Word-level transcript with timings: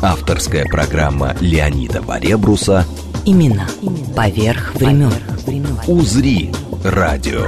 Авторская 0.00 0.64
программа 0.64 1.34
Леонида 1.40 2.02
Баребруса 2.02 2.84
Именно 3.24 3.66
поверх 4.14 4.74
времен. 4.76 5.12
«Узри» 5.88 6.52
радио. 6.84 7.46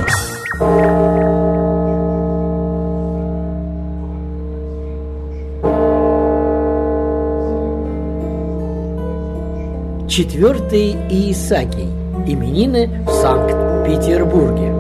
Четвертый 10.09 10.97
Иисакий. 11.09 11.89
Именины 12.27 13.05
в 13.07 13.13
Санкт-Петербурге. 13.13 14.80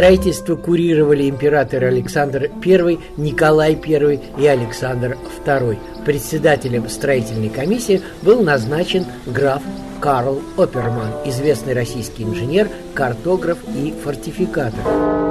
Строительство 0.00 0.56
курировали 0.56 1.28
императоры 1.28 1.88
Александр 1.88 2.50
I, 2.64 2.98
Николай 3.18 3.74
I 3.74 4.20
и 4.38 4.46
Александр 4.46 5.18
II. 5.44 5.78
Председателем 6.06 6.88
строительной 6.88 7.50
комиссии 7.50 8.00
был 8.22 8.40
назначен 8.40 9.04
граф 9.26 9.62
Карл 10.00 10.40
Оперман, 10.56 11.12
известный 11.26 11.74
российский 11.74 12.22
инженер, 12.22 12.70
картограф 12.94 13.58
и 13.76 13.92
фортификатор. 14.02 15.29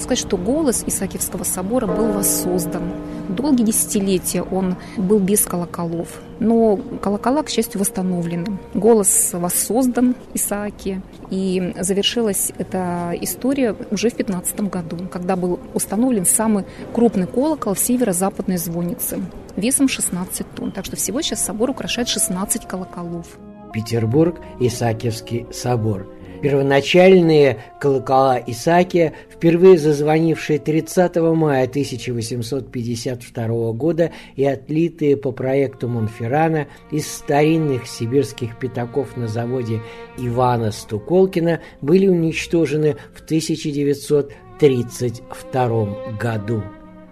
Надо 0.00 0.16
сказать, 0.16 0.26
что 0.26 0.38
голос 0.38 0.82
Исаакиевского 0.86 1.44
собора 1.44 1.86
был 1.86 2.12
воссоздан. 2.12 2.84
Долгие 3.28 3.64
десятилетия 3.64 4.40
он 4.40 4.76
был 4.96 5.18
без 5.18 5.44
колоколов. 5.44 6.22
Но 6.38 6.78
колокола, 7.02 7.42
к 7.42 7.50
счастью, 7.50 7.80
восстановлены. 7.80 8.58
Голос 8.72 9.32
воссоздан 9.34 10.14
Исааке. 10.32 11.02
И 11.28 11.74
завершилась 11.78 12.50
эта 12.56 13.12
история 13.20 13.76
уже 13.90 14.08
в 14.08 14.14
15 14.14 14.60
году, 14.70 14.96
когда 15.12 15.36
был 15.36 15.60
установлен 15.74 16.24
самый 16.24 16.64
крупный 16.94 17.26
колокол 17.26 17.74
в 17.74 17.78
северо-западной 17.78 18.56
звоннице 18.56 19.20
весом 19.54 19.86
16 19.86 20.46
тонн. 20.54 20.72
Так 20.72 20.86
что 20.86 20.96
всего 20.96 21.20
сейчас 21.20 21.44
собор 21.44 21.68
украшает 21.68 22.08
16 22.08 22.66
колоколов. 22.66 23.26
Петербург, 23.74 24.40
Исаакиевский 24.60 25.46
собор– 25.52 26.08
Первоначальные 26.42 27.58
колокола 27.80 28.38
Исаакия, 28.38 29.12
впервые 29.30 29.78
зазвонившие 29.78 30.58
30 30.58 31.16
мая 31.16 31.64
1852 31.64 33.72
года 33.72 34.10
и 34.36 34.44
отлитые 34.44 35.18
по 35.18 35.32
проекту 35.32 35.88
Монферрана 35.88 36.68
из 36.90 37.12
старинных 37.12 37.86
сибирских 37.86 38.58
пятаков 38.58 39.18
на 39.18 39.28
заводе 39.28 39.82
Ивана 40.16 40.72
Стуколкина, 40.72 41.60
были 41.82 42.08
уничтожены 42.08 42.96
в 43.14 43.22
1932 43.22 46.16
году 46.18 46.62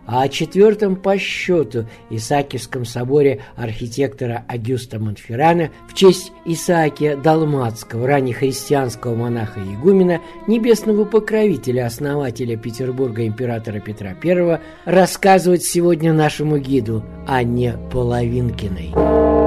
а 0.08 0.22
о 0.22 0.28
четвертом 0.28 0.96
по 0.96 1.18
счету 1.18 1.86
Исаакиевском 2.08 2.86
соборе 2.86 3.42
архитектора 3.56 4.44
Агюста 4.48 4.98
Монферрана 4.98 5.70
в 5.86 5.94
честь 5.94 6.32
Исаакия 6.46 7.14
Далматского, 7.14 8.06
раннехристианского 8.06 9.14
монаха-игумена, 9.14 10.20
небесного 10.47 11.04
покровителя, 11.04 11.86
основателя 11.86 12.56
Петербурга 12.56 13.26
императора 13.26 13.80
Петра 13.80 14.16
I, 14.24 14.60
рассказывать 14.86 15.64
сегодня 15.64 16.14
нашему 16.14 16.56
гиду 16.56 17.04
Анне 17.26 17.76
Половинкиной. 17.92 19.38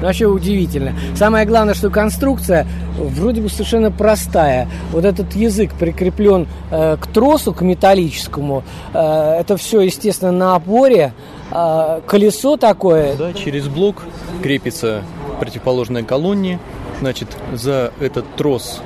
Вообще 0.00 0.26
удивительно. 0.26 0.94
Самое 1.16 1.46
главное, 1.46 1.74
что 1.74 1.90
конструкция 1.90 2.66
вроде 2.98 3.40
бы 3.40 3.48
совершенно 3.48 3.90
простая. 3.90 4.68
Вот 4.92 5.04
этот 5.04 5.34
язык 5.34 5.72
прикреплен 5.74 6.46
э, 6.70 6.96
к 7.00 7.06
тросу, 7.08 7.52
к 7.52 7.62
металлическому. 7.62 8.64
Э, 8.92 9.38
это 9.40 9.56
все, 9.56 9.80
естественно, 9.80 10.32
на 10.32 10.54
опоре. 10.54 11.12
Э, 11.50 12.00
колесо 12.06 12.56
такое. 12.56 13.16
Да, 13.16 13.32
через 13.32 13.68
блок 13.68 14.04
крепится 14.42 15.02
противоположной 15.40 16.04
колонне. 16.04 16.58
Значит, 17.00 17.28
за 17.52 17.92
этот 18.00 18.24
трос 18.36 18.80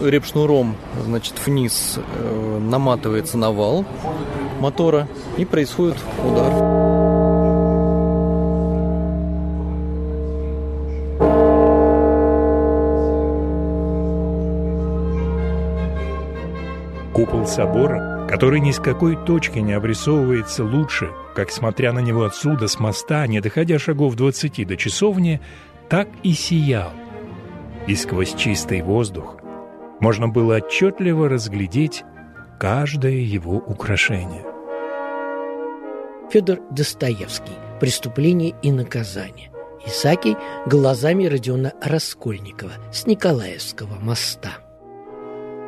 репшнуром 0.00 0.76
значит, 1.04 1.34
вниз 1.44 1.98
э, 1.98 2.58
наматывается 2.60 3.38
навал 3.38 3.84
мотора 4.60 5.08
и 5.36 5.44
происходит 5.44 5.96
удар. 6.24 6.75
Собора, 17.46 18.26
который 18.28 18.60
ни 18.60 18.72
с 18.72 18.78
какой 18.78 19.16
точки 19.16 19.60
не 19.60 19.72
обрисовывается 19.72 20.64
лучше, 20.64 21.10
как 21.34 21.50
смотря 21.50 21.92
на 21.92 22.00
него 22.00 22.24
отсюда, 22.24 22.68
с 22.68 22.78
моста, 22.80 23.26
не 23.26 23.40
доходя 23.40 23.78
шагов 23.78 24.16
двадцати 24.16 24.64
до 24.64 24.76
часовни, 24.76 25.40
так 25.88 26.08
и 26.22 26.32
сиял. 26.32 26.90
И 27.86 27.94
сквозь 27.94 28.34
чистый 28.34 28.82
воздух 28.82 29.38
можно 30.00 30.28
было 30.28 30.56
отчетливо 30.56 31.28
разглядеть 31.28 32.04
каждое 32.58 33.18
его 33.18 33.56
украшение. 33.56 34.44
Федор 36.30 36.58
Достоевский 36.70 37.54
«Преступление 37.80 38.54
и 38.62 38.72
наказание». 38.72 39.50
Исакий 39.86 40.36
глазами 40.66 41.26
Родиона 41.26 41.72
Раскольникова 41.80 42.72
с 42.92 43.06
Николаевского 43.06 44.00
моста. 44.00 44.65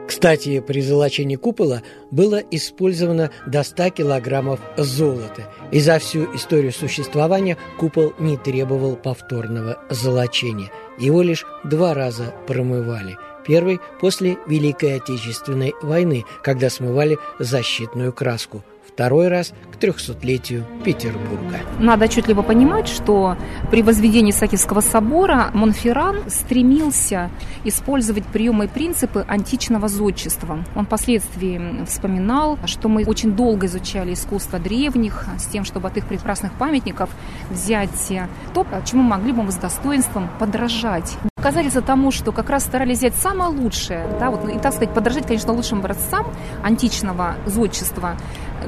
Кстати, 0.08 0.60
при 0.60 0.80
золочении 0.80 1.36
купола 1.36 1.82
было 2.10 2.36
использовано 2.50 3.30
до 3.46 3.62
100 3.62 3.90
килограммов 3.90 4.58
золота, 4.78 5.52
и 5.70 5.80
за 5.80 5.98
всю 5.98 6.34
историю 6.34 6.72
существования 6.72 7.58
купол 7.78 8.14
не 8.18 8.38
требовал 8.38 8.96
повторного 8.96 9.78
золочения. 9.90 10.72
Его 10.98 11.20
лишь 11.20 11.44
два 11.62 11.92
раза 11.92 12.34
промывали. 12.46 13.18
Первый– 13.46 13.80
после 14.00 14.38
Великой 14.46 14.96
Отечественной 14.96 15.74
войны, 15.82 16.24
когда 16.42 16.70
смывали 16.70 17.18
защитную 17.38 18.14
краску– 18.14 18.64
второй 18.98 19.28
раз 19.28 19.52
к 19.72 19.76
трехсотлетию 19.76 20.66
Петербурга. 20.84 21.60
Надо 21.78 22.06
отчетливо 22.06 22.42
понимать, 22.42 22.88
что 22.88 23.36
при 23.70 23.84
возведении 23.84 24.32
Сакивского 24.32 24.80
собора 24.80 25.52
Монферран 25.54 26.28
стремился 26.28 27.30
использовать 27.62 28.24
приемы 28.26 28.64
и 28.64 28.66
принципы 28.66 29.24
античного 29.28 29.86
зодчества. 29.86 30.64
Он 30.74 30.84
впоследствии 30.84 31.84
вспоминал, 31.86 32.58
что 32.66 32.88
мы 32.88 33.04
очень 33.04 33.36
долго 33.36 33.66
изучали 33.66 34.14
искусство 34.14 34.58
древних 34.58 35.26
с 35.38 35.46
тем, 35.46 35.64
чтобы 35.64 35.86
от 35.86 35.96
их 35.96 36.08
прекрасных 36.08 36.52
памятников 36.54 37.08
взять 37.50 38.12
то, 38.52 38.66
чему 38.84 39.02
могли 39.02 39.30
бы 39.30 39.44
мы 39.44 39.52
с 39.52 39.56
достоинством 39.56 40.28
подражать. 40.40 41.16
Показательство 41.38 41.82
тому, 41.82 42.10
что 42.10 42.32
как 42.32 42.50
раз 42.50 42.64
старались 42.64 42.98
взять 42.98 43.14
самое 43.14 43.50
лучшее, 43.50 44.06
да, 44.18 44.30
вот, 44.30 44.48
и, 44.48 44.58
так 44.58 44.72
сказать, 44.72 44.92
подражать, 44.92 45.26
конечно, 45.26 45.52
лучшим 45.52 45.78
образцам 45.78 46.26
античного 46.64 47.36
зодчества, 47.46 48.16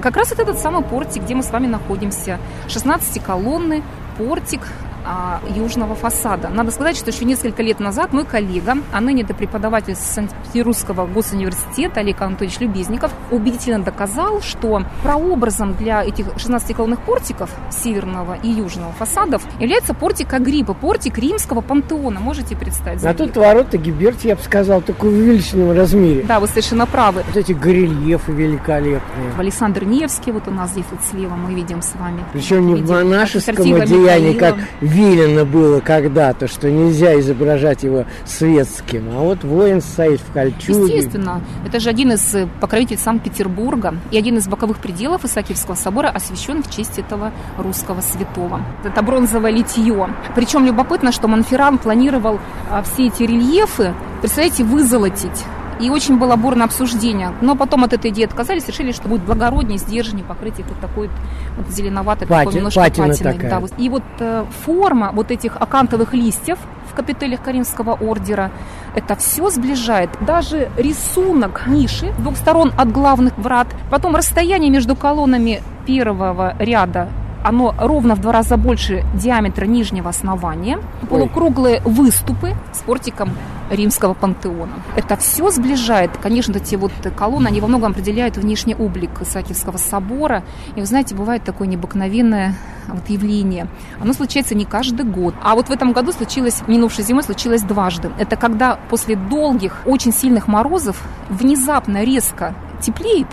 как 0.01 0.17
раз 0.17 0.31
это 0.31 0.43
этот 0.43 0.59
самый 0.59 0.83
портик, 0.83 1.25
где 1.25 1.35
мы 1.35 1.43
с 1.43 1.51
вами 1.51 1.67
находимся. 1.67 2.39
16 2.69 3.23
колонны, 3.23 3.83
портик, 4.17 4.61
а, 5.05 5.41
южного 5.55 5.95
фасада. 5.95 6.49
Надо 6.49 6.71
сказать, 6.71 6.97
что 6.97 7.11
еще 7.11 7.25
несколько 7.25 7.63
лет 7.63 7.81
назад 7.81 8.13
мой 8.13 8.25
коллега, 8.25 8.79
а 8.93 9.01
ныне 9.01 9.23
это 9.23 9.35
преподаватель 9.35 9.95
Санкт-Петербургского 9.95 11.07
госуниверситета 11.07 12.01
Олег 12.01 12.21
Анатольевич 12.21 12.61
Любезников, 12.61 13.13
убедительно 13.31 13.81
доказал, 13.81 14.41
что 14.43 14.83
прообразом 15.03 15.75
для 15.75 16.05
этих 16.05 16.27
16 16.37 16.75
колонных 16.75 17.01
портиков 17.01 17.51
северного 17.71 18.37
и 18.43 18.49
южного 18.49 18.93
фасадов 18.93 19.43
является 19.59 19.95
портик 19.95 20.33
Агриппа, 20.33 20.75
портик 20.75 21.19
римского 21.19 21.61
пантеона. 21.61 22.21
Можете 22.21 22.57
представить? 22.57 23.05
А 23.05 23.15
тут 23.15 23.37
ворота 23.37 23.79
Гиберти, 23.79 24.29
я 24.29 24.37
бы 24.37 24.43
сказал, 24.43 24.81
такой 24.81 25.11
в 25.11 25.19
увеличенном 25.19 25.77
размере. 25.77 26.23
Да, 26.23 26.41
вы 26.41 26.47
совершенно 26.47 26.87
правы. 26.87 27.23
Вот 27.27 27.37
эти 27.37 27.53
горельефы 27.53 28.33
великолепные. 28.33 29.33
Александр 29.39 29.85
Невский, 29.85 30.33
вот 30.33 30.49
у 30.49 30.51
нас 30.51 30.71
здесь 30.71 30.87
вот 30.91 31.01
слева 31.11 31.35
мы 31.35 31.55
видим 31.55 31.83
с 31.83 31.95
вами. 31.95 32.25
Причем 32.33 32.67
не 32.67 32.75
в 32.75 32.89
монашеском 32.89 33.75
одеянии, 33.75 34.35
как 34.35 34.57
велено 34.91 35.45
было 35.45 35.81
когда-то, 35.81 36.49
что 36.49 36.71
нельзя 36.71 37.19
изображать 37.21 37.83
его 37.83 38.05
светским, 38.25 39.09
а 39.13 39.21
вот 39.21 39.45
воин 39.45 39.81
стоит 39.81 40.21
в 40.21 40.33
кольчуге. 40.33 40.97
Естественно, 40.97 41.43
это 41.67 41.81
же 41.81 41.91
один 41.91 42.13
из 42.13 42.37
покровителей 42.61 42.99
Санкт-Петербурга 42.99 43.95
и 44.11 44.19
один 44.19 44.37
из 44.37 44.49
боковых 44.49 44.79
пределов 44.79 45.25
Исаакиевского 45.25 45.75
собора 45.75 46.09
освящен 46.09 46.63
в 46.63 46.71
честь 46.75 46.99
этого 46.99 47.33
русского 47.57 48.01
святого. 48.01 48.61
Это 48.85 49.03
бронзовое 49.03 49.51
литье. 49.51 50.15
Причем 50.35 50.67
любопытно, 50.67 51.13
что 51.13 51.29
Монферран 51.29 51.79
планировал 51.79 52.41
а, 52.69 52.83
все 52.83 53.07
эти 53.07 53.23
рельефы, 53.23 53.95
представляете, 54.21 54.65
вызолотить 54.65 55.45
и 55.81 55.91
очень 55.91 56.19
было 56.19 56.37
бурное 56.37 56.67
обсуждение. 56.67 57.33
Но 57.41 57.57
потом 57.57 57.85
от 57.85 57.93
этой 57.93 58.11
идеи 58.11 58.25
отказались, 58.25 58.67
решили, 58.69 58.93
что 58.93 59.09
будет 59.09 59.23
благороднее, 59.23 59.79
сдержаннее 59.79 60.25
покрыть 60.25 60.59
их 60.59 60.67
вот 60.67 60.79
такой 60.81 61.11
вот 61.57 61.69
зеленоватой, 61.69 62.27
Пати, 62.29 62.45
такой 62.45 62.55
немножко 62.57 62.81
патиной. 62.81 63.17
такая. 63.17 63.51
Да, 63.51 63.61
вот. 63.61 63.73
И 63.79 63.89
вот 63.89 64.03
э, 64.19 64.45
форма 64.65 65.11
вот 65.13 65.31
этих 65.31 65.57
акантовых 65.57 66.15
листьев 66.15 66.59
в 66.91 66.95
капителях 66.95 67.43
Каримского 67.43 67.95
ордера, 67.95 68.51
это 68.95 69.17
все 69.17 69.49
сближает. 69.51 70.11
Даже 70.21 70.71
рисунок 70.77 71.65
ниши 71.67 72.13
с 72.13 72.17
двух 72.17 72.37
сторон 72.37 72.73
от 72.77 72.93
главных 72.93 73.37
врат, 73.39 73.69
потом 73.91 74.17
расстояние 74.17 74.71
между 74.71 74.97
колоннами 74.97 75.63
первого 75.87 76.55
ряда 76.59 77.09
оно 77.43 77.75
ровно 77.79 78.15
в 78.15 78.21
два 78.21 78.33
раза 78.33 78.57
больше 78.57 79.05
диаметра 79.15 79.65
нижнего 79.67 80.11
основания, 80.11 80.79
полукруглые 81.09 81.81
выступы 81.85 82.55
с 82.73 82.79
портиком 82.79 83.31
римского 83.71 84.15
пантеона. 84.15 84.73
Это 84.97 85.17
все 85.17 85.51
сближает. 85.51 86.11
Конечно, 86.21 86.57
эти 86.57 86.75
вот 86.75 86.93
колонны, 87.17 87.49
они 87.49 87.61
во 87.61 87.69
многом 87.69 87.93
определяют 87.93 88.37
внешний 88.37 88.75
облик 88.75 89.11
Исаакиевского 89.21 89.77
собора. 89.77 90.43
И 90.75 90.81
вы 90.81 90.87
знаете, 90.87 91.15
бывает 91.15 91.45
такое 91.45 91.69
необыкновенное 91.69 92.57
вот 92.89 93.09
явление. 93.09 93.69
Оно 94.01 94.13
случается 94.13 94.55
не 94.55 94.65
каждый 94.65 95.07
год. 95.07 95.35
А 95.43 95.55
вот 95.55 95.69
в 95.69 95.71
этом 95.71 95.93
году 95.93 96.13
случилось, 96.13 96.63
минувшей 96.67 97.05
зимой 97.05 97.23
случилось 97.23 97.63
дважды. 97.63 98.11
Это 98.19 98.37
когда 98.37 98.79
после 98.89 99.17
долгих, 99.17 99.77
очень 99.87 100.13
сильных 100.13 100.49
морозов 100.49 101.01
внезапно 101.29 102.03
резко 102.03 102.55
теплеет, 102.81 103.29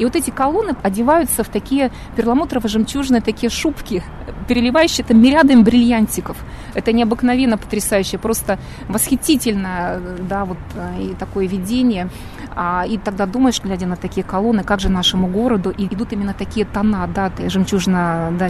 и 0.00 0.04
вот 0.04 0.16
эти 0.16 0.30
колонны 0.30 0.74
одеваются 0.82 1.44
в 1.44 1.48
такие 1.48 1.92
перламутрово-жемчужные 2.16 3.20
такие 3.20 3.50
шубки, 3.50 4.02
переливающие 4.48 5.04
там 5.04 5.22
мириадами 5.22 5.62
бриллиантиков. 5.62 6.38
Это 6.74 6.92
необыкновенно 6.92 7.58
потрясающе, 7.58 8.16
просто 8.16 8.58
восхитительно, 8.88 10.00
да, 10.28 10.46
вот 10.46 10.58
э, 10.74 11.02
и 11.02 11.14
такое 11.14 11.46
видение. 11.46 12.08
А, 12.56 12.84
и 12.88 12.96
тогда 12.96 13.26
думаешь, 13.26 13.60
глядя 13.62 13.86
на 13.86 13.96
такие 13.96 14.24
колонны, 14.24 14.64
как 14.64 14.80
же 14.80 14.88
нашему 14.88 15.28
городу 15.28 15.70
и 15.70 15.84
идут 15.84 16.12
именно 16.12 16.32
такие 16.32 16.64
тона, 16.64 17.06
да, 17.06 17.30
жемчужно, 17.48 18.32
да, 18.38 18.48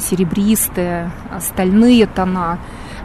стальные 1.41 2.07
тона. 2.07 2.59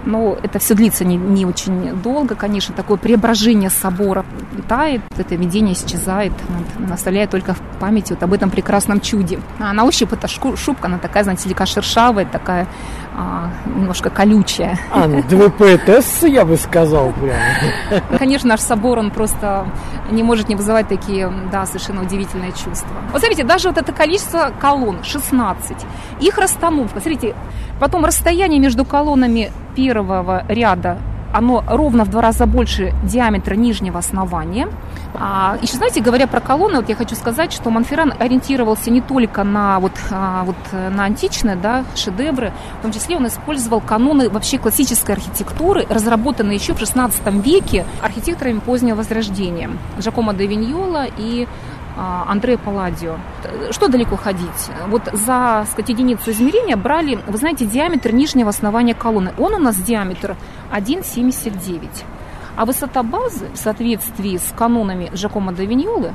Но 0.05 0.37
это 0.41 0.59
все 0.59 0.75
длится 0.75 1.03
не, 1.03 1.17
не 1.17 1.45
очень 1.45 1.95
долго, 2.01 2.35
конечно, 2.35 2.75
такое 2.75 2.97
преображение 2.97 3.69
собора 3.69 4.25
тает, 4.67 5.01
это 5.17 5.35
видение 5.35 5.73
исчезает, 5.73 6.33
вот, 6.49 6.91
оставляя 6.91 7.27
только 7.27 7.53
в 7.53 7.59
памяти 7.79 8.13
вот 8.13 8.23
об 8.23 8.33
этом 8.33 8.49
прекрасном 8.49 9.01
чуде. 9.01 9.39
А 9.59 9.73
на 9.73 9.83
ощупь 9.83 10.13
эта 10.13 10.27
шубка, 10.27 10.87
она 10.87 10.97
такая, 10.97 11.23
знаете, 11.23 11.43
слегка 11.43 11.65
шершавая, 11.65 12.25
такая 12.25 12.67
а, 13.17 13.49
немножко 13.65 14.09
колючая. 14.09 14.77
А, 14.91 15.07
ну, 15.07 15.23
я 16.27 16.45
бы 16.45 16.57
сказал 16.57 17.13
прямо. 17.13 18.19
Конечно, 18.19 18.49
наш 18.49 18.59
собор, 18.59 18.99
он 18.99 19.11
просто 19.11 19.65
не 20.11 20.23
может 20.23 20.49
не 20.49 20.55
вызывать 20.55 20.87
такие, 20.87 21.31
да, 21.51 21.65
совершенно 21.65 22.01
удивительные 22.01 22.51
чувства. 22.51 22.89
Вот 23.11 23.21
смотрите, 23.21 23.43
даже 23.43 23.69
вот 23.69 23.77
это 23.77 23.91
количество 23.93 24.51
колонн, 24.59 25.03
16, 25.03 25.77
их 26.19 26.37
расстановка, 26.37 26.99
смотрите, 26.99 27.35
потом 27.79 28.05
расстояние 28.05 28.59
между 28.59 28.85
колоннами 28.85 29.51
первого 29.75 30.43
ряда 30.49 30.97
оно 31.35 31.63
ровно 31.67 32.05
в 32.05 32.09
два 32.09 32.21
раза 32.21 32.45
больше 32.45 32.93
диаметра 33.03 33.55
нижнего 33.55 33.99
основания. 33.99 34.69
А, 35.13 35.57
еще, 35.61 35.75
знаете, 35.75 35.99
говоря 35.99 36.27
про 36.27 36.39
колонны, 36.39 36.77
вот 36.77 36.87
я 36.87 36.95
хочу 36.95 37.15
сказать, 37.15 37.51
что 37.51 37.69
Монферран 37.69 38.13
ориентировался 38.17 38.89
не 38.89 39.01
только 39.01 39.43
на, 39.43 39.79
вот, 39.79 39.91
а, 40.11 40.43
вот, 40.45 40.55
на 40.71 41.03
античные 41.03 41.57
да, 41.57 41.83
шедевры, 41.95 42.53
в 42.79 42.81
том 42.83 42.93
числе 42.93 43.17
он 43.17 43.27
использовал 43.27 43.81
каноны 43.81 44.29
вообще 44.29 44.57
классической 44.57 45.15
архитектуры, 45.15 45.85
разработанные 45.89 46.55
еще 46.55 46.73
в 46.73 46.81
XVI 46.81 47.41
веке 47.41 47.85
архитекторами 48.01 48.59
позднего 48.59 48.95
Возрождения. 48.95 49.69
Жакомо 49.97 50.33
де 50.33 50.47
Виньола 50.47 51.05
и 51.17 51.47
а, 51.97 52.25
Андрея 52.27 52.57
Палладио. 52.57 53.15
Что 53.71 53.87
далеко 53.87 54.17
ходить? 54.17 54.69
Вот 54.87 55.03
за 55.13 55.65
сказать, 55.71 55.89
единицу 55.89 56.31
измерения 56.31 56.75
брали, 56.75 57.17
вы 57.27 57.37
знаете, 57.37 57.65
диаметр 57.65 58.11
нижнего 58.11 58.49
основания 58.49 58.93
колонны. 58.93 59.31
Он 59.37 59.55
у 59.55 59.59
нас 59.59 59.77
диаметр 59.77 60.35
1,79. 60.71 61.87
А 62.57 62.65
высота 62.65 63.03
базы 63.03 63.47
в 63.53 63.57
соответствии 63.57 64.37
с 64.37 64.53
канонами 64.55 65.09
Жакомо 65.13 65.51
де 65.53 65.65
Виньолы 65.65 66.13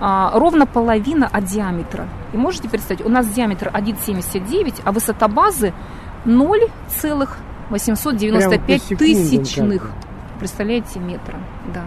а, 0.00 0.38
ровно 0.38 0.66
половина 0.66 1.28
от 1.30 1.44
диаметра. 1.44 2.08
И 2.32 2.36
можете 2.36 2.68
представить, 2.68 3.04
у 3.04 3.08
нас 3.08 3.28
диаметр 3.28 3.70
1,79, 3.72 4.82
а 4.84 4.92
высота 4.92 5.28
базы 5.28 5.72
0,895 6.24 8.98
тысячных. 8.98 9.90
Представляете, 10.38 11.00
метра. 11.00 11.38
Да. 11.72 11.84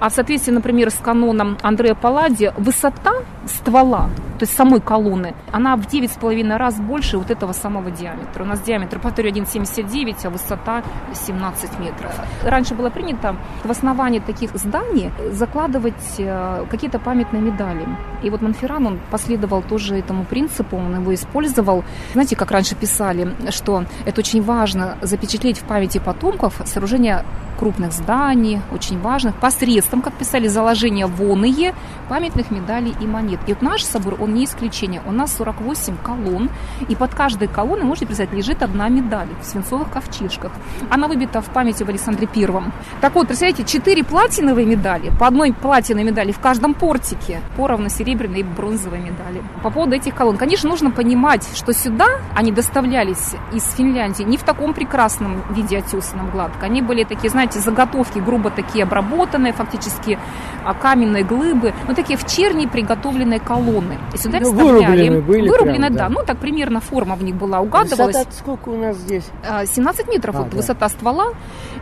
А 0.00 0.08
в 0.08 0.12
соответствии, 0.12 0.52
например, 0.52 0.90
с 0.90 0.94
каноном 0.96 1.58
Андрея 1.62 1.94
Паллади, 1.94 2.52
высота 2.56 3.14
ствола, 3.46 4.10
то 4.38 4.44
есть 4.44 4.54
самой 4.54 4.80
колонны, 4.80 5.34
она 5.50 5.76
в 5.76 5.80
9,5 5.80 6.56
раз 6.56 6.78
больше 6.78 7.18
вот 7.18 7.30
этого 7.30 7.52
самого 7.52 7.90
диаметра. 7.90 8.44
У 8.44 8.46
нас 8.46 8.60
диаметр, 8.60 9.00
повторю, 9.00 9.30
1,79, 9.30 10.26
а 10.26 10.30
высота 10.30 10.82
17 11.12 11.78
метров. 11.80 12.14
Раньше 12.44 12.74
было 12.74 12.90
принято 12.90 13.36
в 13.64 13.70
основании 13.70 14.20
таких 14.20 14.54
зданий 14.54 15.10
закладывать 15.32 16.14
э, 16.18 16.66
какие-то 16.70 17.00
памятные 17.00 17.42
медали. 17.42 17.88
И 18.22 18.30
вот 18.30 18.42
Монферран, 18.42 18.86
он 18.86 19.00
последовал 19.10 19.62
тоже 19.62 19.96
этому 19.96 20.24
принципу, 20.24 20.76
он 20.76 21.00
его 21.00 21.12
использовал. 21.14 21.84
Знаете, 22.12 22.36
как 22.36 22.50
раньше 22.52 22.76
писали, 22.76 23.34
что 23.50 23.84
это 24.04 24.20
очень 24.20 24.42
важно 24.42 24.96
запечатлеть 25.02 25.58
в 25.58 25.64
памяти 25.64 25.98
потомков 25.98 26.60
сооружение 26.64 27.24
крупных 27.58 27.92
зданий, 27.92 28.60
очень 28.72 29.00
важных, 29.00 29.34
посредством, 29.34 30.00
как 30.00 30.14
писали, 30.14 30.48
заложения 30.48 31.06
воные 31.06 31.74
памятных 32.08 32.50
медалей 32.50 32.94
и 33.00 33.06
монет. 33.06 33.40
И 33.46 33.52
вот 33.52 33.62
наш 33.62 33.84
собор, 33.84 34.16
он 34.20 34.34
не 34.34 34.44
исключение. 34.44 35.02
У 35.06 35.12
нас 35.12 35.36
48 35.36 35.96
колонн, 36.02 36.50
и 36.88 36.96
под 36.96 37.14
каждой 37.14 37.48
колонной, 37.48 37.84
можете 37.84 38.06
представить, 38.06 38.32
лежит 38.32 38.62
одна 38.62 38.88
медаль 38.88 39.28
в 39.42 39.44
свинцовых 39.44 39.90
ковчишках. 39.90 40.52
Она 40.90 41.08
выбита 41.08 41.40
в 41.40 41.46
памяти 41.46 41.82
в 41.82 41.88
Александре 41.88 42.26
Первом. 42.26 42.72
Так 43.00 43.14
вот, 43.14 43.26
представляете, 43.26 43.64
четыре 43.64 44.04
платиновые 44.04 44.66
медали, 44.66 45.10
по 45.18 45.26
одной 45.26 45.52
платиновой 45.52 46.04
медали 46.04 46.32
в 46.32 46.38
каждом 46.38 46.74
портике, 46.74 47.40
поровну 47.56 47.88
серебряной 47.88 48.40
и 48.40 48.44
бронзовой 48.44 49.00
медали. 49.00 49.42
По 49.62 49.70
поводу 49.70 49.96
этих 49.96 50.14
колонн, 50.14 50.36
конечно, 50.36 50.68
нужно 50.68 50.90
понимать, 50.90 51.46
что 51.54 51.72
сюда 51.72 52.06
они 52.34 52.52
доставлялись 52.52 53.34
из 53.52 53.64
Финляндии 53.72 54.22
не 54.22 54.36
в 54.36 54.42
таком 54.42 54.74
прекрасном 54.74 55.42
виде 55.50 55.78
отесанном 55.78 56.30
гладко. 56.30 56.66
Они 56.66 56.82
были 56.82 57.04
такие, 57.04 57.30
знаете, 57.30 57.47
заготовки 57.54 58.18
грубо 58.18 58.50
такие 58.50 58.84
обработанные, 58.84 59.52
фактически 59.52 60.18
а, 60.64 60.74
каменные 60.74 61.24
глыбы, 61.24 61.72
ну 61.88 61.94
такие 61.94 62.18
в 62.18 62.26
черни 62.26 62.66
приготовленные 62.66 63.40
колонны. 63.40 63.98
И 64.14 64.18
сюда 64.18 64.38
Ну, 64.40 64.52
вырублены 64.52 65.20
были 65.20 65.48
Вырублены, 65.48 65.86
прям, 65.86 65.92
да. 65.96 66.08
да. 66.08 66.08
Ну, 66.08 66.24
так 66.24 66.38
примерно 66.38 66.80
форма 66.80 67.14
в 67.16 67.22
них 67.24 67.34
была 67.34 67.60
угадывалась. 67.60 68.16
Высота 68.16 68.32
сколько 68.32 68.68
у 68.68 68.76
нас 68.76 68.96
здесь? 68.96 69.24
А, 69.48 69.64
17 69.66 70.08
метров 70.08 70.34
А, 70.36 70.38
вот 70.40 70.50
да. 70.50 70.56
высота 70.56 70.88
ствола, 70.88 71.28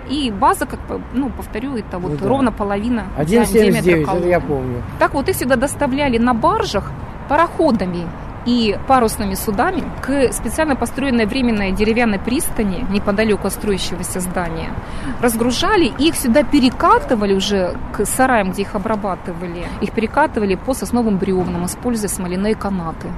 и 0.09 0.31
база, 0.31 0.67
как, 0.67 0.79
ну, 1.15 1.31
повторю, 1.31 1.77
это 1.77 1.99
вот 1.99 2.13
Ну 2.13 2.19
да. 2.19 2.29
ровно 2.29 2.53
половина 2.53 3.07
ди- 3.25 3.37
1,79, 3.39 3.93
это 4.01 4.05
колонны. 4.07 4.27
я 4.27 4.41
помню. 4.41 4.83
Так 4.99 5.15
вот, 5.15 5.29
их 5.29 5.37
сюда 5.37 5.57
доставляли 5.57 6.19
на 6.19 6.33
баржах 6.35 6.91
пароходами 7.29 8.07
и 8.47 8.79
парусными 8.87 9.35
судами 9.35 9.83
к 10.03 10.33
специально 10.33 10.77
построенной 10.77 11.27
временной 11.27 11.73
деревянной 11.73 12.19
пристани 12.19 12.87
неподалеку 12.91 13.49
от 13.49 13.53
строящегося 13.53 14.21
здания. 14.21 14.71
Разгружали, 15.21 15.93
их 15.99 16.15
сюда 16.15 16.45
перекатывали 16.45 17.35
уже 17.35 17.77
к 17.93 18.07
сараям, 18.07 18.53
где 18.53 18.63
их 18.63 18.75
обрабатывали. 18.75 19.67
Их 19.81 19.93
перекатывали 19.93 20.55
по 20.55 20.75
сосновым 20.75 21.19
бревнам, 21.19 21.67
используя 21.67 22.09
смоляные 22.09 22.55
канаты. 22.55 23.09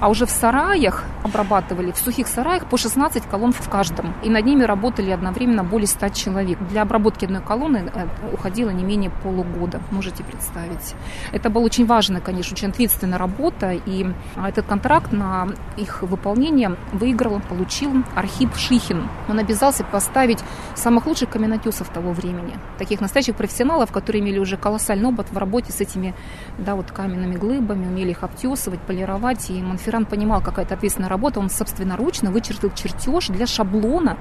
А 0.00 0.08
уже 0.08 0.26
в 0.26 0.30
сараях 0.30 1.04
обрабатывали, 1.22 1.92
в 1.92 1.98
сухих 1.98 2.26
сараях 2.26 2.64
по 2.66 2.76
16 2.76 3.24
колонн 3.26 3.52
в 3.52 3.68
каждом. 3.68 4.14
И 4.22 4.30
над 4.30 4.44
ними 4.44 4.64
работали 4.64 5.10
одновременно 5.10 5.64
более 5.64 5.86
100 5.86 6.08
человек. 6.10 6.58
Для 6.70 6.82
обработки 6.82 7.24
одной 7.26 7.42
колонны 7.42 7.90
э, 7.94 8.06
уходило 8.32 8.70
не 8.70 8.82
менее 8.82 9.10
полугода, 9.22 9.80
можете 9.90 10.24
представить. 10.24 10.94
Это 11.32 11.50
была 11.50 11.64
очень 11.64 11.86
важная, 11.86 12.20
конечно, 12.20 12.54
очень 12.54 12.68
ответственная 12.68 13.18
работа. 13.18 13.72
И 13.72 14.06
а, 14.36 14.48
этот 14.48 14.66
контракт 14.66 15.12
на 15.12 15.48
их 15.76 16.02
выполнение 16.02 16.76
выиграл, 16.92 17.40
получил 17.40 17.92
Архип 18.14 18.56
Шихин. 18.56 19.08
Он 19.28 19.38
обязался 19.38 19.84
поставить 19.84 20.38
самых 20.74 21.06
лучших 21.06 21.28
каменотесов 21.28 21.88
того 21.90 22.12
времени. 22.12 22.58
Таких 22.78 23.00
настоящих 23.00 23.36
профессионалов, 23.36 23.92
которые 23.92 24.22
имели 24.22 24.38
уже 24.38 24.56
колоссальный 24.56 25.08
опыт 25.08 25.26
в 25.30 25.36
работе 25.36 25.72
с 25.72 25.80
этими 25.80 26.14
да, 26.58 26.74
вот 26.74 26.90
каменными 26.90 27.36
глыбами, 27.36 27.86
умели 27.86 28.10
их 28.10 28.22
обтесывать, 28.22 28.80
полировать. 28.80 29.50
И 29.50 29.60
Монферран 29.62 29.89
Монферран 29.90 30.06
понимал, 30.06 30.40
какая 30.40 30.64
это 30.64 30.74
ответственная 30.74 31.08
работа, 31.08 31.40
он 31.40 31.50
собственноручно 31.50 32.30
вычертил 32.30 32.70
чертеж 32.74 33.26
для 33.26 33.46
шаблона, 33.46 34.16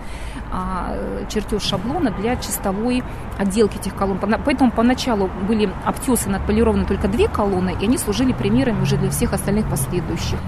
а, 0.51 0.95
чертеж 1.29 1.61
шаблона 1.61 2.11
для 2.11 2.35
чистовой 2.37 3.03
отделки 3.37 3.77
этих 3.77 3.95
колонн. 3.95 4.19
Поэтому 4.43 4.71
поначалу 4.71 5.29
были 5.47 5.69
обтесаны, 5.85 6.37
отполированы 6.37 6.85
только 6.85 7.07
две 7.07 7.27
колонны, 7.27 7.75
и 7.79 7.85
они 7.85 7.97
служили 7.99 8.33
примерами 8.33 8.81
уже 8.81 8.97
для 8.97 9.11
всех 9.11 9.33
остальных 9.33 9.69
последующих 9.69 10.39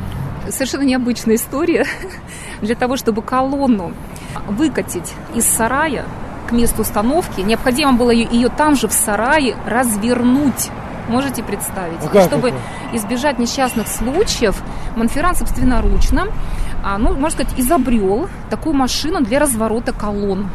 совершенно 0.49 0.81
необычная 0.81 1.35
история. 1.35 1.85
Для 2.61 2.73
того, 2.73 2.97
чтобы 2.97 3.21
колонну 3.21 3.93
выкатить 4.47 5.13
из 5.35 5.45
сарая 5.45 6.03
к 6.47 6.51
месту 6.51 6.81
установки, 6.81 7.41
необходимо 7.41 7.93
было 7.93 8.09
ее 8.09 8.49
там 8.49 8.75
же 8.75 8.87
в 8.87 8.91
сарае 8.91 9.55
развернуть. 9.67 10.71
Можете 11.07 11.43
представить? 11.43 11.99
А 12.13 12.21
чтобы 12.23 12.49
это? 12.49 12.57
избежать 12.93 13.39
несчастных 13.39 13.87
случаев, 13.87 14.61
Монферран 14.95 15.35
собственноручно, 15.35 16.27
а, 16.83 16.97
ну, 16.97 17.13
можно 17.13 17.43
сказать, 17.43 17.59
изобрел 17.59 18.29
такую 18.49 18.75
машину 18.75 19.21
для 19.21 19.39
разворота 19.39 19.93
колонн. 19.93 20.49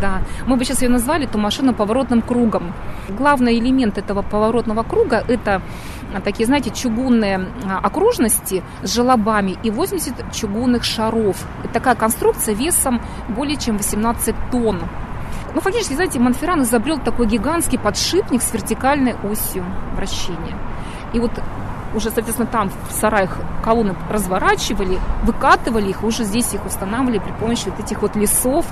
Да, 0.00 0.22
мы 0.46 0.56
бы 0.56 0.64
сейчас 0.64 0.82
ее 0.82 0.88
назвали 0.88 1.24
эту 1.24 1.38
машину 1.38 1.74
поворотным 1.74 2.22
кругом. 2.22 2.72
Главный 3.08 3.58
элемент 3.58 3.98
этого 3.98 4.22
поворотного 4.22 4.82
круга– 4.82 5.24
это 5.28 5.62
такие, 6.22 6.46
знаете, 6.46 6.70
чугунные 6.70 7.46
а, 7.64 7.78
окружности 7.78 8.62
с 8.82 8.94
желобами 8.94 9.56
и 9.62 9.70
80 9.70 10.32
чугунных 10.32 10.84
шаров. 10.84 11.36
Это 11.64 11.74
такая 11.74 11.94
конструкция 11.94 12.54
весом 12.54 13.00
более 13.28 13.56
чем 13.56 13.78
18 13.78 14.34
тонн. 14.50 14.80
Ну, 15.54 15.60
фактически, 15.60 15.94
знаете, 15.94 16.18
Монферран 16.18 16.62
изобрел 16.62 16.98
такой 16.98 17.26
гигантский 17.26 17.78
подшипник 17.78 18.42
с 18.42 18.52
вертикальной 18.52 19.16
осью 19.24 19.64
вращения. 19.94 20.56
И 21.12 21.18
вот 21.18 21.32
уже, 21.94 22.10
соответственно, 22.10 22.48
там 22.48 22.70
в 22.88 22.92
сараях 22.92 23.36
колонны 23.64 23.96
разворачивали, 24.08 24.98
выкатывали 25.24 25.88
их, 25.88 26.04
уже 26.04 26.24
здесь 26.24 26.54
их 26.54 26.64
устанавливали 26.64 27.18
при 27.18 27.32
помощи 27.32 27.68
вот 27.68 27.80
этих 27.80 28.02
вот 28.02 28.14
лесов, 28.14 28.66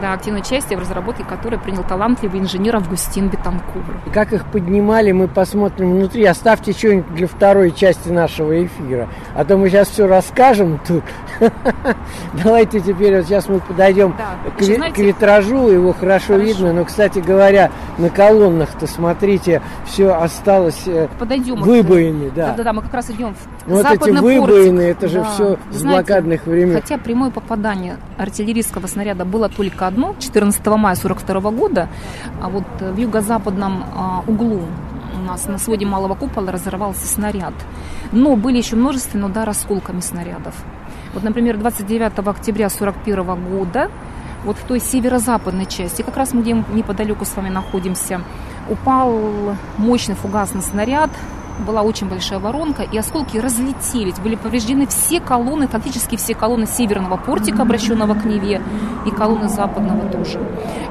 да, 0.00 0.12
активное 0.14 0.40
участие 0.40 0.78
в 0.78 0.82
разработке 0.82 1.24
которой 1.24 1.58
принял 1.58 1.82
талантливый 1.82 2.40
инженер 2.40 2.76
Августин 2.76 3.28
Бетанкур. 3.28 3.82
Как 4.12 4.32
их 4.32 4.44
поднимали, 4.46 5.12
мы 5.12 5.28
посмотрим 5.28 5.92
внутри. 5.92 6.24
Оставьте 6.24 6.72
что-нибудь 6.72 7.14
для 7.14 7.26
второй 7.26 7.72
части 7.72 8.08
нашего 8.08 8.64
эфира. 8.64 9.08
А 9.34 9.44
то 9.44 9.56
мы 9.56 9.68
сейчас 9.68 9.88
все 9.88 10.06
расскажем 10.06 10.80
тут. 10.86 11.04
Давайте 12.44 12.80
теперь, 12.80 13.16
вот 13.16 13.26
сейчас 13.26 13.48
мы 13.48 13.60
подойдем 13.60 14.14
к, 14.58 14.98
витражу, 14.98 15.68
его 15.68 15.92
хорошо, 15.92 16.36
видно. 16.36 16.72
Но, 16.72 16.84
кстати 16.84 17.18
говоря, 17.18 17.70
на 17.98 18.10
колоннах-то, 18.10 18.86
смотрите, 18.86 19.62
все 19.86 20.14
осталось 20.14 20.82
э, 20.86 21.08
Подойдем 21.18 21.60
выбоины. 21.60 22.30
Да. 22.34 22.54
да, 22.54 22.64
да, 22.64 22.72
мы 22.72 22.82
как 22.82 22.94
раз 22.94 23.10
идем 23.10 23.34
в 23.34 23.68
Вот 23.68 23.86
эти 23.86 24.10
выбоины, 24.10 24.80
это 24.82 25.08
же 25.08 25.24
все 25.34 25.58
с 25.70 25.82
блокадных 25.82 26.46
времен. 26.46 26.74
Хотя 26.74 26.98
прямое 26.98 27.30
попадание 27.30 27.96
артиллерийского 28.18 28.86
снаряда 28.86 29.24
было 29.24 29.48
только 29.48 29.73
только 29.74 29.86
одно, 29.86 30.14
14 30.18 30.66
мая 30.66 30.94
42 30.94 31.50
года, 31.50 31.88
а 32.40 32.48
вот 32.48 32.64
в 32.80 32.96
юго-западном 32.96 33.84
а, 33.94 34.24
углу 34.26 34.62
у 35.14 35.26
нас 35.26 35.46
на 35.46 35.58
своде 35.58 35.86
малого 35.86 36.14
купола 36.14 36.52
разорвался 36.52 37.06
снаряд. 37.06 37.54
Но 38.12 38.36
были 38.36 38.58
еще 38.58 38.76
множественные 38.76 39.26
удары 39.26 39.50
осколками 39.50 40.00
снарядов. 40.00 40.54
Вот, 41.12 41.22
например, 41.22 41.56
29 41.58 42.18
октября 42.26 42.68
41 42.68 43.24
года 43.50 43.90
вот 44.44 44.58
в 44.58 44.64
той 44.64 44.80
северо-западной 44.80 45.66
части, 45.66 46.02
как 46.02 46.16
раз 46.16 46.34
мы 46.34 46.42
где 46.42 46.52
неподалеку 46.52 47.24
с 47.24 47.34
вами 47.34 47.48
находимся, 47.48 48.20
упал 48.68 49.56
мощный 49.78 50.14
фугасный 50.14 50.62
снаряд 50.62 51.10
была 51.58 51.82
очень 51.82 52.08
большая 52.08 52.38
воронка, 52.38 52.82
и 52.82 52.98
осколки 52.98 53.38
разлетелись. 53.38 54.18
Были 54.18 54.34
повреждены 54.34 54.86
все 54.86 55.20
колонны, 55.20 55.68
фактически 55.68 56.16
все 56.16 56.34
колонны 56.34 56.66
северного 56.66 57.16
портика, 57.16 57.62
обращенного 57.62 58.14
к 58.14 58.24
Неве, 58.24 58.60
и 59.06 59.10
колонны 59.10 59.48
западного 59.48 60.08
тоже. 60.08 60.40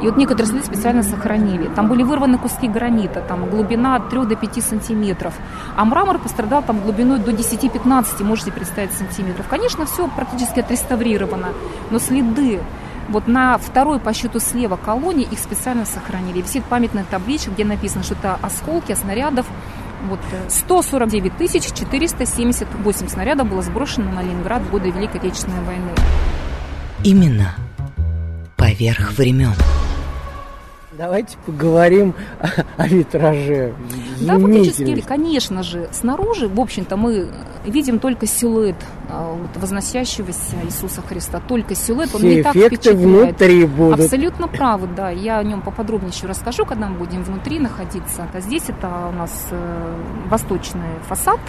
И 0.01 0.05
вот 0.05 0.17
некоторые 0.17 0.47
следы 0.47 0.65
специально 0.65 1.03
сохранили. 1.03 1.69
Там 1.75 1.87
были 1.87 2.03
вырваны 2.03 2.37
куски 2.37 2.67
гранита, 2.67 3.21
там 3.21 3.49
глубина 3.49 3.95
от 3.95 4.09
3 4.09 4.25
до 4.25 4.35
5 4.35 4.63
сантиметров. 4.63 5.33
А 5.75 5.85
мрамор 5.85 6.19
пострадал 6.19 6.63
там 6.63 6.79
глубиной 6.79 7.19
до 7.19 7.31
10-15, 7.31 8.23
можете 8.23 8.51
представить, 8.51 8.93
сантиметров. 8.93 9.45
Конечно, 9.49 9.85
все 9.85 10.07
практически 10.07 10.59
отреставрировано, 10.59 11.49
но 11.89 11.99
следы 11.99 12.61
вот 13.09 13.27
на 13.27 13.57
второй 13.57 13.99
по 13.99 14.13
счету 14.13 14.39
слева 14.39 14.77
колонии 14.77 15.27
их 15.29 15.39
специально 15.39 15.85
сохранили. 15.85 16.41
Висит 16.41 16.63
памятная 16.63 17.03
табличка, 17.03 17.51
где 17.51 17.65
написано, 17.65 18.03
что 18.03 18.15
это 18.15 18.39
осколки 18.41 18.93
снарядов 18.93 19.45
вот 20.03 20.19
149 20.49 21.33
э, 21.33 21.37
тысяч 21.37 21.71
478 21.73 23.07
снарядов 23.07 23.49
было 23.49 23.61
сброшено 23.61 24.11
на 24.11 24.21
Ленинград 24.21 24.61
в 24.63 24.71
годы 24.71 24.91
Великой 24.91 25.17
Отечественной 25.17 25.63
войны. 25.63 25.91
Именно 27.03 27.55
поверх 28.57 29.13
времен. 29.17 29.53
Давайте 30.97 31.37
поговорим 31.45 32.13
о, 32.39 32.47
о 32.77 32.87
витраже. 32.87 33.73
Да, 34.21 34.37
фактически, 34.37 35.01
конечно 35.01 35.63
же, 35.63 35.89
снаружи, 35.91 36.47
в 36.47 36.59
общем-то, 36.59 36.97
мы 36.97 37.29
видим 37.65 37.97
только 37.97 38.27
силуэт 38.27 38.75
а, 39.09 39.33
вот, 39.33 39.49
возносящегося 39.55 40.55
Иисуса 40.65 41.01
Христа. 41.01 41.39
Только 41.39 41.73
силуэт, 41.73 42.13
он 42.13 42.19
Все 42.19 42.35
не 42.35 42.43
так 42.43 42.55
впечатляет. 42.55 42.99
внутри 42.99 43.65
будут. 43.65 44.01
Абсолютно 44.01 44.47
правы, 44.47 44.87
да. 44.95 45.09
Я 45.09 45.39
о 45.39 45.43
нем 45.43 45.61
поподробнее 45.61 46.11
еще 46.11 46.27
расскажу, 46.27 46.65
когда 46.65 46.87
мы 46.87 46.99
будем 46.99 47.23
внутри 47.23 47.57
находиться. 47.59 48.27
А 48.31 48.39
здесь 48.39 48.63
это 48.67 49.07
у 49.09 49.13
нас 49.13 49.47
э, 49.49 49.95
восточный 50.29 50.99
фасад, 51.07 51.39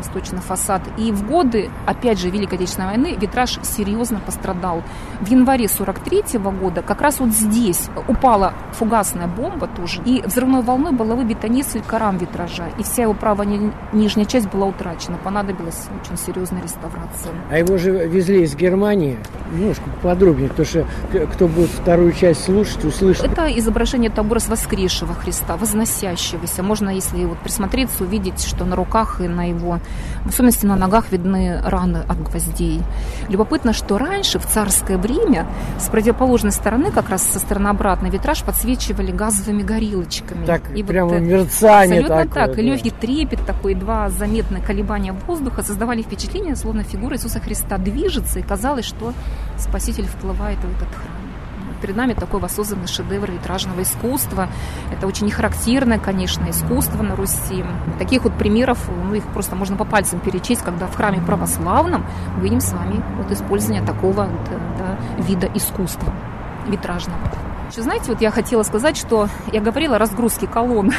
восточный 0.00 0.40
фасад. 0.40 0.82
И 0.96 1.12
в 1.12 1.26
годы, 1.26 1.70
опять 1.86 2.18
же, 2.18 2.30
Великой 2.30 2.54
Отечественной 2.54 2.88
войны 2.88 3.16
витраж 3.20 3.58
серьезно 3.62 4.20
пострадал. 4.20 4.82
В 5.20 5.28
январе 5.28 5.68
43 5.68 6.38
-го 6.38 6.50
года 6.58 6.82
как 6.82 7.00
раз 7.00 7.20
вот 7.20 7.30
здесь 7.30 7.88
упала 8.08 8.52
фугасная 8.72 9.26
бомба 9.26 9.66
тоже, 9.68 10.02
и 10.04 10.22
взрывной 10.26 10.62
волной 10.62 10.92
было 10.92 11.14
выбито 11.14 11.48
несколько 11.48 11.98
рам 11.98 12.18
витража, 12.18 12.68
и 12.78 12.82
вся 12.82 13.02
его 13.02 13.14
правая 13.14 13.72
нижняя 13.92 14.26
часть 14.26 14.48
была 14.48 14.66
утрачена. 14.66 15.18
Понадобилась 15.22 15.88
очень 16.02 16.16
серьезная 16.16 16.62
реставрация. 16.62 17.32
А 17.50 17.58
его 17.58 17.78
же 17.78 17.90
везли 18.08 18.42
из 18.42 18.54
Германии. 18.56 19.18
Немножко 19.52 19.84
подробнее, 20.02 20.48
потому 20.48 20.66
что 20.66 20.86
кто 21.32 21.48
будет 21.48 21.70
вторую 21.70 22.12
часть 22.12 22.44
слушать, 22.44 22.84
услышит. 22.84 23.24
Это 23.24 23.46
изображение 23.58 24.10
табора 24.10 24.38
с 24.38 24.48
воскресшего 24.48 25.14
Христа, 25.14 25.56
возносящегося. 25.56 26.62
Можно, 26.62 26.90
если 26.90 27.24
вот 27.24 27.38
присмотреться, 27.38 28.04
увидеть, 28.04 28.44
что 28.44 28.64
на 28.64 28.76
руках 28.76 29.20
и 29.20 29.28
на 29.28 29.48
его 29.48 29.80
в 30.24 30.28
особенности 30.28 30.66
на 30.66 30.76
ногах 30.76 31.12
видны 31.12 31.60
раны 31.64 32.02
от 32.08 32.22
гвоздей. 32.22 32.82
Любопытно, 33.28 33.72
что 33.72 33.98
раньше, 33.98 34.38
в 34.38 34.46
царское 34.46 34.98
время, 34.98 35.46
с 35.78 35.88
противоположной 35.88 36.52
стороны, 36.52 36.90
как 36.90 37.08
раз 37.08 37.22
со 37.22 37.38
стороны 37.38 37.68
обратной, 37.68 38.10
витраж 38.10 38.42
подсвечивали 38.42 39.10
газовыми 39.12 39.62
горилочками. 39.62 40.44
Так, 40.44 40.70
и 40.76 40.82
прямо 40.82 41.10
вот, 41.10 41.20
мерцание 41.20 42.00
Абсолютно 42.00 42.24
такое, 42.26 42.46
так. 42.46 42.56
Да. 42.56 42.62
легкий 42.62 42.90
трепет 42.90 43.44
такой, 43.46 43.74
два 43.74 44.08
заметные 44.10 44.62
колебания 44.62 45.12
воздуха 45.12 45.62
создавали 45.62 46.02
впечатление, 46.02 46.56
словно 46.56 46.82
фигура 46.82 47.16
Иисуса 47.16 47.40
Христа 47.40 47.78
движется, 47.78 48.40
и 48.40 48.42
казалось, 48.42 48.84
что 48.84 49.12
Спаситель 49.58 50.06
вплывает 50.06 50.58
в 50.58 50.76
этот 50.76 50.88
храм 50.88 51.29
перед 51.80 51.96
нами 51.96 52.14
такой 52.14 52.40
воссозданный 52.40 52.86
шедевр 52.86 53.30
витражного 53.30 53.82
искусства. 53.82 54.48
Это 54.92 55.06
очень 55.06 55.26
нехарактерное, 55.26 55.98
конечно, 55.98 56.48
искусство 56.50 57.02
на 57.02 57.16
Руси. 57.16 57.64
Таких 57.98 58.24
вот 58.24 58.34
примеров, 58.34 58.78
ну, 59.04 59.14
их 59.14 59.24
просто 59.24 59.56
можно 59.56 59.76
по 59.76 59.84
пальцам 59.84 60.20
перечесть, 60.20 60.62
когда 60.62 60.86
в 60.86 60.94
храме 60.94 61.20
православном 61.20 62.06
мы 62.36 62.42
видим 62.42 62.60
с 62.60 62.72
вами 62.72 63.02
вот 63.16 63.30
использование 63.30 63.84
такого 63.84 64.24
вот, 64.24 64.48
э, 64.50 64.58
да, 64.78 65.22
вида 65.22 65.48
искусства 65.54 66.12
витражного. 66.68 67.49
Еще 67.70 67.82
знаете, 67.82 68.06
вот 68.08 68.20
я 68.20 68.32
хотела 68.32 68.64
сказать, 68.64 68.96
что 68.96 69.28
я 69.52 69.60
говорила 69.60 69.94
о 69.94 69.98
разгрузке 70.00 70.48
колонн. 70.48 70.92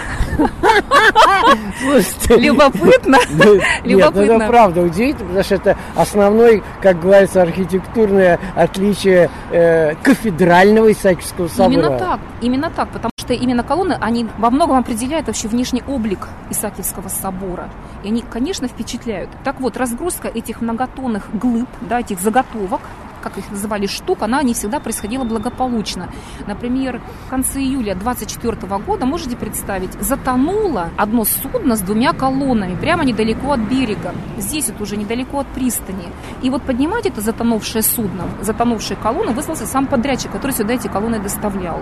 Любопытно. 2.29 3.17
Нет, 3.83 4.11
ну 4.15 4.21
это 4.21 4.47
правда 4.47 4.81
удивительно, 4.81 5.27
потому 5.27 5.43
что 5.43 5.55
это 5.55 5.77
основной, 5.97 6.63
как 6.81 7.01
говорится, 7.01 7.41
архитектурное 7.41 8.39
отличие 8.55 9.29
э, 9.51 9.95
кафедрального 9.95 10.93
Исаакиевского 10.93 11.49
собора. 11.49 11.73
Именно 11.73 11.97
так, 11.97 12.19
именно 12.39 12.69
так, 12.69 12.89
потому 12.89 13.11
что 13.17 13.33
именно 13.33 13.63
колонны, 13.63 13.97
они 13.99 14.27
во 14.37 14.49
многом 14.49 14.77
определяют 14.77 15.27
вообще 15.27 15.49
внешний 15.49 15.83
облик 15.85 16.29
Исаакиевского 16.51 17.09
собора. 17.09 17.69
И 18.03 18.07
они, 18.07 18.21
конечно, 18.21 18.69
впечатляют. 18.69 19.29
Так 19.43 19.59
вот, 19.59 19.75
разгрузка 19.75 20.29
этих 20.29 20.61
многотонных 20.61 21.27
глыб, 21.33 21.67
да, 21.81 21.99
этих 21.99 22.21
заготовок, 22.21 22.79
как 23.21 23.37
их 23.37 23.49
называли, 23.51 23.87
штук, 23.87 24.19
она 24.21 24.41
не 24.43 24.53
всегда 24.53 24.79
происходила 24.79 25.23
благополучно. 25.23 26.09
Например, 26.47 27.01
в 27.27 27.29
конце 27.29 27.59
июля 27.59 27.95
24 27.95 28.57
года, 28.85 29.05
можете 29.05 29.35
представить, 29.37 29.93
затонуло 30.01 30.89
одно 30.97 31.23
судно 31.25 31.75
с 31.75 31.81
двумя 31.81 32.13
колоннами 32.13 32.75
прямо 32.75 33.05
недалеко 33.05 33.53
от 33.53 33.59
берега. 33.59 34.13
Здесь 34.37 34.69
это 34.69 34.83
уже 34.83 34.97
недалеко 34.97 35.39
от 35.39 35.47
пристани. 35.47 36.07
И 36.41 36.49
вот 36.49 36.63
поднимать 36.63 37.05
это 37.05 37.21
затонувшее 37.21 37.83
судно, 37.83 38.23
затонувшие 38.41 38.97
колонны, 38.97 39.31
выслался 39.31 39.65
сам 39.65 39.87
подрядчик, 39.87 40.31
который 40.31 40.51
сюда 40.51 40.73
эти 40.73 40.87
колонны 40.87 41.19
доставлял. 41.19 41.81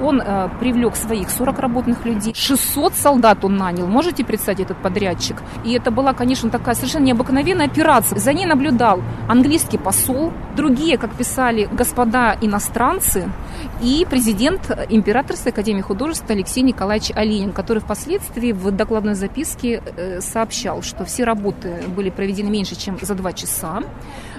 Он 0.00 0.20
э, 0.20 0.48
привлек 0.58 0.96
своих 0.96 1.30
40 1.30 1.58
работных 1.58 2.04
людей, 2.04 2.34
600 2.34 2.94
солдат 2.94 3.44
он 3.44 3.56
нанял. 3.56 3.86
Можете 3.86 4.24
представить 4.24 4.60
этот 4.60 4.78
подрядчик? 4.78 5.36
И 5.64 5.72
это 5.72 5.90
была, 5.90 6.12
конечно, 6.12 6.50
такая 6.50 6.74
совершенно 6.74 7.04
необыкновенная 7.04 7.66
операция. 7.66 8.18
За 8.18 8.32
ней 8.32 8.46
наблюдал 8.46 9.02
английский 9.28 9.78
посол, 9.78 10.32
другие, 10.56 10.79
как 10.98 11.14
писали 11.14 11.68
господа 11.70 12.36
иностранцы, 12.40 13.30
и 13.82 14.06
президент 14.08 14.70
Императорской 14.88 15.52
академии 15.52 15.82
художеств 15.82 16.28
Алексей 16.28 16.62
Николаевич 16.62 17.10
Оленин, 17.14 17.52
который 17.52 17.80
впоследствии 17.80 18.52
в 18.52 18.70
докладной 18.70 19.14
записке 19.14 19.82
э, 19.96 20.20
сообщал, 20.20 20.82
что 20.82 21.04
все 21.04 21.24
работы 21.24 21.82
были 21.94 22.10
проведены 22.10 22.50
меньше, 22.50 22.76
чем 22.76 22.98
за 23.00 23.14
два 23.14 23.32
часа, 23.32 23.82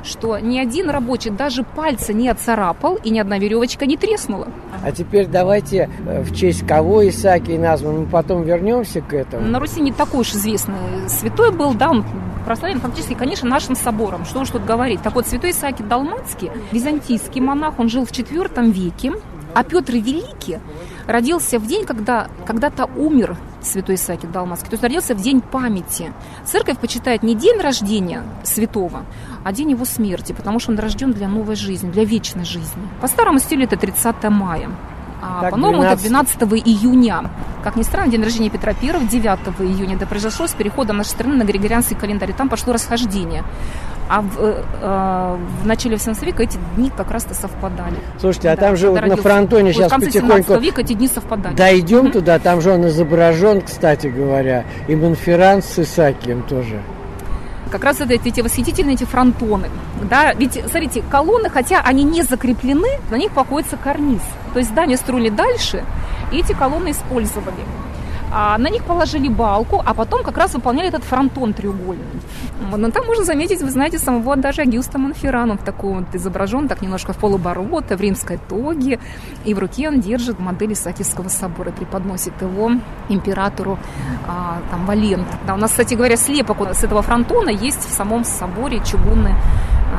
что 0.03 0.39
ни 0.39 0.60
один 0.60 0.89
рабочий 0.89 1.29
даже 1.29 1.63
пальца 1.63 2.13
не 2.13 2.29
отцарапал 2.29 2.96
и 2.96 3.10
ни 3.10 3.20
одна 3.20 3.38
веревочка 3.38 3.86
не 3.86 3.98
треснула. 3.98 4.48
А 4.84 4.91
теперь 4.91 5.27
давайте 5.27 5.89
э, 6.05 6.22
в 6.22 6.36
честь 6.36 6.65
кого 6.65 7.08
Исаакий 7.08 7.58
назван, 7.58 8.01
мы 8.01 8.05
потом 8.05 8.43
вернемся 8.43 9.01
к 9.01 9.13
этому. 9.13 9.48
На 9.48 9.60
Руси 9.60 9.81
не 9.81 9.91
такой 9.91 10.22
уж 10.22 10.34
известный 10.34 10.75
святой 11.08 11.51
был, 11.51 11.74
да, 11.74 11.91
он 11.91 12.05
прославлен 12.46 12.79
фактически, 12.79 13.13
конечно, 13.13 13.48
нашим 13.48 13.75
собором. 13.75 14.25
Что 14.25 14.41
уж 14.41 14.50
тут 14.50 14.65
говорить. 14.65 15.01
Так 15.01 15.15
вот, 15.15 15.27
святой 15.27 15.51
Исаакий 15.51 15.86
Далмацкий, 15.86 16.51
византийский 16.72 17.41
монах, 17.41 17.79
он 17.79 17.89
жил 17.89 18.05
в 18.05 18.12
IV 18.12 18.72
веке, 18.72 19.13
а 19.53 19.63
Петр 19.63 19.93
Великий 19.93 20.60
родился 21.08 21.60
в 21.60 21.67
день, 21.67 21.86
когда 21.86 22.27
когда-то 22.46 22.89
умер 22.96 23.38
святой 23.65 23.96
Исаакий 23.96 24.27
Далмацкий. 24.27 24.70
То 24.70 24.74
есть 24.74 24.84
родился 24.84 25.15
в 25.15 25.22
день 25.22 25.41
памяти. 25.41 26.13
Церковь 26.46 26.77
почитает 26.77 27.24
не 27.24 27.36
день 27.36 27.60
рождения 27.60 28.24
святого, 28.44 29.06
а 29.44 29.53
день 29.53 29.72
его 29.72 29.86
смерти, 29.86 30.34
потому 30.34 30.60
что 30.60 30.72
он 30.72 30.80
рожден 30.80 31.12
для 31.12 31.27
новой 31.27 31.56
жизни, 31.56 31.91
для 31.91 32.03
вечной 32.03 32.46
жизни. 32.46 32.88
По 33.01 33.08
старому 33.08 33.39
стилю 33.39 33.63
это 33.63 33.77
30 33.77 34.24
мая. 34.30 34.70
А 35.22 35.50
по-новому 35.51 35.82
12... 35.82 36.06
это 36.06 36.10
12 36.10 36.68
июня. 36.68 37.30
Как 37.63 37.75
ни 37.75 37.84
странно, 37.84 38.12
день 38.12 38.24
рождения 38.24 38.50
Петра 38.50 38.74
I 38.74 39.08
9 39.08 39.24
июня. 39.60 39.96
Это 39.96 40.08
произошло 40.08 40.48
с 40.48 40.53
переходом 40.53 40.98
нашей 40.98 41.10
страны 41.10 41.36
на 41.36 41.44
григорианский 41.44 41.96
календарь. 41.96 42.32
И 42.32 42.34
там 42.34 42.50
пошло 42.50 42.74
расхождение. 42.74 43.44
А 44.13 44.20
в, 44.20 44.38
э, 44.38 45.38
в 45.63 45.65
начале 45.65 45.96
18 45.96 46.22
века 46.24 46.44
эти 46.44 46.58
дни 46.75 46.91
как 46.96 47.12
раз-то 47.12 47.34
совпадали. 47.34 47.96
Слушайте, 48.20 48.50
а 48.50 48.58
там 48.58 48.75
же 48.75 48.89
вот 48.89 49.01
на 49.08 49.15
фронтоне 49.15 49.72
вот 49.72 49.75
сейчас 49.75 49.91
потихоньку... 49.94 50.60
века 50.60 50.82
эти 50.82 50.91
дни 50.91 51.08
совпадали. 51.08 51.56
Дойдем 51.56 52.08
mm-hmm. 52.08 52.12
туда, 52.12 52.38
там 52.38 52.60
же 52.60 52.72
он 52.72 52.86
изображен, 52.88 53.62
кстати 53.62 54.08
говоря, 54.08 54.65
и 54.89 54.98
Монферран 54.98 55.63
с 55.63 55.80
Исаакием 55.80 56.44
тоже 56.44 56.82
как 57.72 57.86
раз 57.86 58.01
это 58.01 58.13
эти 58.15 58.41
восхитительные 58.41 58.96
эти 58.96 59.06
фронтоны. 59.06 59.70
Да? 60.10 60.34
Ведь, 60.34 60.56
смотрите, 60.56 61.01
колонны, 61.10 61.50
хотя 61.50 61.80
они 61.80 62.03
не 62.03 62.22
закреплены, 62.22 63.00
на 63.10 63.15
них 63.15 63.32
покоится 63.32 63.77
карниз. 63.77 64.20
То 64.51 64.60
есть 64.60 64.72
здание 64.72 64.98
строили 64.98 65.30
дальше, 65.30 65.86
и 66.34 66.39
эти 66.39 66.51
колонны 66.51 66.91
использовали. 66.91 67.63
А 68.31 68.57
на 68.57 68.69
них 68.69 68.83
положили 68.83 69.27
балку, 69.27 69.81
а 69.85 69.93
потом 69.93 70.23
как 70.23 70.38
раз 70.38 70.53
выполняли 70.53 70.88
этот 70.88 71.03
фронтон 71.03 71.53
треугольный. 71.53 72.05
Но 72.77 72.89
там 72.91 73.05
можно 73.05 73.25
заметить, 73.25 73.61
вы 73.61 73.69
знаете, 73.69 74.00
самого 74.00 74.35
даже 74.35 74.61
Агюста 74.61 74.97
Монферрана. 74.97 75.57
Таком 75.57 76.00
вот 76.00 76.15
изображен, 76.15 76.67
так 76.67 76.81
немножко 76.81 77.13
в 77.13 77.17
полуборота, 77.17 77.97
в 77.97 78.01
римской 78.01 78.39
тоге. 78.50 79.00
И 79.45 79.53
в 79.53 79.59
руке 79.59 79.89
он 79.89 80.00
держит 80.00 80.39
модель 80.39 80.73
Исаакиевского 80.73 81.29
собора, 81.29 81.71
преподносит 81.71 82.41
его 82.41 82.71
императору 83.09 83.77
а, 84.27 84.61
там, 84.71 84.85
Валент. 84.85 85.27
Да, 85.45 85.53
у 85.53 85.57
нас, 85.57 85.71
кстати 85.71 85.95
говоря, 85.95 86.15
слепок 86.17 86.73
с 86.73 86.83
этого 86.83 87.01
фронтона 87.01 87.50
есть 87.50 87.85
в 87.88 87.93
самом 87.93 88.23
соборе 88.23 88.81
чугунный 88.85 89.35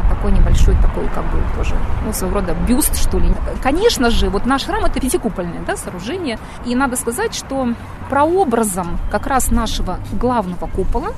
такой 0.09 0.33
небольшой, 0.33 0.75
такой 0.77 1.07
как 1.09 1.25
бы 1.25 1.39
тоже, 1.57 1.75
ну, 2.05 2.13
своего 2.13 2.41
рода 2.41 2.55
бюст, 2.67 2.97
что 2.97 3.19
ли. 3.19 3.29
Конечно 3.63 4.11
же, 4.11 4.31
вот 4.31 4.47
наш 4.47 4.65
храм 4.65 4.85
это 4.85 5.01
пятикупольное 5.01 5.63
да, 5.67 5.77
сооружение. 5.77 6.39
И 6.65 6.75
надо 6.75 6.97
сказать, 6.97 7.35
что 7.35 7.69
прообразом 8.09 8.99
как 9.11 9.27
раз 9.27 9.51
нашего 9.51 9.99
главного 10.13 10.67
купола 10.67 11.09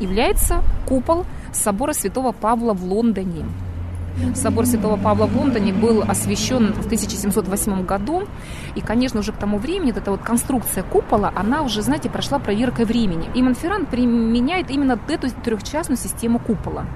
является 0.00 0.62
купол 0.86 1.26
собора 1.52 1.92
Святого 1.92 2.32
Павла 2.32 2.74
в 2.74 2.84
Лондоне. 2.84 3.44
Собор 4.34 4.64
Святого 4.66 4.96
Павла 4.96 5.26
в 5.26 5.36
Лондоне 5.36 5.72
был 5.72 6.02
освящен 6.02 6.72
в 6.72 6.86
1708 6.86 7.84
году. 7.84 8.22
И, 8.76 8.80
конечно, 8.80 9.20
уже 9.20 9.32
к 9.32 9.36
тому 9.36 9.58
времени 9.58 9.90
вот 9.90 10.02
эта 10.02 10.10
вот 10.12 10.20
конструкция 10.22 10.84
купола, 10.84 11.32
она 11.34 11.62
уже, 11.62 11.82
знаете, 11.82 12.08
прошла 12.08 12.38
проверкой 12.38 12.84
времени. 12.84 13.28
И 13.34 13.42
Монферран 13.42 13.86
применяет 13.86 14.70
именно 14.70 14.98
эту 15.08 15.30
трехчастную 15.30 15.98
систему 15.98 16.38
купола 16.38 16.86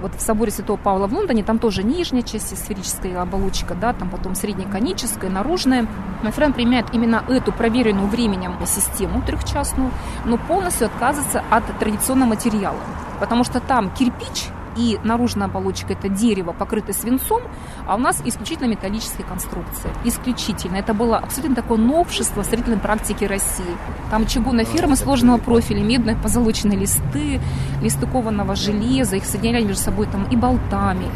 вот 0.00 0.14
в 0.14 0.20
соборе 0.20 0.50
Святого 0.50 0.76
Павла 0.76 1.06
в 1.06 1.12
Лондоне, 1.12 1.42
там 1.42 1.58
тоже 1.58 1.82
нижняя 1.82 2.22
часть, 2.22 2.56
сферическая 2.56 3.20
оболочка, 3.20 3.74
да, 3.74 3.92
там 3.92 4.10
потом 4.10 4.34
среднеконическая, 4.34 5.30
наружная. 5.30 5.86
Майфрен 6.22 6.52
применяет 6.52 6.92
именно 6.92 7.24
эту 7.28 7.52
проверенную 7.52 8.08
временем 8.08 8.54
систему 8.66 9.22
трехчастную, 9.22 9.90
но 10.24 10.38
полностью 10.38 10.86
отказывается 10.86 11.42
от 11.50 11.64
традиционного 11.78 12.30
материала. 12.30 12.80
Потому 13.20 13.44
что 13.44 13.60
там 13.60 13.90
кирпич 13.90 14.50
и 14.76 14.98
наружная 15.02 15.46
оболочка 15.46 15.92
это 15.92 16.08
дерево, 16.08 16.52
покрытое 16.52 16.94
свинцом, 16.94 17.42
а 17.86 17.96
у 17.96 17.98
нас 17.98 18.22
исключительно 18.24 18.68
металлическая 18.68 19.26
конструкция. 19.26 19.92
Исключительно. 20.04 20.76
Это 20.76 20.94
было 20.94 21.18
абсолютно 21.18 21.56
такое 21.56 21.78
новшество 21.78 22.42
в 22.42 22.46
строительной 22.46 22.78
практике 22.78 23.26
России. 23.26 23.64
Там 24.10 24.26
чугунная 24.26 24.64
фирма 24.64 24.96
сложного 24.96 25.38
профиля, 25.38 25.82
медные 25.82 26.16
позолоченные 26.16 26.78
листы, 26.78 27.40
листы 27.82 28.06
кованого 28.06 28.54
железа, 28.54 29.16
их 29.16 29.24
соединяли 29.24 29.64
между 29.64 29.82
собой 29.82 30.06
там 30.06 30.24
и 30.30 30.36
болтами. 30.36 31.06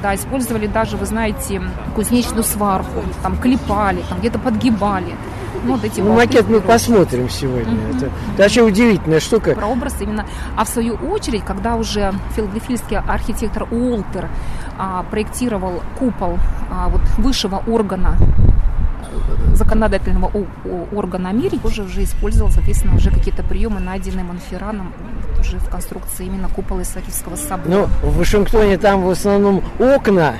Да, 0.00 0.14
использовали 0.14 0.68
даже, 0.68 0.96
вы 0.96 1.06
знаете, 1.06 1.60
кузнечную 1.94 2.44
сварку, 2.44 3.02
там 3.22 3.36
клепали, 3.36 4.02
там 4.08 4.20
где-то 4.20 4.38
подгибали. 4.38 5.16
Ну, 5.64 5.72
вот 5.72 5.84
эти 5.84 6.00
ну, 6.00 6.14
макет 6.14 6.48
мы 6.48 6.60
посмотрим 6.60 7.28
сегодня. 7.28 7.74
Угу. 7.74 7.96
Это, 7.96 8.06
это 8.06 8.42
вообще 8.42 8.62
удивительная 8.62 9.20
штука. 9.20 9.54
Прообраз 9.54 9.94
именно. 10.00 10.26
А 10.56 10.64
в 10.64 10.68
свою 10.68 10.94
очередь, 10.94 11.44
когда 11.44 11.76
уже 11.76 12.12
филадельфийский 12.34 12.96
архитектор 12.96 13.66
Уолтер 13.70 14.28
а, 14.78 15.04
проектировал 15.10 15.82
купол 15.98 16.38
а, 16.70 16.88
вот 16.88 17.02
высшего 17.18 17.62
органа 17.66 18.16
э, 18.18 19.54
законодательного 19.54 20.30
органа 20.92 21.30
Америки 21.30 21.60
уже 21.64 21.82
уже 21.82 22.02
использовал, 22.02 22.50
соответственно, 22.50 22.96
уже 22.96 23.10
какие-то 23.10 23.42
приемы, 23.42 23.80
найденные 23.80 24.24
Монферраном 24.24 24.92
уже 25.38 25.58
в 25.58 25.68
конструкции 25.68 26.26
именно 26.26 26.48
купола 26.48 26.82
Исаакиевского 26.82 27.36
собора. 27.36 27.88
Ну, 28.02 28.08
в 28.08 28.18
Вашингтоне 28.18 28.78
там 28.78 29.02
в 29.02 29.10
основном 29.10 29.62
окна, 29.78 30.34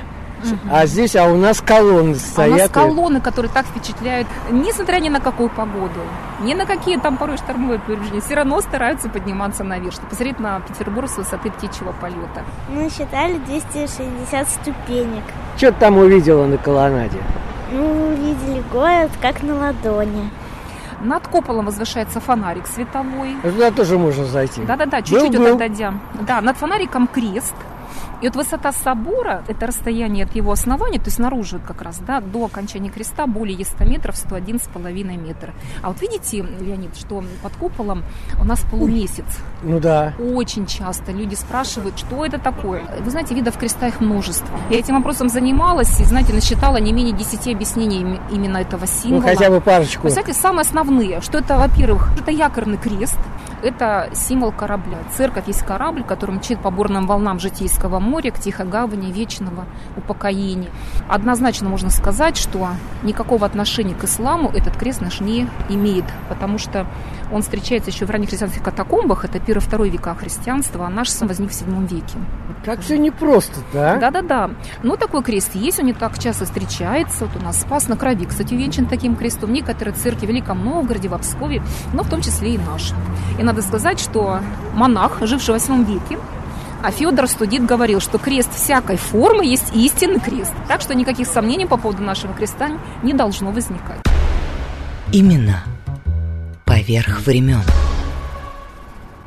а 0.71 0.85
здесь, 0.85 1.15
а 1.15 1.25
у 1.25 1.37
нас 1.37 1.61
колонны 1.61 2.15
стоят. 2.15 2.75
А 2.75 2.81
у 2.81 2.87
нас 2.87 2.93
колонны, 2.93 3.21
которые 3.21 3.51
так 3.51 3.65
впечатляют, 3.65 4.27
несмотря 4.51 4.99
ни 4.99 5.09
на 5.09 5.19
какую 5.19 5.49
погоду, 5.49 5.99
ни 6.41 6.53
на 6.53 6.65
какие 6.65 6.97
там 6.97 7.17
порой 7.17 7.37
штормовые 7.37 7.79
повреждения, 7.79 8.21
все 8.21 8.35
равно 8.35 8.61
стараются 8.61 9.09
подниматься 9.09 9.63
наверх, 9.63 9.93
чтобы 9.93 10.09
посмотреть 10.09 10.39
на 10.39 10.59
Петербург 10.61 11.09
с 11.09 11.17
высоты 11.17 11.51
птичьего 11.51 11.93
полета. 11.93 12.43
Мы 12.69 12.89
считали 12.89 13.37
260 13.39 14.49
ступенек. 14.49 15.23
Что 15.57 15.71
ты 15.71 15.79
там 15.79 15.97
увидела 15.97 16.45
на 16.45 16.57
колоннаде? 16.57 17.17
Мы 17.71 18.13
увидели 18.13 18.63
город 18.71 19.11
как 19.21 19.41
на 19.43 19.55
ладони. 19.55 20.29
Над 21.01 21.27
куполом 21.27 21.65
возвышается 21.65 22.21
фонарик 22.21 22.65
световой. 22.67 23.35
Туда 23.41 23.71
тоже 23.71 23.97
можно 23.97 24.25
зайти. 24.25 24.63
Да-да-да, 24.63 25.01
чуть-чуть 25.01 25.35
вот 25.35 25.55
отойдя. 25.55 25.93
Да, 26.21 26.39
над 26.39 26.55
фонариком 26.57 27.07
крест– 27.07 27.55
и 28.23 28.27
вот 28.27 28.37
высота 28.37 28.71
собора, 28.71 29.43
это 29.49 29.67
расстояние 29.67 30.23
от 30.23 30.33
его 30.33 30.53
основания, 30.53 30.97
то 30.97 31.07
есть 31.07 31.17
снаружи 31.17 31.59
как 31.59 31.81
раз, 31.81 31.99
да, 31.99 32.21
до 32.21 32.45
окончания 32.45 32.89
креста 32.89 33.27
более 33.27 33.65
100 33.65 33.83
метров, 33.83 34.15
101,5 34.15 35.17
метра. 35.17 35.53
А 35.81 35.89
вот 35.89 36.01
видите, 36.01 36.41
Леонид, 36.41 36.95
что 36.95 37.21
под 37.41 37.53
куполом 37.57 38.05
у 38.39 38.45
нас 38.45 38.61
полумесяц. 38.71 39.25
Ну 39.61 39.81
да. 39.81 40.13
Очень 40.19 40.67
часто 40.67 41.11
люди 41.11 41.35
спрашивают, 41.35 41.99
что 41.99 42.25
это 42.25 42.39
такое. 42.39 42.85
Вы 43.01 43.11
знаете, 43.11 43.35
видов 43.35 43.57
креста 43.57 43.87
их 43.87 43.99
множество. 43.99 44.57
Я 44.69 44.79
этим 44.79 44.95
вопросом 44.95 45.27
занималась 45.27 45.99
и, 45.99 46.05
знаете, 46.05 46.31
насчитала 46.31 46.77
не 46.77 46.93
менее 46.93 47.13
10 47.13 47.49
объяснений 47.49 48.21
именно 48.31 48.59
этого 48.59 48.87
символа. 48.87 49.19
Ну, 49.19 49.27
хотя 49.27 49.49
бы 49.49 49.59
парочку. 49.59 50.03
Вы 50.03 50.11
знаете, 50.11 50.31
самые 50.31 50.61
основные, 50.61 51.19
что 51.19 51.39
это, 51.39 51.57
во-первых, 51.57 52.09
это 52.17 52.31
якорный 52.31 52.77
крест, 52.77 53.19
это 53.61 54.09
символ 54.13 54.53
корабля. 54.53 54.99
Церковь 55.17 55.47
есть 55.47 55.63
корабль, 55.63 56.05
который 56.05 56.35
мчит 56.35 56.59
по 56.59 56.71
бурным 56.71 57.05
волнам 57.05 57.39
Житейского 57.39 57.99
моря 57.99 58.12
к 58.21 58.39
Тихой 58.39 58.65
гавани 58.65 59.11
вечного 59.11 59.65
упокоения. 59.97 60.69
Однозначно 61.09 61.69
можно 61.69 61.89
сказать, 61.89 62.37
что 62.37 62.69
никакого 63.03 63.45
отношения 63.45 63.95
к 63.95 64.03
исламу 64.03 64.49
этот 64.49 64.77
крест 64.77 65.01
наш 65.01 65.19
не 65.19 65.47
имеет, 65.69 66.05
потому 66.29 66.57
что 66.57 66.85
Он 67.31 67.41
встречается 67.41 67.89
еще 67.89 68.05
в 68.05 68.09
ранних 68.09 68.29
христианских 68.29 68.63
катакомбах, 68.63 69.25
это 69.25 69.39
первый-второй 69.39 69.89
века 69.89 70.15
христианства, 70.15 70.85
а 70.85 70.89
наш 70.89 71.09
сам 71.09 71.27
возник 71.27 71.51
в 71.51 71.53
седьмом 71.53 71.85
веке. 71.85 72.17
Как 72.63 72.81
все 72.81 72.97
непросто, 72.97 73.59
да? 73.73 73.97
Да-да-да. 73.97 74.51
Но 74.83 74.95
такой 74.95 75.23
крест 75.23 75.55
есть, 75.55 75.79
он 75.79 75.85
не 75.85 75.93
так 75.93 76.17
часто 76.19 76.45
встречается. 76.45 77.25
Вот 77.25 77.41
у 77.41 77.43
нас 77.43 77.59
Спас 77.59 77.87
на 77.87 77.97
Крови, 77.97 78.25
кстати, 78.25 78.53
увенчан 78.53 78.85
таким 78.85 79.15
крестом. 79.15 79.51
Некоторые 79.51 79.93
церкви 79.95 80.25
в 80.25 80.29
Великом 80.29 80.63
Новгороде, 80.63 81.09
в 81.09 81.13
Обскове, 81.13 81.61
но 81.93 82.03
в 82.03 82.09
том 82.09 82.21
числе 82.21 82.55
и 82.55 82.57
наш. 82.57 82.93
И 83.39 83.43
надо 83.43 83.61
сказать, 83.61 83.99
что 83.99 84.39
монах, 84.73 85.19
живший 85.21 85.51
в 85.51 85.53
восьмом 85.53 85.83
веке, 85.83 86.17
а 86.83 86.91
Федор 86.91 87.27
Студит 87.27 87.65
говорил, 87.65 88.01
что 88.01 88.17
крест 88.17 88.53
всякой 88.53 88.97
формы 88.97 89.45
есть 89.45 89.73
истинный 89.73 90.19
крест. 90.19 90.51
Так 90.67 90.81
что 90.81 90.93
никаких 90.93 91.27
сомнений 91.27 91.65
по 91.65 91.77
поводу 91.77 92.03
нашего 92.03 92.33
креста 92.33 92.71
не 93.01 93.13
должно 93.13 93.51
возникать. 93.51 94.01
Именно 95.13 95.63
поверх 96.65 97.21
времен. 97.25 97.61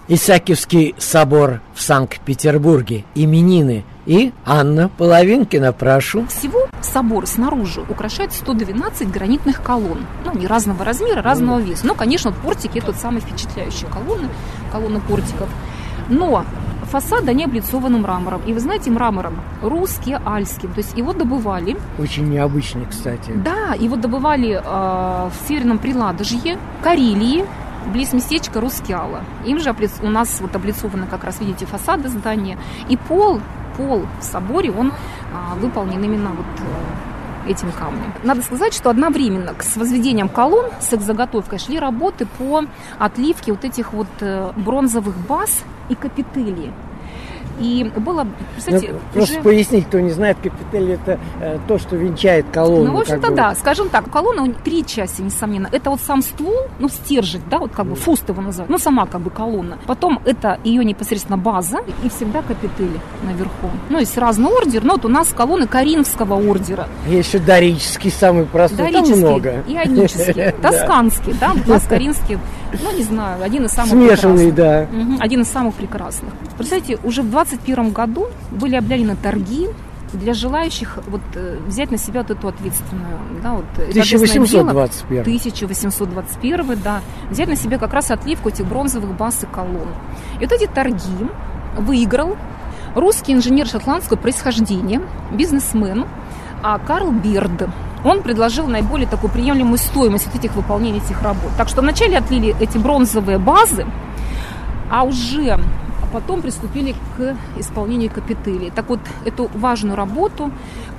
Исаакиевский 0.08 0.94
собор 0.98 1.62
в 1.74 1.80
Санкт-Петербурге, 1.80 3.04
именины 3.14 3.84
и 4.04 4.32
Анна 4.44 4.88
Половинкина, 4.88 5.72
прошу. 5.72 6.26
Всего 6.26 6.68
собор 6.80 7.26
снаружи 7.26 7.80
украшает 7.80 8.32
112 8.32 9.10
гранитных 9.10 9.62
колонн. 9.62 10.06
Ну, 10.24 10.32
они 10.32 10.46
разного 10.46 10.84
размера, 10.84 11.22
разного 11.22 11.58
веса. 11.58 11.86
Ну, 11.86 11.94
конечно, 11.94 12.30
портики– 12.32 12.78
это 12.86 12.92
самые 12.92 13.22
впечатляющие 13.22 13.88
колонны, 13.90 14.28
колонны 14.70 15.00
портиков. 15.00 15.48
Но 16.08 16.44
фасад 16.86 17.28
они 17.28 17.44
облицованы 17.44 17.98
мрамором. 17.98 18.42
И 18.46 18.52
вы 18.52 18.60
знаете, 18.60 18.90
мрамором 18.90 19.40
русский, 19.62 20.16
альский. 20.24 20.68
То 20.68 20.78
есть 20.78 20.96
его 20.96 21.12
добывали. 21.12 21.76
Очень 21.98 22.28
необычный, 22.30 22.86
кстати. 22.86 23.32
Да, 23.34 23.74
его 23.78 23.96
добывали 23.96 24.52
э, 24.52 24.60
в 24.62 25.48
Северном 25.48 25.78
Приладожье, 25.78 26.58
Карелии, 26.82 27.44
близ 27.92 28.12
местечка 28.12 28.60
Рускеала. 28.60 29.20
Им 29.44 29.58
же 29.60 29.74
у 30.02 30.08
нас 30.08 30.40
вот 30.40 30.54
облицованы 30.54 31.06
как 31.06 31.24
раз, 31.24 31.40
видите, 31.40 31.66
фасады 31.66 32.08
здания. 32.08 32.58
И 32.88 32.96
пол, 32.96 33.40
пол 33.76 34.02
в 34.20 34.24
соборе, 34.24 34.70
он 34.70 34.92
а, 35.32 35.54
выполнен 35.56 36.02
именно 36.02 36.30
вот 36.30 36.46
э, 36.60 37.15
этим 37.46 37.72
камнем. 37.72 38.12
Надо 38.22 38.42
сказать, 38.42 38.74
что 38.74 38.90
одновременно 38.90 39.54
с 39.60 39.76
возведением 39.76 40.28
колонн, 40.28 40.66
с 40.80 40.92
их 40.92 41.00
заготовкой 41.00 41.58
шли 41.58 41.78
работы 41.78 42.26
по 42.38 42.64
отливке 42.98 43.52
вот 43.52 43.64
этих 43.64 43.92
вот 43.92 44.08
э, 44.20 44.52
бронзовых 44.56 45.16
баз 45.16 45.62
и 45.88 45.94
капителей. 45.94 46.72
И 47.60 47.90
было, 47.96 48.26
кстати, 48.56 48.90
ну, 48.92 48.98
просто 49.12 49.34
уже... 49.36 49.42
пояснить, 49.42 49.86
кто 49.86 50.00
не 50.00 50.10
знает, 50.10 50.36
капитель 50.42 50.92
это 50.92 51.18
э, 51.40 51.58
то, 51.66 51.78
что 51.78 51.96
венчает 51.96 52.46
колонну. 52.52 52.92
Ну, 52.92 52.98
в 52.98 53.00
общем-то, 53.00 53.30
да. 53.30 53.54
Скажем 53.54 53.88
так, 53.88 54.10
колонна, 54.10 54.52
три 54.52 54.84
части, 54.84 55.22
несомненно. 55.22 55.68
Это 55.72 55.90
вот 55.90 56.00
сам 56.00 56.22
ствол, 56.22 56.66
ну, 56.78 56.88
стержень, 56.88 57.42
да, 57.50 57.58
вот 57.58 57.72
как 57.72 57.86
бы 57.86 57.96
фуст 57.96 58.28
его 58.28 58.42
называют, 58.42 58.70
ну, 58.70 58.78
сама 58.78 59.06
как 59.06 59.20
бы 59.20 59.30
колонна. 59.30 59.78
Потом 59.86 60.20
это 60.24 60.58
ее 60.64 60.84
непосредственно 60.84 61.38
база 61.38 61.78
и 62.02 62.08
всегда 62.08 62.42
капители 62.42 63.00
наверху. 63.22 63.70
Ну, 63.88 63.98
есть 63.98 64.16
разный 64.18 64.50
ордер, 64.50 64.84
но 64.84 64.94
вот 64.94 65.04
у 65.04 65.08
нас 65.08 65.28
колонны 65.28 65.66
Каринского 65.66 66.34
ордера. 66.34 66.88
Есть 67.06 67.28
еще 67.28 67.38
дорический, 67.38 68.10
самый 68.10 68.44
простой, 68.44 68.92
дорический 68.92 69.22
там 69.22 69.30
много. 69.30 69.62
и 69.66 69.76
анический, 69.76 70.52
тосканский, 70.62 71.34
да, 71.40 71.52
у 71.52 71.68
нас 71.68 71.84
Каринский, 71.84 72.38
ну, 72.82 72.96
не 72.96 73.02
знаю, 73.02 73.42
один 73.42 73.64
из 73.64 73.70
самых 73.72 73.90
Смешанный, 73.90 74.52
да. 74.52 74.86
Один 75.20 75.42
из 75.42 75.48
самых 75.48 75.74
прекрасных. 75.74 76.32
Представляете, 76.56 76.98
уже 77.04 77.22
в 77.22 77.30
2021 77.48 77.92
году 77.92 78.26
были 78.50 78.76
объявлены 78.76 79.16
торги 79.16 79.68
для 80.12 80.34
желающих 80.34 80.98
вот, 81.08 81.20
э, 81.34 81.58
взять 81.66 81.90
на 81.90 81.98
себя 81.98 82.22
вот 82.22 82.30
эту 82.30 82.48
ответственную, 82.48 83.18
да, 83.42 83.54
вот, 83.54 83.64
1821. 83.76 85.22
1821, 85.22 86.78
да, 86.82 87.00
взять 87.30 87.48
на 87.48 87.56
себя 87.56 87.78
как 87.78 87.92
раз 87.92 88.10
отливку 88.10 88.48
этих 88.48 88.66
бронзовых 88.66 89.16
баз 89.16 89.42
и 89.42 89.46
колонн. 89.46 89.88
И 90.40 90.44
вот 90.44 90.52
эти 90.52 90.66
торги 90.66 91.28
выиграл 91.76 92.36
русский 92.94 93.32
инженер 93.32 93.66
шотландского 93.66 94.16
происхождения, 94.16 95.02
бизнесмен 95.32 96.06
а 96.62 96.78
Карл 96.78 97.12
Бирд. 97.12 97.68
Он 98.04 98.22
предложил 98.22 98.66
наиболее 98.66 99.06
такую 99.06 99.32
приемлемую 99.32 99.78
стоимость 99.78 100.26
вот 100.26 100.36
этих 100.36 100.54
выполнений 100.54 100.98
этих 100.98 101.22
работ. 101.22 101.50
Так 101.56 101.68
что 101.68 101.80
вначале 101.80 102.18
отлили 102.18 102.54
эти 102.60 102.78
бронзовые 102.78 103.38
базы, 103.38 103.86
а 104.90 105.04
уже 105.04 105.58
потом 106.12 106.42
приступили 106.42 106.94
к 107.16 107.36
исполнению 107.58 108.10
капители. 108.10 108.70
Так 108.70 108.88
вот, 108.88 109.00
эту 109.24 109.50
важную 109.54 109.96
работу 109.96 110.50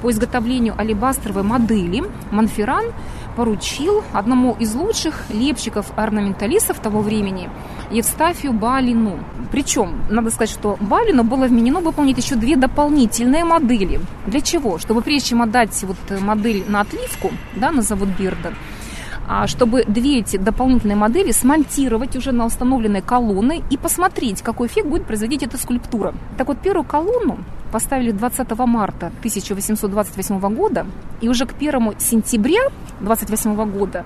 по 0.02 0.12
изготовлению 0.12 0.80
алебастровой 0.80 1.43
модели 1.43 2.04
Монферран 2.32 2.86
поручил 3.36 4.04
одному 4.13 4.56
из 4.60 4.74
лучших 4.74 5.26
лепщиков-орнаменталистов 5.30 6.80
того 6.80 7.02
времени, 7.02 7.50
Евстафию 7.91 8.54
Балину. 8.54 9.20
Причем, 9.52 10.02
надо 10.10 10.30
сказать, 10.32 10.50
что 10.50 10.78
Балину 10.80 11.24
было 11.24 11.46
вменено 11.46 11.80
выполнить 11.80 12.17
еще 12.17 12.36
две 12.36 12.56
дополнительные 12.56 13.46
модели. 13.46 14.02
Для 14.26 14.41
чего? 14.41 14.80
Чтобы 14.80 15.02
прежде 15.02 15.30
чем 15.30 15.41
отдать 15.41 15.84
вот 15.84 16.20
модель 16.20 16.63
на 16.67 16.82
отливку, 16.82 17.32
да, 17.56 17.72
на 17.72 17.82
завод 17.82 18.10
Бирда, 18.17 18.50
а 18.50 18.77
чтобы 19.48 19.84
две 19.86 20.20
эти 20.20 20.38
дополнительные 20.38 20.96
модели 20.96 21.32
смонтировать 21.32 22.16
уже 22.16 22.32
на 22.32 22.46
установленные 22.46 23.02
колонны 23.02 23.62
и 23.70 23.78
посмотреть, 23.78 24.42
какой 24.42 24.68
эффект 24.68 24.88
будет 24.88 25.06
производить 25.06 25.44
эта 25.44 25.58
скульптура. 25.58 26.13
Так 26.38 26.48
вот, 26.48 26.60
первую 26.60 26.86
колонну 26.86 27.40
поставили 27.72 28.12
20 28.12 28.58
марта 28.60 29.08
1828 29.20 30.40
года, 30.56 30.86
и 31.20 31.28
уже 31.28 31.46
к 31.46 31.54
1 31.60 32.00
сентября 32.00 32.62
28 33.02 33.70
года 33.72 34.06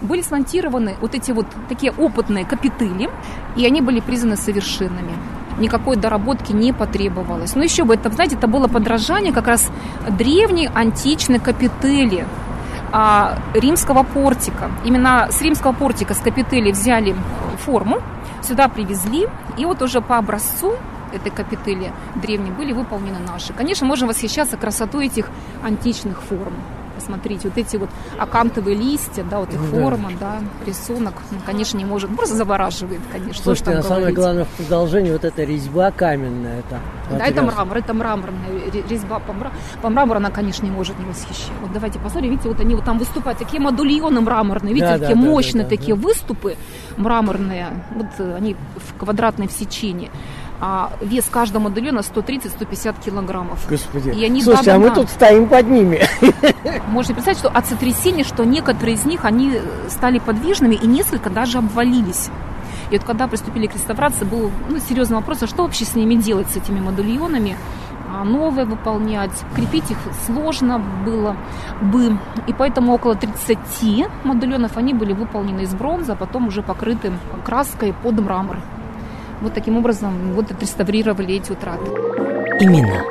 были 0.00 0.22
смонтированы 0.22 0.96
вот 1.00 1.14
эти 1.14 1.32
вот 1.32 1.46
такие 1.68 1.92
опытные 1.92 2.44
капители, 2.44 3.10
и 3.56 3.66
они 3.66 3.80
были 3.82 4.00
признаны 4.00 4.36
совершенными 4.36 5.12
никакой 5.58 5.96
доработки 5.96 6.52
не 6.52 6.72
потребовалось. 6.72 7.54
Но 7.54 7.62
еще 7.62 7.84
бы, 7.84 7.94
это, 7.94 8.10
знаете, 8.10 8.36
это 8.36 8.46
было 8.46 8.68
подражание 8.68 9.32
как 9.32 9.46
раз 9.46 9.70
древней 10.08 10.68
античной 10.72 11.38
капители, 11.38 12.26
а, 12.92 13.38
римского 13.54 14.02
портика. 14.02 14.70
Именно 14.84 15.28
с 15.30 15.40
римского 15.40 15.72
портика, 15.72 16.14
с 16.14 16.18
капители 16.18 16.70
взяли 16.70 17.16
форму, 17.64 18.02
сюда 18.42 18.68
привезли, 18.68 19.28
и 19.56 19.64
вот 19.64 19.82
уже 19.82 20.00
по 20.00 20.18
образцу 20.18 20.76
этой 21.12 21.30
капители 21.30 21.92
древней 22.16 22.50
были 22.50 22.72
выполнены 22.72 23.18
наши. 23.18 23.52
Конечно, 23.52 23.86
можем 23.86 24.08
восхищаться 24.08 24.56
красотой 24.56 25.06
этих 25.06 25.28
античных 25.62 26.22
форм 26.22 26.54
посмотрите, 26.92 27.48
вот 27.48 27.58
эти 27.58 27.76
вот 27.76 27.90
акантовые 28.18 28.76
листья, 28.76 29.24
да, 29.24 29.40
вот 29.40 29.52
их 29.52 29.60
да. 29.60 29.66
форма, 29.66 30.10
да, 30.18 30.40
рисунок, 30.66 31.14
ну, 31.30 31.38
конечно, 31.44 31.78
не 31.78 31.84
может, 31.84 32.14
просто 32.16 32.36
завораживает, 32.36 33.00
конечно. 33.10 33.42
Слушайте, 33.42 33.72
а 33.72 33.82
самое 33.82 34.12
главное 34.12 34.44
в 34.44 34.48
продолжении 34.48 35.12
вот 35.12 35.24
эта 35.24 35.44
резьба 35.44 35.90
каменная, 35.90 36.60
это. 36.60 36.80
Да, 37.10 37.26
это 37.26 37.42
мрамор, 37.42 37.76
это 37.76 37.94
мраморная 37.94 38.48
резьба 38.88 39.18
по, 39.18 39.32
мрамору, 39.32 39.56
по 39.82 39.90
мрамору 39.90 40.16
она, 40.18 40.30
конечно, 40.30 40.64
не 40.64 40.70
может 40.70 40.98
не 40.98 41.04
восхищать. 41.04 41.52
Вот 41.60 41.72
давайте 41.72 41.98
посмотрим, 41.98 42.30
видите, 42.30 42.48
вот 42.48 42.60
они 42.60 42.74
вот 42.74 42.84
там 42.84 42.98
выступают, 42.98 43.38
такие 43.38 43.60
модульоны 43.60 44.20
мраморные, 44.20 44.74
видите, 44.74 44.92
да, 44.92 44.98
такие 44.98 45.16
да, 45.16 45.20
мощные 45.20 45.64
да, 45.64 45.70
да, 45.70 45.76
такие 45.76 45.94
да. 45.94 46.02
выступы 46.02 46.56
мраморные, 46.96 47.84
вот 47.94 48.06
они 48.36 48.56
в 48.76 48.98
квадратной 48.98 49.48
в 49.48 49.52
сечении 49.52 50.10
а 50.64 50.92
вес 51.00 51.24
каждого 51.28 51.64
модулена 51.64 51.98
130-150 51.98 52.94
килограммов. 53.04 53.68
Господи, 53.68 54.10
и 54.10 54.24
они 54.24 54.40
слушайте, 54.40 54.70
а 54.70 54.78
мы 54.78 54.90
тут 54.90 55.10
стоим 55.10 55.48
под 55.48 55.68
ними. 55.68 56.02
Можно 56.86 57.14
представить, 57.14 57.40
что 57.40 57.48
от 57.48 57.66
сотрясения, 57.66 58.22
что 58.22 58.44
некоторые 58.44 58.94
из 58.94 59.04
них, 59.04 59.24
они 59.24 59.60
стали 59.88 60.20
подвижными 60.20 60.76
и 60.76 60.86
несколько 60.86 61.30
даже 61.30 61.58
обвалились. 61.58 62.30
И 62.92 62.96
вот 62.96 63.04
когда 63.04 63.26
приступили 63.26 63.66
к 63.66 63.74
реставрации, 63.74 64.24
был 64.24 64.52
ну, 64.68 64.78
серьезный 64.78 65.16
вопрос, 65.16 65.42
а 65.42 65.48
что 65.48 65.64
вообще 65.64 65.84
с 65.84 65.96
ними 65.96 66.14
делать, 66.14 66.48
с 66.48 66.56
этими 66.56 66.78
модульонами? 66.78 67.56
А 68.14 68.22
новые 68.22 68.64
выполнять, 68.64 69.32
крепить 69.56 69.90
их 69.90 69.98
сложно 70.26 70.80
было 71.04 71.36
бы. 71.80 72.18
И 72.46 72.52
поэтому 72.52 72.92
около 72.92 73.16
30 73.16 73.58
модуленов 74.22 74.76
они 74.76 74.94
были 74.94 75.12
выполнены 75.12 75.62
из 75.62 75.74
бронзы, 75.74 76.12
а 76.12 76.14
потом 76.14 76.46
уже 76.46 76.62
покрыты 76.62 77.10
краской 77.44 77.92
под 77.94 78.20
мрамор. 78.20 78.58
Вот 79.42 79.54
таким 79.54 79.76
образом 79.76 80.32
вот 80.34 80.50
отреставрировали 80.50 81.34
эти 81.34 81.50
утраты. 81.50 81.90
Именно. 82.60 83.02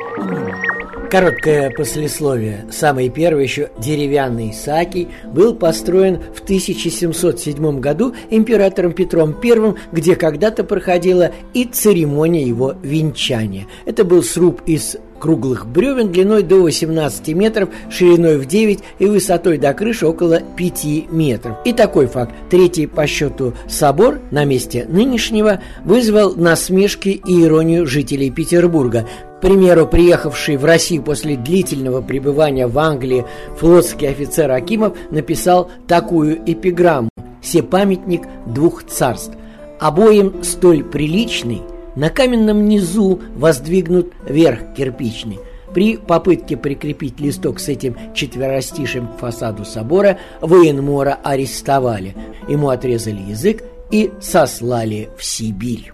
Короткое 1.10 1.68
послесловие. 1.68 2.64
Самый 2.70 3.10
первый 3.10 3.44
еще 3.44 3.68
деревянный 3.78 4.52
Исаакий 4.52 5.08
был 5.26 5.54
построен 5.54 6.22
в 6.34 6.40
1707 6.40 7.80
году 7.80 8.14
императором 8.30 8.94
Петром 8.94 9.36
I, 9.42 9.74
где 9.92 10.16
когда-то 10.16 10.64
проходила 10.64 11.30
и 11.52 11.66
церемония 11.66 12.42
его 12.42 12.76
венчания. 12.82 13.66
Это 13.84 14.04
был 14.04 14.22
сруб 14.22 14.62
из 14.64 14.96
круглых 15.22 15.68
бревен 15.68 16.10
длиной 16.10 16.42
до 16.42 16.56
18 16.56 17.28
метров, 17.28 17.68
шириной 17.88 18.38
в 18.38 18.46
9 18.46 18.80
и 18.98 19.06
высотой 19.06 19.56
до 19.56 19.72
крыши 19.72 20.04
около 20.04 20.40
5 20.40 21.12
метров. 21.12 21.58
И 21.64 21.72
такой 21.72 22.08
факт. 22.08 22.34
Третий 22.50 22.88
по 22.88 23.06
счету 23.06 23.54
собор 23.68 24.18
на 24.32 24.44
месте 24.44 24.84
нынешнего 24.88 25.60
вызвал 25.84 26.34
насмешки 26.34 27.10
и 27.10 27.42
иронию 27.44 27.86
жителей 27.86 28.32
Петербурга. 28.32 29.06
К 29.38 29.42
примеру, 29.42 29.86
приехавший 29.86 30.56
в 30.56 30.64
Россию 30.64 31.04
после 31.04 31.36
длительного 31.36 32.02
пребывания 32.02 32.66
в 32.66 32.76
Англии 32.80 33.24
флотский 33.58 34.08
офицер 34.08 34.50
Акимов 34.50 34.96
написал 35.12 35.70
такую 35.86 36.40
эпиграмму 36.44 37.10
все 37.40 37.62
памятник 37.62 38.22
двух 38.46 38.84
царств. 38.84 39.36
Обоим 39.78 40.42
столь 40.42 40.82
приличный, 40.84 41.62
на 41.96 42.10
каменном 42.10 42.66
низу 42.66 43.20
воздвигнут 43.34 44.12
верх 44.26 44.74
кирпичный. 44.76 45.38
При 45.74 45.96
попытке 45.96 46.56
прикрепить 46.56 47.18
листок 47.18 47.58
с 47.58 47.68
этим 47.68 47.96
четверостишем 48.14 49.08
к 49.08 49.18
фасаду 49.18 49.64
собора 49.64 50.18
военмора 50.40 51.18
арестовали. 51.22 52.14
Ему 52.48 52.68
отрезали 52.68 53.22
язык 53.22 53.62
и 53.90 54.12
сослали 54.20 55.10
в 55.16 55.24
Сибирь. 55.24 55.92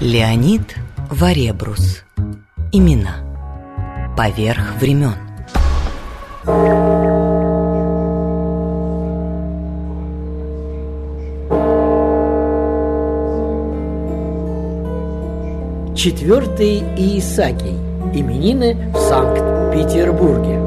Леонид 0.00 0.74
Варебрус. 1.10 2.04
Имена. 2.72 3.16
Поверх 4.16 4.76
времен. 4.80 5.14
Четвертый 16.02 16.78
Иисакий. 16.96 17.76
Именины 18.14 18.74
в 18.90 18.98
Санкт-Петербурге. 19.00 20.58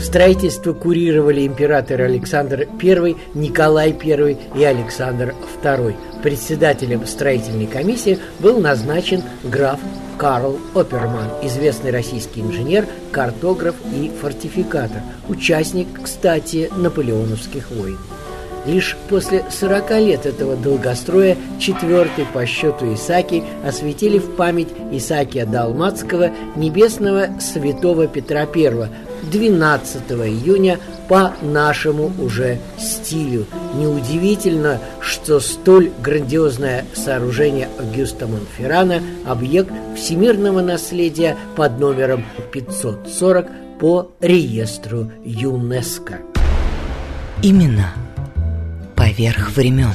Строительство 0.00 0.72
курировали 0.72 1.46
император 1.46 2.00
Александр 2.00 2.66
I, 2.82 3.14
Николай 3.34 3.90
I 3.90 4.38
и 4.54 4.64
Александр 4.64 5.34
II. 5.62 5.94
Председателем 6.22 7.06
строительной 7.06 7.66
комиссии 7.66 8.18
был 8.40 8.58
назначен 8.58 9.22
граф 9.44 9.78
Карл 10.18 10.58
Оперман, 10.74 11.28
известный 11.42 11.90
российский 11.90 12.40
инженер, 12.40 12.86
картограф 13.12 13.74
и 13.92 14.10
фортификатор, 14.20 15.02
участник, 15.28 15.88
кстати, 16.02 16.70
наполеоновских 16.76 17.70
войн. 17.70 17.98
Лишь 18.66 18.96
после 19.08 19.44
40 19.48 19.90
лет 20.00 20.26
этого 20.26 20.56
долгостроя 20.56 21.36
четвертый 21.60 22.24
по 22.24 22.44
счету 22.46 22.92
Исаки 22.94 23.44
осветили 23.64 24.18
в 24.18 24.34
память 24.34 24.68
Исакия 24.90 25.46
Далматского 25.46 26.30
небесного 26.56 27.28
святого 27.38 28.08
Петра 28.08 28.40
I 28.40 28.88
12 29.30 30.02
июня 30.10 30.80
по 31.08 31.32
нашему 31.42 32.12
уже 32.18 32.58
стилю. 32.76 33.46
Неудивительно, 33.76 34.80
что 35.00 35.38
столь 35.38 35.90
грандиозное 36.02 36.86
сооружение 36.94 37.68
Агюста 37.78 38.26
Монферрана– 38.26 39.02
объект 39.26 39.70
всемирного 39.94 40.62
наследия 40.62 41.36
под 41.56 41.78
номером 41.78 42.24
540 42.52 43.46
по 43.78 44.12
реестру 44.20 45.12
ЮНЕСКО. 45.24 46.20
Именно 47.42 47.92
поверх 48.96 49.50
времен. 49.50 49.92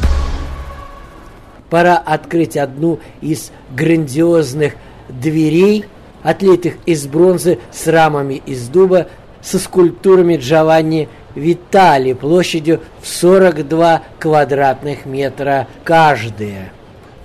Пора 1.72 1.98
открыть 1.98 2.58
одну 2.58 3.00
из 3.22 3.52
грандиозных 3.76 4.74
дверей, 5.10 5.86
отлитых 6.22 6.76
из 6.86 7.08
бронзы 7.08 7.58
с 7.72 7.88
рамами 7.88 8.44
из 8.46 8.67
дуба, 8.67 9.08
со 9.41 9.58
скульптурами 9.58 10.38
Джованни 10.38 11.10
Витали 11.36 12.13
площадью 12.13 12.82
в 13.02 13.08
42 13.08 14.02
квадратных 14.20 15.06
метра 15.06 15.67
каждая. 15.84 16.72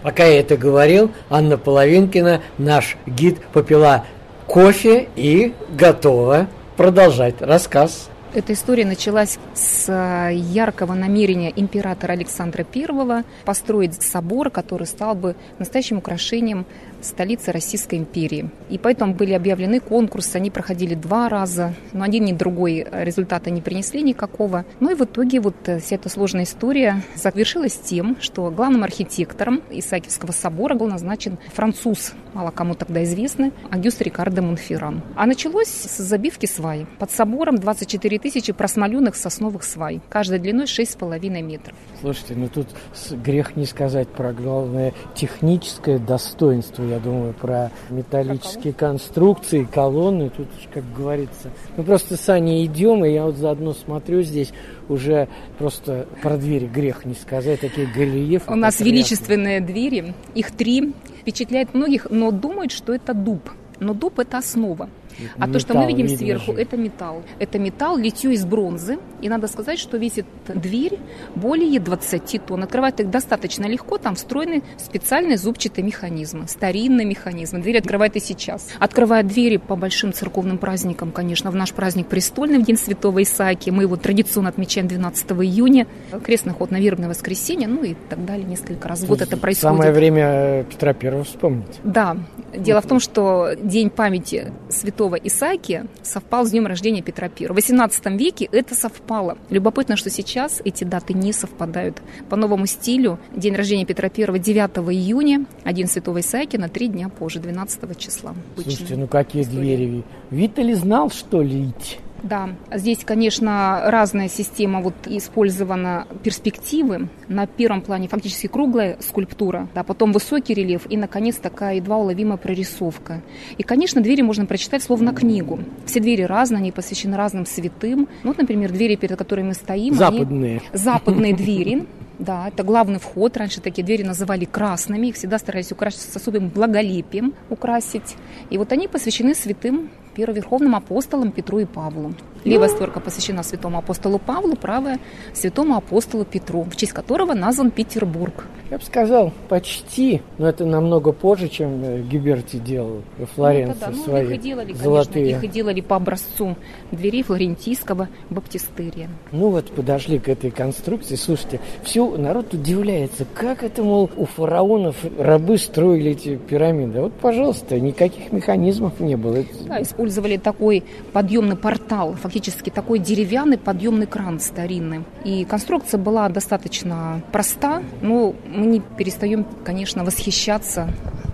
Пока 0.02 0.24
я 0.24 0.40
это 0.40 0.56
говорил, 0.56 1.10
Анна 1.28 1.58
Половинкина, 1.58 2.40
наш 2.58 2.96
гид, 3.06 3.40
попила 3.52 4.04
кофе 4.46 5.08
и 5.16 5.52
готова 5.70 6.46
продолжать 6.76 7.40
рассказ. 7.40 8.08
Эта 8.34 8.52
история 8.52 8.84
началась 8.84 9.38
с 9.54 9.88
э, 9.88 10.34
яркого 10.34 10.92
намерения 10.92 11.50
императора 11.56 12.12
Александра 12.12 12.66
I 12.74 13.24
построить 13.46 14.02
собор, 14.02 14.50
который 14.50 14.86
стал 14.86 15.14
бы 15.14 15.36
настоящим 15.58 15.98
украшением 15.98 16.66
столицы 17.06 17.52
Российской 17.52 17.96
империи. 17.96 18.50
И 18.68 18.78
поэтому 18.78 19.14
были 19.14 19.32
объявлены 19.32 19.80
конкурсы, 19.80 20.36
они 20.36 20.50
проходили 20.50 20.94
два 20.94 21.28
раза, 21.28 21.74
но 21.92 22.04
один 22.04 22.24
ни 22.24 22.32
другой 22.32 22.86
результата 22.92 23.50
не 23.50 23.60
принесли 23.60 24.02
никакого. 24.02 24.64
Ну 24.80 24.90
и 24.90 24.94
в 24.94 25.02
итоге 25.02 25.40
вот 25.40 25.56
э, 25.66 25.80
вся 25.80 25.96
эта 25.96 26.08
сложная 26.08 26.44
история 26.44 27.02
завершилась 27.14 27.78
тем, 27.78 28.16
что 28.20 28.50
главным 28.50 28.84
архитектором 28.84 29.62
Исаакиевского 29.70 30.32
собора 30.32 30.74
был 30.74 30.88
назначен 30.88 31.38
француз, 31.52 32.12
мало 32.34 32.50
кому 32.50 32.74
тогда 32.74 33.02
известный, 33.04 33.52
Агюст 33.70 34.02
Рикардо 34.02 34.42
Монферран. 34.42 35.02
А 35.14 35.26
началось 35.26 35.68
с 35.68 35.98
забивки 35.98 36.46
свай. 36.46 36.86
Под 36.98 37.10
собором 37.10 37.58
24 37.58 38.18
тысячи 38.18 38.52
просмоленных 38.52 39.16
сосновых 39.16 39.64
свай, 39.64 40.00
каждой 40.08 40.38
длиной 40.38 40.64
6,5 40.64 41.42
метров. 41.42 41.76
Слушайте, 42.00 42.34
ну 42.34 42.48
тут 42.48 42.68
грех 43.10 43.56
не 43.56 43.66
сказать 43.66 44.08
про 44.08 44.32
главное 44.32 44.92
техническое 45.14 45.98
достоинство 45.98 46.82
я 46.84 46.95
думаю, 46.98 47.32
про 47.34 47.70
металлические 47.90 48.72
конструкции, 48.72 49.64
колонны. 49.64 50.30
Тут, 50.30 50.48
как 50.72 50.84
говорится, 50.94 51.50
мы 51.76 51.84
просто 51.84 52.16
с 52.16 52.28
Аней 52.28 52.66
идем, 52.66 53.04
и 53.04 53.12
я 53.12 53.24
вот 53.24 53.36
заодно 53.36 53.72
смотрю 53.72 54.22
здесь 54.22 54.52
уже 54.88 55.28
просто 55.58 56.06
про 56.22 56.36
двери 56.36 56.66
грех 56.66 57.04
не 57.04 57.14
сказать, 57.14 57.60
такие 57.60 57.86
галиефы. 57.86 58.50
У 58.50 58.56
нас 58.56 58.80
величественные 58.80 59.60
двери, 59.60 60.14
их 60.34 60.50
три, 60.52 60.94
впечатляет 61.20 61.74
многих, 61.74 62.06
но 62.10 62.30
думают, 62.30 62.72
что 62.72 62.94
это 62.94 63.14
дуб. 63.14 63.50
Но 63.80 63.94
дуб– 63.94 64.18
это 64.20 64.38
основа. 64.38 64.88
А 65.36 65.46
металл, 65.46 65.52
то, 65.52 65.58
что 65.58 65.74
мы 65.74 65.86
видим 65.86 66.08
сверху, 66.08 66.52
же. 66.52 66.60
это 66.60 66.76
металл. 66.76 67.22
Это 67.38 67.58
металл, 67.58 67.96
литье 67.96 68.32
из 68.32 68.44
бронзы. 68.44 68.98
И 69.20 69.28
надо 69.28 69.48
сказать, 69.48 69.78
что 69.78 69.96
весит 69.96 70.26
дверь 70.46 70.98
более 71.34 71.80
20 71.80 72.46
тонн. 72.46 72.64
Открывать 72.64 73.00
их 73.00 73.10
достаточно 73.10 73.66
легко. 73.66 73.98
Там 73.98 74.14
встроены 74.14 74.62
специальные 74.78 75.38
зубчатые 75.38 75.84
механизмы, 75.84 76.48
старинные 76.48 77.06
механизмы. 77.06 77.60
Дверь 77.60 77.78
открывает 77.78 78.16
и 78.16 78.20
сейчас. 78.20 78.68
Открывает 78.78 79.26
двери 79.26 79.56
по 79.56 79.76
большим 79.76 80.12
церковным 80.12 80.58
праздникам, 80.58 81.12
конечно. 81.12 81.50
В 81.50 81.54
наш 81.54 81.72
праздник 81.72 82.08
престольный, 82.08 82.58
в 82.58 82.64
День 82.64 82.76
Святого 82.76 83.22
Исааки. 83.22 83.70
Мы 83.70 83.84
его 83.84 83.96
традиционно 83.96 84.48
отмечаем 84.48 84.88
12 84.88 85.32
июня. 85.32 85.86
Крестный 86.24 86.52
ход 86.52 86.70
на 86.70 86.80
вербное 86.80 87.08
воскресенье, 87.08 87.68
ну 87.68 87.82
и 87.82 87.94
так 88.08 88.24
далее. 88.24 88.46
Несколько 88.46 88.88
раз 88.88 89.00
в 89.00 89.06
год 89.06 89.22
это 89.22 89.36
происходит. 89.36 89.76
Самое 89.76 89.92
время 89.92 90.64
Петра 90.64 90.92
Первого 90.92 91.24
вспомнить. 91.24 91.80
Да. 91.84 92.16
Дело 92.54 92.80
в 92.80 92.86
том, 92.86 93.00
что 93.00 93.50
День 93.60 93.90
памяти 93.90 94.52
Святого 94.68 95.05
святого 95.06 95.16
Исаакия 95.16 95.86
совпал 96.02 96.44
с 96.44 96.50
днем 96.50 96.66
рождения 96.66 97.00
Петра 97.00 97.28
I. 97.28 97.46
В 97.46 97.56
XVIII 97.56 98.16
веке 98.16 98.48
это 98.50 98.74
совпало. 98.74 99.38
Любопытно, 99.50 99.96
что 99.96 100.10
сейчас 100.10 100.60
эти 100.64 100.82
даты 100.82 101.14
не 101.14 101.32
совпадают. 101.32 102.02
По 102.28 102.34
новому 102.34 102.66
стилю 102.66 103.20
день 103.32 103.54
рождения 103.54 103.84
Петра 103.84 104.08
I 104.08 104.38
9 104.38 104.78
июня, 104.92 105.46
а 105.62 105.72
день 105.72 105.86
святого 105.86 106.20
Исаакия 106.20 106.58
на 106.58 106.68
три 106.68 106.88
дня 106.88 107.08
позже, 107.08 107.38
12 107.38 107.96
числа. 107.98 108.34
Слушайте, 108.60 108.96
ну 108.96 109.06
какие 109.06 109.42
история. 109.42 109.76
двери? 109.76 110.04
Витали 110.30 110.74
знал, 110.74 111.10
что 111.10 111.40
лить? 111.40 112.00
Да, 112.28 112.50
здесь, 112.72 113.04
конечно, 113.04 113.82
разная 113.86 114.28
система 114.28 114.80
вот 114.80 114.94
использована 115.06 116.06
перспективы. 116.22 117.08
На 117.28 117.46
первом 117.46 117.82
плане 117.82 118.08
фактически 118.08 118.48
круглая 118.48 118.96
скульптура, 119.00 119.68
да, 119.74 119.84
потом 119.84 120.12
высокий 120.12 120.54
рельеф 120.54 120.86
и, 120.88 120.96
наконец, 120.96 121.36
такая 121.36 121.76
едва 121.76 121.98
уловимая 121.98 122.36
прорисовка. 122.36 123.22
И, 123.58 123.62
конечно, 123.62 124.00
двери 124.00 124.22
можно 124.22 124.46
прочитать 124.46 124.82
словно 124.82 125.14
книгу. 125.14 125.60
Все 125.84 126.00
двери 126.00 126.22
разные, 126.22 126.58
они 126.58 126.72
посвящены 126.72 127.16
разным 127.16 127.46
святым. 127.46 128.08
Ну, 128.22 128.30
вот, 128.30 128.38
например, 128.38 128.72
двери, 128.72 128.96
перед 128.96 129.16
которыми 129.16 129.48
мы 129.48 129.54
стоим. 129.54 129.94
Западные. 129.94 130.58
Они, 130.58 130.78
западные 130.78 131.32
двери. 131.36 131.86
Да, 132.18 132.48
это 132.48 132.62
главный 132.62 132.98
вход. 132.98 133.36
Раньше 133.36 133.60
такие 133.60 133.84
двери 133.84 134.02
называли 134.02 134.46
красными. 134.46 135.08
Их 135.08 135.16
всегда 135.16 135.38
старались 135.38 135.70
украсить 135.70 136.00
с 136.00 136.16
особым 136.16 136.48
благолепием, 136.48 137.34
украсить. 137.50 138.16
И 138.50 138.58
вот 138.58 138.72
они 138.72 138.88
посвящены 138.88 139.34
святым 139.34 139.90
первоверховным 140.16 140.74
апостолам 140.74 141.30
Петру 141.30 141.58
и 141.58 141.66
Павлу. 141.66 142.14
Левая 142.46 142.68
створка 142.68 143.00
посвящена 143.00 143.42
святому 143.42 143.78
апостолу 143.78 144.20
Павлу, 144.20 144.54
правая– 144.54 145.00
святому 145.34 145.76
апостолу 145.76 146.24
Петру, 146.24 146.62
в 146.62 146.76
честь 146.76 146.92
которого 146.92 147.34
назван 147.34 147.72
Петербург. 147.72 148.46
Я 148.70 148.78
бы 148.78 148.84
сказал, 148.84 149.32
почти, 149.48 150.22
но 150.38 150.48
это 150.48 150.64
намного 150.64 151.12
позже, 151.12 151.48
чем 151.48 151.84
э, 151.84 152.02
Гиберти 152.02 152.56
делал 152.56 153.02
во 153.18 153.26
Флоренции 153.26 153.86
ну, 153.90 153.96
да. 153.96 154.02
свои 154.02 154.24
ну, 154.24 154.30
их 154.30 154.36
и 154.36 154.38
делали, 154.38 154.72
золотые. 154.72 155.24
Конечно, 155.24 155.46
их 155.46 155.50
и 155.50 155.54
делали 155.54 155.80
по 155.80 155.96
образцу 155.96 156.56
дверей 156.90 157.22
флорентийского 157.22 158.08
баптистерия. 158.30 159.08
Ну 159.30 159.50
вот 159.50 159.70
подошли 159.70 160.18
к 160.18 160.28
этой 160.28 160.50
конструкции. 160.50 161.14
Слушайте, 161.14 161.60
все 161.84 162.16
народ 162.16 162.54
удивляется, 162.54 163.24
как 163.34 163.62
это, 163.62 163.84
мол, 163.84 164.10
у 164.16 164.24
фараонов 164.24 164.96
рабы 165.18 165.58
строили 165.58 166.12
эти 166.12 166.36
пирамиды. 166.36 167.02
Вот, 167.02 167.12
пожалуйста, 167.12 167.78
никаких 167.78 168.32
механизмов 168.32 168.98
не 168.98 169.16
было. 169.16 169.44
Да, 169.66 169.80
использовали 169.80 170.38
такой 170.38 170.82
подъемный 171.12 171.56
портал, 171.56 172.14
фактически 172.14 172.35
такой 172.40 172.98
деревянный 172.98 173.58
подъемный 173.58 174.06
кран 174.06 174.40
старинный. 174.40 175.04
И 175.24 175.44
конструкция 175.44 175.98
была 175.98 176.28
достаточно 176.28 177.22
проста, 177.32 177.82
но 178.02 178.34
мы 178.46 178.66
не 178.66 178.80
перестаем, 178.80 179.46
конечно, 179.64 180.04
восхищаться 180.04 180.88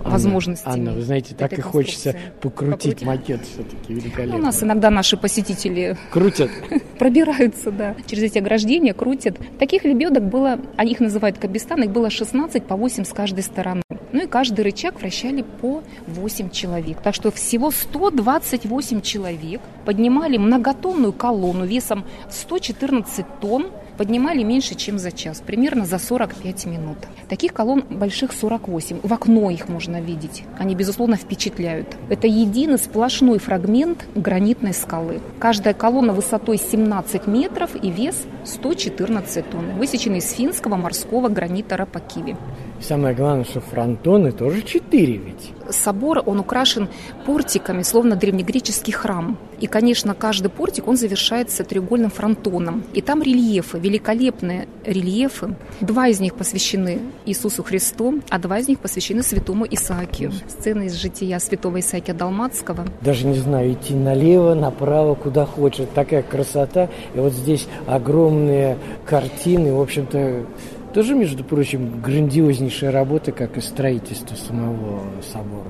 возможностей. 0.05 0.69
Анна, 0.69 0.93
вы 0.93 1.03
знаете, 1.03 1.35
так 1.35 1.53
и 1.53 1.61
хочется 1.61 2.17
покрутить, 2.41 2.73
покрутить. 2.73 3.03
макет 3.03 3.41
все-таки 3.45 3.95
великолепно. 3.95 4.35
Ну, 4.35 4.39
у 4.39 4.47
нас 4.47 4.63
иногда 4.63 4.91
наши 4.91 5.17
посетители 5.17 5.97
крутят, 6.11 6.51
пробираются, 6.99 7.71
да, 7.71 7.95
через 8.07 8.25
эти 8.25 8.39
ограждения, 8.39 8.95
крутят. 8.95 9.39
Таких 9.59 9.85
лебедок 9.85 10.25
было, 10.25 10.59
они 10.77 10.93
их 10.93 11.01
называют 11.01 11.39
кабистан, 11.39 11.83
их 11.83 11.91
было 11.91 12.11
16 12.11 12.65
по 12.65 12.77
8 12.77 13.05
с 13.05 13.13
каждой 13.13 13.43
стороны. 13.43 13.83
Ну 14.13 14.25
и 14.25 14.27
каждый 14.27 14.63
рычаг 14.63 15.01
вращали 15.01 15.43
по 15.43 15.83
8 16.07 16.51
человек. 16.51 17.01
Так 17.03 17.15
что 17.15 17.31
всего 17.31 17.71
128 17.71 19.01
человек 19.01 19.61
поднимали 19.85 20.37
многотонную 20.37 21.13
колонну 21.13 21.65
весом 21.65 22.05
114 22.31 23.27
тонн 23.41 23.67
поднимали 23.97 24.43
меньше, 24.43 24.75
чем 24.75 24.99
за 24.99 25.13
час, 25.13 25.43
примерно 25.47 25.85
за 25.85 25.99
45 25.99 26.67
минут. 26.67 26.99
Таких 27.29 27.53
колонн 27.53 27.85
больших 27.89 28.33
48. 28.33 29.01
В 29.03 29.13
окно 29.13 29.51
их 29.51 29.69
можно 29.69 30.01
видеть. 30.01 30.45
Они, 30.59 30.75
безусловно, 30.75 31.17
впечатляют. 31.17 31.89
Это 32.09 32.27
единый 32.27 32.79
сплошной 32.79 33.39
фрагмент 33.39 34.07
гранитной 34.15 34.75
скалы. 34.75 35.21
Каждая 35.39 35.75
колонна 35.75 36.13
высотой 36.13 36.59
17 36.59 37.27
метров 37.27 37.71
и 37.81 37.91
вес 37.91 38.17
114 38.45 39.51
тонн, 39.51 39.77
высеченный 39.79 40.19
из 40.19 40.33
финского 40.33 40.77
морского 40.77 41.29
гранита 41.29 41.77
Рапакиви. 41.77 42.37
Самое 42.83 43.15
главное, 43.15 43.45
что 43.45 43.61
фронтоны 43.61 44.33
тоже 44.33 44.63
четыре 44.63 45.17
ведь. 45.17 45.53
Собор, 45.71 46.23
он 46.27 46.41
украшен 46.41 46.89
портиками, 47.25 47.83
словно 47.83 48.17
древнегреческий 48.17 48.93
храм. 48.93 49.39
И, 49.61 49.69
конечно, 49.69 50.15
каждый 50.15 50.49
портик, 50.49 50.89
он 50.89 50.97
завершается 50.97 51.63
треугольным 51.63 52.11
фронтоном. 52.11 52.83
И 52.93 53.01
там 53.01 53.23
рельефы, 53.23 53.79
великолепные 53.79 54.67
рельефы. 54.85 55.55
Два 55.81 56.09
из 56.09 56.19
них 56.19 56.35
посвящены 56.35 56.99
Иисусу 57.25 57.63
Христу, 57.63 58.21
а 58.29 58.39
два 58.41 58.59
из 58.59 58.67
них 58.67 58.81
посвящены 58.81 59.23
святому 59.23 59.65
Исаакию. 59.71 60.33
Сцены 60.49 60.87
из 60.87 60.95
жития 60.95 61.39
святого 61.39 61.79
Исаакия 61.79 62.15
Далматского. 62.15 62.85
Даже 63.01 63.27
не 63.27 63.39
знаю, 63.39 63.73
идти 63.73 63.95
налево, 63.95 64.55
направо, 64.55 65.15
куда 65.15 65.47
хочешь. 65.47 65.87
Такая 65.95 66.23
красота. 66.23 66.89
И 67.15 67.19
вот 67.19 67.33
здесь 67.33 67.69
огромные 67.87 68.77
картины, 69.07 69.73
в 69.73 69.81
общем-то, 69.81 70.45
тоже, 70.93 71.15
между 71.15 71.45
прочим, 71.45 72.01
грандиознейшая 72.01 72.93
работа, 72.93 73.33
как 73.33 73.57
и 73.57 73.61
строительство 73.61 74.35
самого 74.37 75.03
собора. 75.33 75.69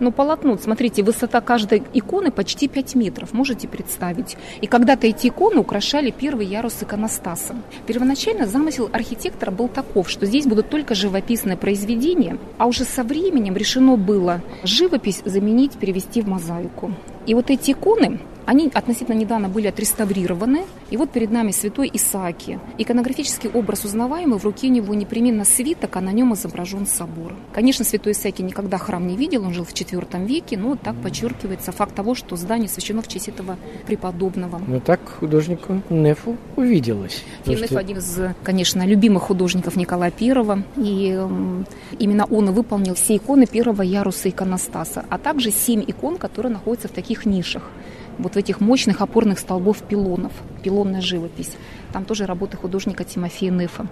Ну, 0.00 0.12
полотно, 0.12 0.56
смотрите, 0.56 1.02
высота 1.02 1.42
каждой 1.42 1.82
иконы 1.92 2.30
почти 2.30 2.68
5 2.68 2.94
метров, 2.94 3.34
можете 3.34 3.68
представить. 3.68 4.38
И 4.62 4.66
когда-то 4.66 5.06
эти 5.06 5.26
иконы 5.26 5.60
украшали 5.60 6.10
первый 6.10 6.46
ярус 6.46 6.82
иконостаса. 6.82 7.54
Первоначально 7.86 8.46
замысел 8.46 8.88
архитектора 8.90 9.50
был 9.50 9.68
таков, 9.68 10.08
что 10.08 10.24
здесь 10.24 10.46
будут 10.46 10.70
только 10.70 10.94
живописные 10.94 11.58
произведения, 11.58 12.38
а 12.56 12.66
уже 12.66 12.84
со 12.84 13.02
временем 13.04 13.56
решено 13.56 13.96
было 13.98 14.40
живопись 14.64 15.20
заменить, 15.26 15.72
перевести 15.72 16.22
в 16.22 16.28
мозаику. 16.28 16.92
И 17.26 17.34
вот 17.34 17.50
эти 17.50 17.72
иконы, 17.72 18.20
они 18.50 18.68
относительно 18.74 19.14
недавно 19.14 19.48
были 19.48 19.68
отреставрированы. 19.68 20.64
И 20.90 20.96
вот 20.96 21.10
перед 21.10 21.30
нами 21.30 21.52
святой 21.52 21.88
Исааки. 21.94 22.58
Иконографический 22.78 23.48
образ 23.48 23.84
узнаваемый, 23.84 24.40
в 24.40 24.44
руке 24.44 24.66
у 24.66 24.70
него 24.70 24.92
непременно 24.92 25.44
свиток, 25.44 25.96
а 25.96 26.00
на 26.00 26.10
нем 26.10 26.34
изображен 26.34 26.84
собор. 26.84 27.36
Конечно, 27.52 27.84
святой 27.84 28.10
Исааки 28.10 28.42
никогда 28.42 28.76
храм 28.76 29.06
не 29.06 29.16
видел, 29.16 29.44
он 29.44 29.54
жил 29.54 29.64
в 29.64 29.72
IV 29.72 30.26
веке, 30.26 30.58
но 30.58 30.74
так 30.74 30.96
подчеркивается 30.96 31.70
факт 31.70 31.94
того, 31.94 32.16
что 32.16 32.34
здание 32.34 32.66
освящено 32.66 33.02
в 33.02 33.06
честь 33.06 33.28
этого 33.28 33.56
преподобного. 33.86 34.60
Ну 34.66 34.80
так 34.80 35.00
художнику 35.20 35.80
Нефу 35.88 36.36
увиделось. 36.56 37.22
И 37.44 37.50
Неф 37.50 37.66
что... 37.66 37.78
один 37.78 37.98
из, 37.98 38.18
конечно, 38.42 38.84
любимых 38.84 39.22
художников 39.22 39.76
Николая 39.76 40.12
I. 40.20 40.64
И 40.76 41.16
именно 42.00 42.24
он 42.24 42.50
выполнил 42.50 42.96
все 42.96 43.14
иконы 43.14 43.46
первого 43.46 43.82
яруса 43.82 44.28
иконостаса, 44.28 45.04
а 45.08 45.18
также 45.18 45.52
семь 45.52 45.84
икон, 45.86 46.16
которые 46.16 46.52
находятся 46.52 46.88
в 46.88 46.90
таких 46.90 47.26
нишах 47.26 47.62
вот 48.22 48.36
этих 48.36 48.60
мощных 48.60 49.00
опорных 49.00 49.38
столбов 49.38 49.82
пилонов, 49.82 50.32
пилонная 50.62 51.00
живопись. 51.00 51.52
Там 51.92 52.04
тоже 52.04 52.26
работы 52.26 52.56
художника 52.56 53.04
Тимофея 53.04 53.50
Нефа. 53.50 53.86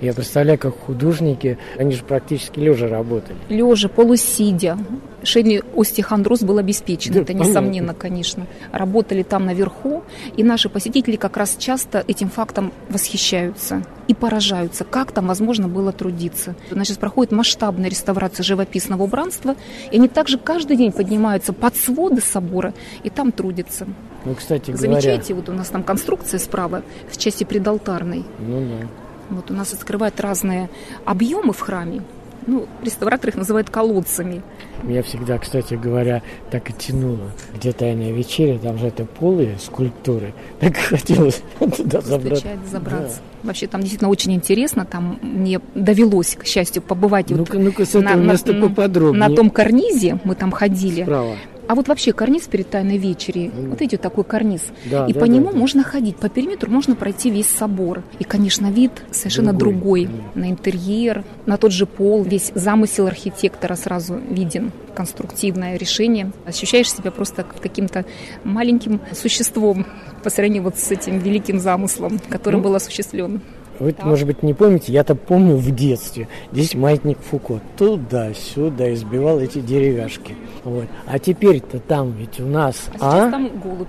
Я 0.00 0.12
представляю, 0.14 0.58
как 0.58 0.78
художники, 0.78 1.58
они 1.78 1.92
же 1.92 2.04
практически 2.04 2.60
лежа 2.60 2.88
работали. 2.88 3.36
Лежа, 3.48 3.88
полусидя. 3.88 4.78
Шейный 5.22 5.62
остеохондроз 5.76 6.42
был 6.42 6.58
обеспечен, 6.58 7.12
да, 7.12 7.20
это 7.20 7.34
несомненно, 7.34 7.92
конечно. 7.92 8.46
Работали 8.72 9.22
там 9.22 9.44
наверху, 9.44 10.02
и 10.36 10.42
наши 10.42 10.68
посетители 10.68 11.16
как 11.16 11.36
раз 11.36 11.56
часто 11.58 12.04
этим 12.06 12.30
фактом 12.30 12.72
восхищаются 12.88 13.82
и 14.08 14.14
поражаются, 14.14 14.84
как 14.84 15.12
там 15.12 15.26
возможно 15.26 15.68
было 15.68 15.92
трудиться. 15.92 16.54
Значит, 16.70 16.98
проходит 16.98 17.32
масштабная 17.32 17.90
реставрация 17.90 18.44
живописного 18.44 19.02
убранства, 19.02 19.56
и 19.90 19.96
они 19.96 20.08
также 20.08 20.38
каждый 20.38 20.76
день 20.76 20.90
поднимаются 20.90 21.52
под 21.52 21.76
своды 21.76 22.22
собора 22.22 22.72
и 23.02 23.10
там 23.10 23.30
трудятся. 23.30 23.86
Ну, 24.24 24.34
кстати 24.34 24.70
говоря... 24.70 25.00
Замечаете, 25.00 25.34
вот 25.34 25.48
у 25.48 25.52
нас 25.52 25.68
там 25.68 25.82
конструкция 25.82 26.38
справа 26.38 26.82
в 27.10 27.16
части 27.16 27.44
предалтарной. 27.44 28.24
Ну 28.38 28.60
да. 28.60 28.86
Вот 29.30 29.50
у 29.50 29.54
нас 29.54 29.72
открывают 29.72 30.20
разные 30.20 30.68
объемы 31.04 31.52
в 31.52 31.60
храме. 31.60 32.02
Ну, 32.46 32.66
реставраторы 32.82 33.30
их 33.30 33.36
называют 33.36 33.70
колодцами. 33.70 34.42
Меня 34.82 35.02
всегда, 35.02 35.38
кстати 35.38 35.74
говоря, 35.74 36.22
так 36.50 36.70
и 36.70 36.72
тянуло. 36.72 37.32
Где 37.54 37.72
тайная 37.72 38.12
вечеря, 38.12 38.58
там 38.58 38.78
же 38.78 38.86
это 38.86 39.04
полые 39.04 39.58
скульптуры. 39.58 40.32
Так 40.58 40.76
хотелось 40.76 41.42
туда 41.76 42.00
забраться. 42.00 42.46
забраться. 42.70 43.20
Да. 43.42 43.48
Вообще 43.48 43.66
там 43.66 43.82
действительно 43.82 44.10
очень 44.10 44.32
интересно. 44.32 44.86
Там 44.86 45.18
мне 45.22 45.60
довелось, 45.74 46.34
к 46.34 46.46
счастью, 46.46 46.82
побывать 46.82 47.30
ну-ка, 47.30 47.56
вот 47.56 47.62
ну-ка, 47.62 47.84
с 47.84 47.90
этого 47.90 48.02
на, 48.02 48.14
места 48.14 48.54
поподробнее. 48.54 49.28
на 49.28 49.34
том 49.34 49.50
карнизе. 49.50 50.18
Мы 50.24 50.34
там 50.34 50.50
ходили. 50.50 51.02
Справа. 51.02 51.36
А 51.70 51.76
вот 51.76 51.86
вообще 51.86 52.12
карниз 52.12 52.48
перед 52.48 52.68
тайной 52.68 52.98
вечерей, 52.98 53.46
mm. 53.46 53.68
вот 53.68 53.80
идет 53.80 54.00
такой 54.00 54.24
карниз, 54.24 54.62
да, 54.86 55.06
и 55.06 55.12
да, 55.12 55.20
по 55.20 55.26
да, 55.26 55.32
нему 55.32 55.52
да. 55.52 55.56
можно 55.56 55.84
ходить, 55.84 56.16
по 56.16 56.28
периметру 56.28 56.68
можно 56.68 56.96
пройти 56.96 57.30
весь 57.30 57.46
собор. 57.46 58.02
И, 58.18 58.24
конечно, 58.24 58.72
вид 58.72 58.90
совершенно 59.12 59.52
другой, 59.52 60.06
другой 60.06 60.22
mm. 60.34 60.38
на 60.40 60.50
интерьер, 60.50 61.24
на 61.46 61.56
тот 61.58 61.70
же 61.70 61.86
пол, 61.86 62.24
весь 62.24 62.50
замысел 62.56 63.06
архитектора 63.06 63.76
сразу 63.76 64.16
виден, 64.16 64.72
конструктивное 64.96 65.76
решение. 65.76 66.32
Ощущаешь 66.44 66.92
себя 66.92 67.12
просто 67.12 67.44
каким-то 67.44 68.04
маленьким 68.42 69.00
существом 69.12 69.86
по 70.24 70.30
сравнению 70.30 70.64
вот 70.64 70.76
с 70.76 70.90
этим 70.90 71.20
великим 71.20 71.60
замыслом, 71.60 72.18
который 72.30 72.56
ну, 72.56 72.62
был 72.62 72.74
осуществлен. 72.74 73.42
Вы, 73.80 73.94
да. 73.98 74.04
может 74.04 74.26
быть, 74.26 74.42
не 74.42 74.52
помните, 74.52 74.92
я-то 74.92 75.14
помню 75.14 75.56
в 75.56 75.74
детстве. 75.74 76.28
Здесь 76.52 76.74
маятник 76.74 77.18
Фуко 77.18 77.60
туда-сюда 77.78 78.92
избивал 78.92 79.40
эти 79.40 79.60
деревяшки. 79.60 80.36
Вот. 80.64 80.84
А 81.06 81.18
теперь-то 81.18 81.80
там 81.80 82.12
ведь 82.12 82.38
у 82.40 82.46
нас... 82.46 82.88
А, 83.00 83.26
а? 83.26 83.30
там 83.30 83.50
голубь. 83.58 83.88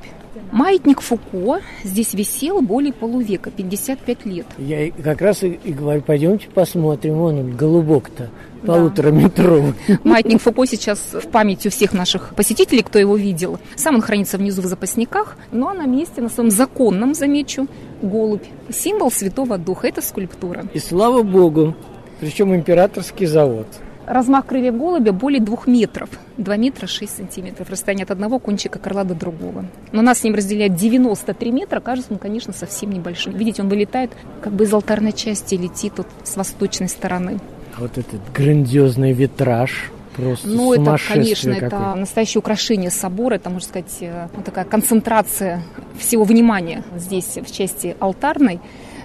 Маятник 0.51 1.01
Фуко 1.01 1.59
здесь 1.83 2.13
висел 2.13 2.61
более 2.61 2.93
полувека, 2.93 3.51
55 3.51 4.25
лет. 4.25 4.45
Я 4.57 4.91
как 4.91 5.21
раз 5.21 5.43
и, 5.43 5.59
и 5.63 5.73
говорю, 5.73 6.01
пойдемте 6.01 6.47
посмотрим, 6.53 7.15
вон 7.15 7.39
он, 7.39 7.55
голубок-то 7.55 8.29
полутораметровый. 8.65 9.73
Маятник 10.03 10.41
Фуко 10.41 10.65
сейчас 10.65 10.99
в 11.13 11.27
памяти 11.29 11.67
у 11.67 11.71
всех 11.71 11.93
наших 11.93 12.33
посетителей, 12.35 12.83
кто 12.83 12.99
его 12.99 13.15
видел. 13.15 13.59
Сам 13.75 13.95
он 13.95 14.01
хранится 14.01 14.37
внизу 14.37 14.61
в 14.61 14.65
запасниках, 14.65 15.35
но 15.51 15.73
на 15.73 15.85
месте, 15.85 16.21
на 16.21 16.29
своем 16.29 16.51
законном, 16.51 17.13
замечу, 17.13 17.67
голубь. 18.01 18.45
Символ 18.69 19.11
Святого 19.11 19.57
Духа. 19.57 19.87
Это 19.87 20.01
скульптура. 20.01 20.65
И 20.73 20.79
слава 20.79 21.23
Богу, 21.23 21.75
причем 22.19 22.55
императорский 22.55 23.25
завод. 23.25 23.67
Размах 24.07 24.47
крыльев 24.47 24.77
голубя 24.77 25.13
более 25.13 25.39
двух 25.39 25.67
метров. 25.67 26.09
два 26.37 26.57
метра 26.57 26.87
шесть 26.87 27.15
сантиметров. 27.17 27.69
Расстояние 27.69 28.03
от 28.03 28.11
одного 28.11 28.39
кончика 28.39 28.79
крыла 28.79 29.03
до 29.03 29.13
другого. 29.13 29.65
Но 29.91 30.01
нас 30.01 30.19
с 30.19 30.23
ним 30.23 30.33
разделяет 30.33 30.75
93 30.75 31.51
метра. 31.51 31.79
Кажется, 31.79 32.11
он, 32.11 32.19
конечно, 32.19 32.51
совсем 32.51 32.91
небольшой. 32.91 33.33
Видите, 33.33 33.61
он 33.61 33.69
вылетает 33.69 34.11
как 34.41 34.53
бы 34.53 34.63
из 34.63 34.73
алтарной 34.73 35.13
части, 35.13 35.55
летит 35.55 35.93
вот 35.97 36.07
с 36.23 36.35
восточной 36.35 36.89
стороны. 36.89 37.39
А 37.77 37.81
вот 37.81 37.97
этот 37.97 38.21
грандиозный 38.33 39.13
витраж, 39.13 39.91
Просто 40.15 40.47
ну, 40.47 40.73
это, 40.73 40.97
конечно, 41.07 41.53
какое. 41.53 41.67
это 41.67 41.95
настоящее 41.95 42.39
украшение 42.39 42.89
собора, 42.89 43.35
это, 43.35 43.49
можно 43.49 43.67
сказать, 43.67 43.97
э, 44.01 44.27
вот 44.35 44.43
такая 44.43 44.65
концентрация 44.65 45.63
всего 45.97 46.25
внимания 46.25 46.83
здесь 46.97 47.37
в 47.37 47.49
части 47.51 47.95
алтарной. 47.99 48.59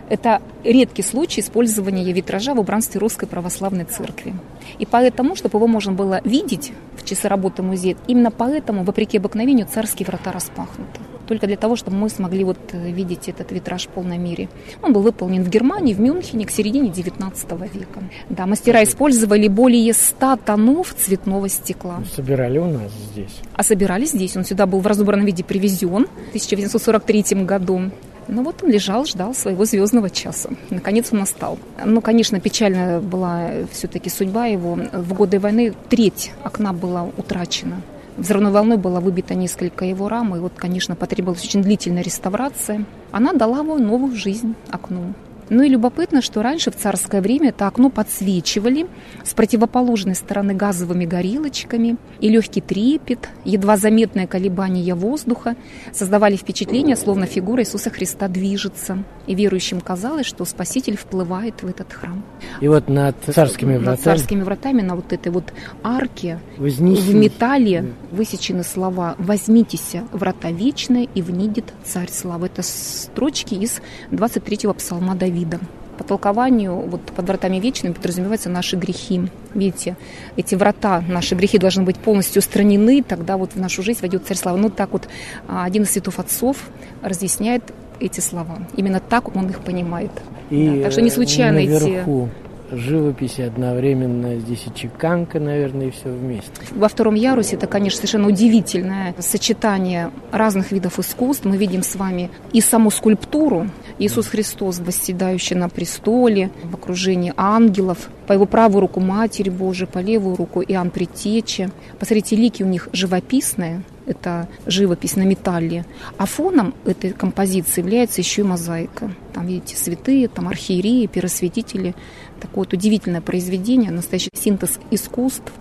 Это 0.08 0.40
редкий 0.64 1.02
случай 1.02 1.40
использования 1.40 2.12
витража 2.12 2.54
в 2.54 2.60
убранстве 2.60 3.00
Русской 3.00 3.26
Православной 3.26 3.84
Церкви. 3.84 4.34
И 4.78 4.86
поэтому, 4.86 5.36
чтобы 5.36 5.58
его 5.58 5.66
можно 5.66 5.92
было 5.92 6.20
видеть 6.24 6.72
в 6.96 7.04
часы 7.04 7.28
работы 7.28 7.62
музея, 7.62 7.96
именно 8.06 8.30
поэтому, 8.30 8.82
вопреки 8.82 9.18
обыкновению, 9.18 9.66
царские 9.72 10.06
врата 10.06 10.32
распахнуты 10.32 11.00
только 11.26 11.46
для 11.46 11.56
того, 11.56 11.76
чтобы 11.76 11.96
мы 11.96 12.08
смогли 12.08 12.44
вот 12.44 12.58
э, 12.72 12.90
видеть 12.90 13.28
этот 13.28 13.52
витраж 13.52 13.86
в 13.86 13.88
полной 13.88 14.18
мере. 14.18 14.48
Он 14.82 14.92
был 14.92 15.02
выполнен 15.02 15.42
в 15.42 15.48
Германии, 15.48 15.94
в 15.94 16.00
Мюнхене 16.00 16.46
к 16.46 16.50
середине 16.50 16.90
19 16.90 17.52
века. 17.74 18.02
Да, 18.28 18.46
мастера 18.46 18.82
использовали 18.82 19.48
более 19.48 19.92
100 19.92 20.36
тонов 20.44 20.94
цветного 20.94 21.48
стекла. 21.48 22.02
Собирали 22.14 22.58
у 22.58 22.66
нас 22.66 22.92
здесь? 23.12 23.40
А 23.54 23.62
собирали 23.62 24.04
здесь. 24.04 24.36
Он 24.36 24.44
сюда 24.44 24.66
был 24.66 24.80
в 24.80 24.86
разобранном 24.86 25.26
виде 25.26 25.44
привезен 25.44 26.06
в 26.06 26.28
1943 26.28 27.44
году. 27.44 27.90
Ну 28.28 28.42
вот 28.42 28.62
он 28.62 28.70
лежал, 28.70 29.04
ждал 29.04 29.34
своего 29.34 29.64
звездного 29.64 30.10
часа. 30.10 30.50
Наконец 30.70 31.12
он 31.12 31.20
настал. 31.20 31.58
Ну, 31.84 32.00
конечно, 32.00 32.40
печальная 32.40 33.00
была 33.00 33.50
все-таки 33.70 34.10
судьба 34.10 34.46
его. 34.46 34.78
В 34.92 35.14
годы 35.14 35.38
войны 35.38 35.74
треть 35.88 36.32
окна 36.42 36.72
была 36.72 37.04
утрачена. 37.16 37.82
Взрывной 38.16 38.50
волной 38.50 38.76
было 38.76 39.00
выбито 39.00 39.34
несколько 39.34 39.84
его 39.84 40.08
рам, 40.08 40.34
и 40.34 40.38
вот, 40.38 40.52
конечно, 40.56 40.96
потребовалась 40.96 41.44
очень 41.44 41.62
длительная 41.62 42.02
реставрация. 42.02 42.84
Она 43.10 43.32
дала 43.32 43.58
ему 43.58 43.78
новую 43.78 44.16
жизнь 44.16 44.54
окну. 44.70 45.14
Ну 45.48 45.62
и 45.62 45.68
любопытно, 45.68 46.22
что 46.22 46.42
раньше 46.42 46.72
в 46.72 46.76
царское 46.76 47.20
время 47.20 47.50
это 47.50 47.68
окно 47.68 47.88
подсвечивали 47.88 48.86
с 49.24 49.32
противоположной 49.32 50.16
стороны 50.16 50.54
газовыми 50.54 51.04
горелочками, 51.04 51.96
и 52.20 52.28
легкий 52.28 52.60
трепет, 52.60 53.28
едва 53.44 53.76
заметное 53.76 54.26
колебание 54.26 54.94
воздуха 54.94 55.54
создавали 55.92 56.34
впечатление, 56.34 56.96
словно 56.96 57.26
фигура 57.26 57.62
Иисуса 57.62 57.90
Христа 57.90 58.26
движется, 58.26 59.04
и 59.28 59.34
верующим 59.36 59.80
казалось, 59.80 60.26
что 60.26 60.44
Спаситель 60.44 60.96
вплывает 60.96 61.62
в 61.62 61.68
этот 61.68 61.92
храм. 61.92 62.24
И 62.60 62.66
вот 62.66 62.88
над 62.88 63.14
царскими 63.24 63.76
вратами, 63.76 63.86
над 63.86 64.00
царскими 64.00 64.42
вратами 64.42 64.82
на 64.82 64.96
вот 64.96 65.12
этой 65.12 65.30
вот 65.30 65.52
арке 65.84 66.40
Вознесись. 66.56 67.04
в 67.04 67.14
металле 67.14 67.92
высечены 68.16 68.64
слова 68.64 69.14
«Возьмитесь, 69.18 69.94
врата 70.10 70.50
вечные, 70.50 71.08
и 71.14 71.22
внидит 71.22 71.72
царь 71.84 72.10
славы». 72.10 72.46
Это 72.46 72.62
строчки 72.62 73.54
из 73.54 73.80
23-го 74.10 74.74
псалма 74.74 75.14
Давида 75.14 75.36
вида. 75.56 75.60
По 75.98 76.04
толкованию, 76.04 76.74
вот 76.74 77.00
под 77.02 77.26
вратами 77.26 77.58
вечными 77.58 77.94
подразумеваются 77.94 78.50
наши 78.50 78.76
грехи. 78.76 79.22
Видите, 79.54 79.96
эти 80.36 80.54
врата, 80.54 81.02
наши 81.08 81.34
грехи 81.34 81.58
должны 81.58 81.84
быть 81.84 81.96
полностью 81.96 82.40
устранены, 82.40 83.02
тогда 83.02 83.36
вот 83.36 83.52
в 83.54 83.60
нашу 83.60 83.82
жизнь 83.82 84.00
войдет 84.00 84.26
Царь 84.26 84.36
Славы. 84.36 84.58
Ну, 84.58 84.68
так 84.68 84.92
вот 84.92 85.08
а, 85.48 85.64
один 85.64 85.84
из 85.84 85.90
святов 85.92 86.18
отцов 86.18 86.56
разъясняет 87.02 87.62
эти 87.98 88.20
слова. 88.20 88.58
Именно 88.76 89.00
так 89.00 89.34
он 89.34 89.48
их 89.48 89.60
понимает. 89.60 90.10
И 90.50 90.68
да, 90.68 90.82
так 90.84 90.92
что 90.92 91.00
не 91.00 91.10
случайно 91.10 91.60
наверху 91.60 92.28
эти 92.28 92.45
живописи 92.70 93.42
одновременно 93.42 94.38
здесь 94.38 94.64
и 94.66 94.74
чеканка, 94.78 95.40
наверное, 95.40 95.88
и 95.88 95.90
все 95.90 96.08
вместе. 96.08 96.50
Во 96.72 96.88
втором 96.88 97.14
ярусе 97.14 97.56
это, 97.56 97.66
конечно, 97.66 97.98
совершенно 97.98 98.28
удивительное 98.28 99.14
сочетание 99.18 100.10
разных 100.32 100.72
видов 100.72 100.98
искусств. 100.98 101.44
Мы 101.44 101.56
видим 101.56 101.82
с 101.82 101.96
вами 101.96 102.30
и 102.52 102.60
саму 102.60 102.90
скульптуру, 102.90 103.68
Иисус 103.98 104.26
Христос, 104.28 104.80
восседающий 104.80 105.56
на 105.56 105.68
престоле, 105.68 106.50
в 106.64 106.74
окружении 106.74 107.32
ангелов, 107.36 108.08
по 108.26 108.32
его 108.32 108.46
правую 108.46 108.80
руку 108.80 109.00
Матерь 109.00 109.50
Божия, 109.50 109.86
по 109.86 109.98
левую 109.98 110.36
руку 110.36 110.62
Иоанн 110.62 110.90
Предтеча. 110.90 111.70
Посмотрите, 111.98 112.36
лики 112.36 112.62
у 112.62 112.66
них 112.66 112.88
живописные, 112.92 113.82
это 114.06 114.48
живопись 114.66 115.16
на 115.16 115.22
металле. 115.22 115.84
А 116.16 116.26
фоном 116.26 116.74
этой 116.84 117.12
композиции 117.12 117.80
является 117.80 118.20
еще 118.20 118.42
и 118.42 118.44
мозаика. 118.44 119.10
Там, 119.34 119.46
видите, 119.46 119.76
святые, 119.76 120.28
там 120.28 120.48
архиереи, 120.48 121.06
пиросвятители. 121.06 121.94
Такое 122.40 122.64
вот 122.64 122.72
удивительное 122.72 123.20
произведение, 123.20 123.90
настоящий 123.90 124.30
синтез 124.32 124.78
искусств. 124.90 125.52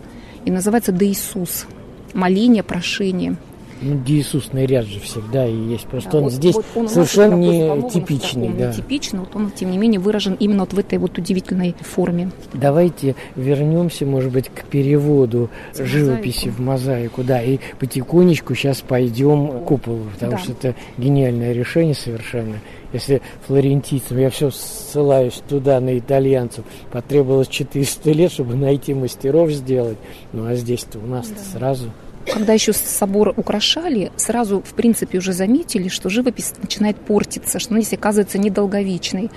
И 0.45 0.51
называется 0.51 0.91
«Да 0.91 1.05
Иисус». 1.05 1.65
Моление, 2.13 2.63
прошение. 2.63 3.35
Ну, 3.81 4.01
Иисусный 4.07 4.65
ряд 4.65 4.85
же 4.85 4.99
всегда 4.99 5.45
и 5.45 5.53
есть. 5.53 5.85
Просто 5.85 6.11
да, 6.11 6.17
он 6.19 6.23
вот, 6.25 6.33
здесь 6.33 6.55
вот 6.55 6.65
он 6.75 6.87
совершенно 6.87 7.35
не 7.35 7.89
типичный. 7.89 8.49
Да. 8.49 8.71
Типичный, 8.71 9.19
вот 9.19 9.35
он, 9.35 9.51
тем 9.51 9.71
не 9.71 9.77
менее, 9.77 9.99
выражен 9.99 10.35
именно 10.39 10.61
вот 10.61 10.73
в 10.73 10.79
этой 10.79 10.97
вот 10.97 11.17
удивительной 11.17 11.75
форме. 11.81 12.31
Давайте 12.53 13.15
вернемся, 13.35 14.05
может 14.05 14.31
быть, 14.31 14.49
к 14.49 14.65
переводу 14.65 15.49
в 15.73 15.85
живописи 15.85 16.49
в 16.49 16.59
мозаику. 16.59 17.23
Да, 17.23 17.41
и 17.41 17.59
потихонечку 17.79 18.55
сейчас 18.55 18.81
пойдем 18.81 19.47
к 19.47 19.65
куполу, 19.65 20.05
потому 20.13 20.33
да. 20.33 20.37
что 20.37 20.51
это 20.53 20.75
гениальное 20.97 21.51
решение 21.51 21.95
совершенно. 21.95 22.55
Если 22.93 23.21
флорентийцам, 23.45 24.17
я 24.17 24.29
все 24.29 24.51
ссылаюсь 24.51 25.41
туда, 25.49 25.81
на 25.81 25.99
итальянцев, 25.99 26.63
потребовалось 26.91 27.49
400 27.49 28.11
лет, 28.11 28.31
чтобы 28.31 28.55
найти 28.55 28.93
мастеров 28.93 29.51
сделать, 29.51 29.97
ну 30.31 30.45
а 30.45 30.55
здесь-то 30.55 30.99
у 30.99 31.05
нас 31.05 31.27
да. 31.27 31.59
сразу 31.59 31.91
когда 32.25 32.53
еще 32.53 32.73
собор 32.73 33.33
украшали, 33.35 34.11
сразу, 34.15 34.61
в 34.61 34.73
принципе, 34.73 35.19
уже 35.19 35.33
заметили, 35.33 35.87
что 35.87 36.09
живопись 36.09 36.53
начинает 36.61 36.97
портиться, 36.97 37.59
что 37.59 37.73
она 37.73 37.81
здесь 37.81 37.97
оказывается 37.97 38.37
недолговечной. 38.37 39.29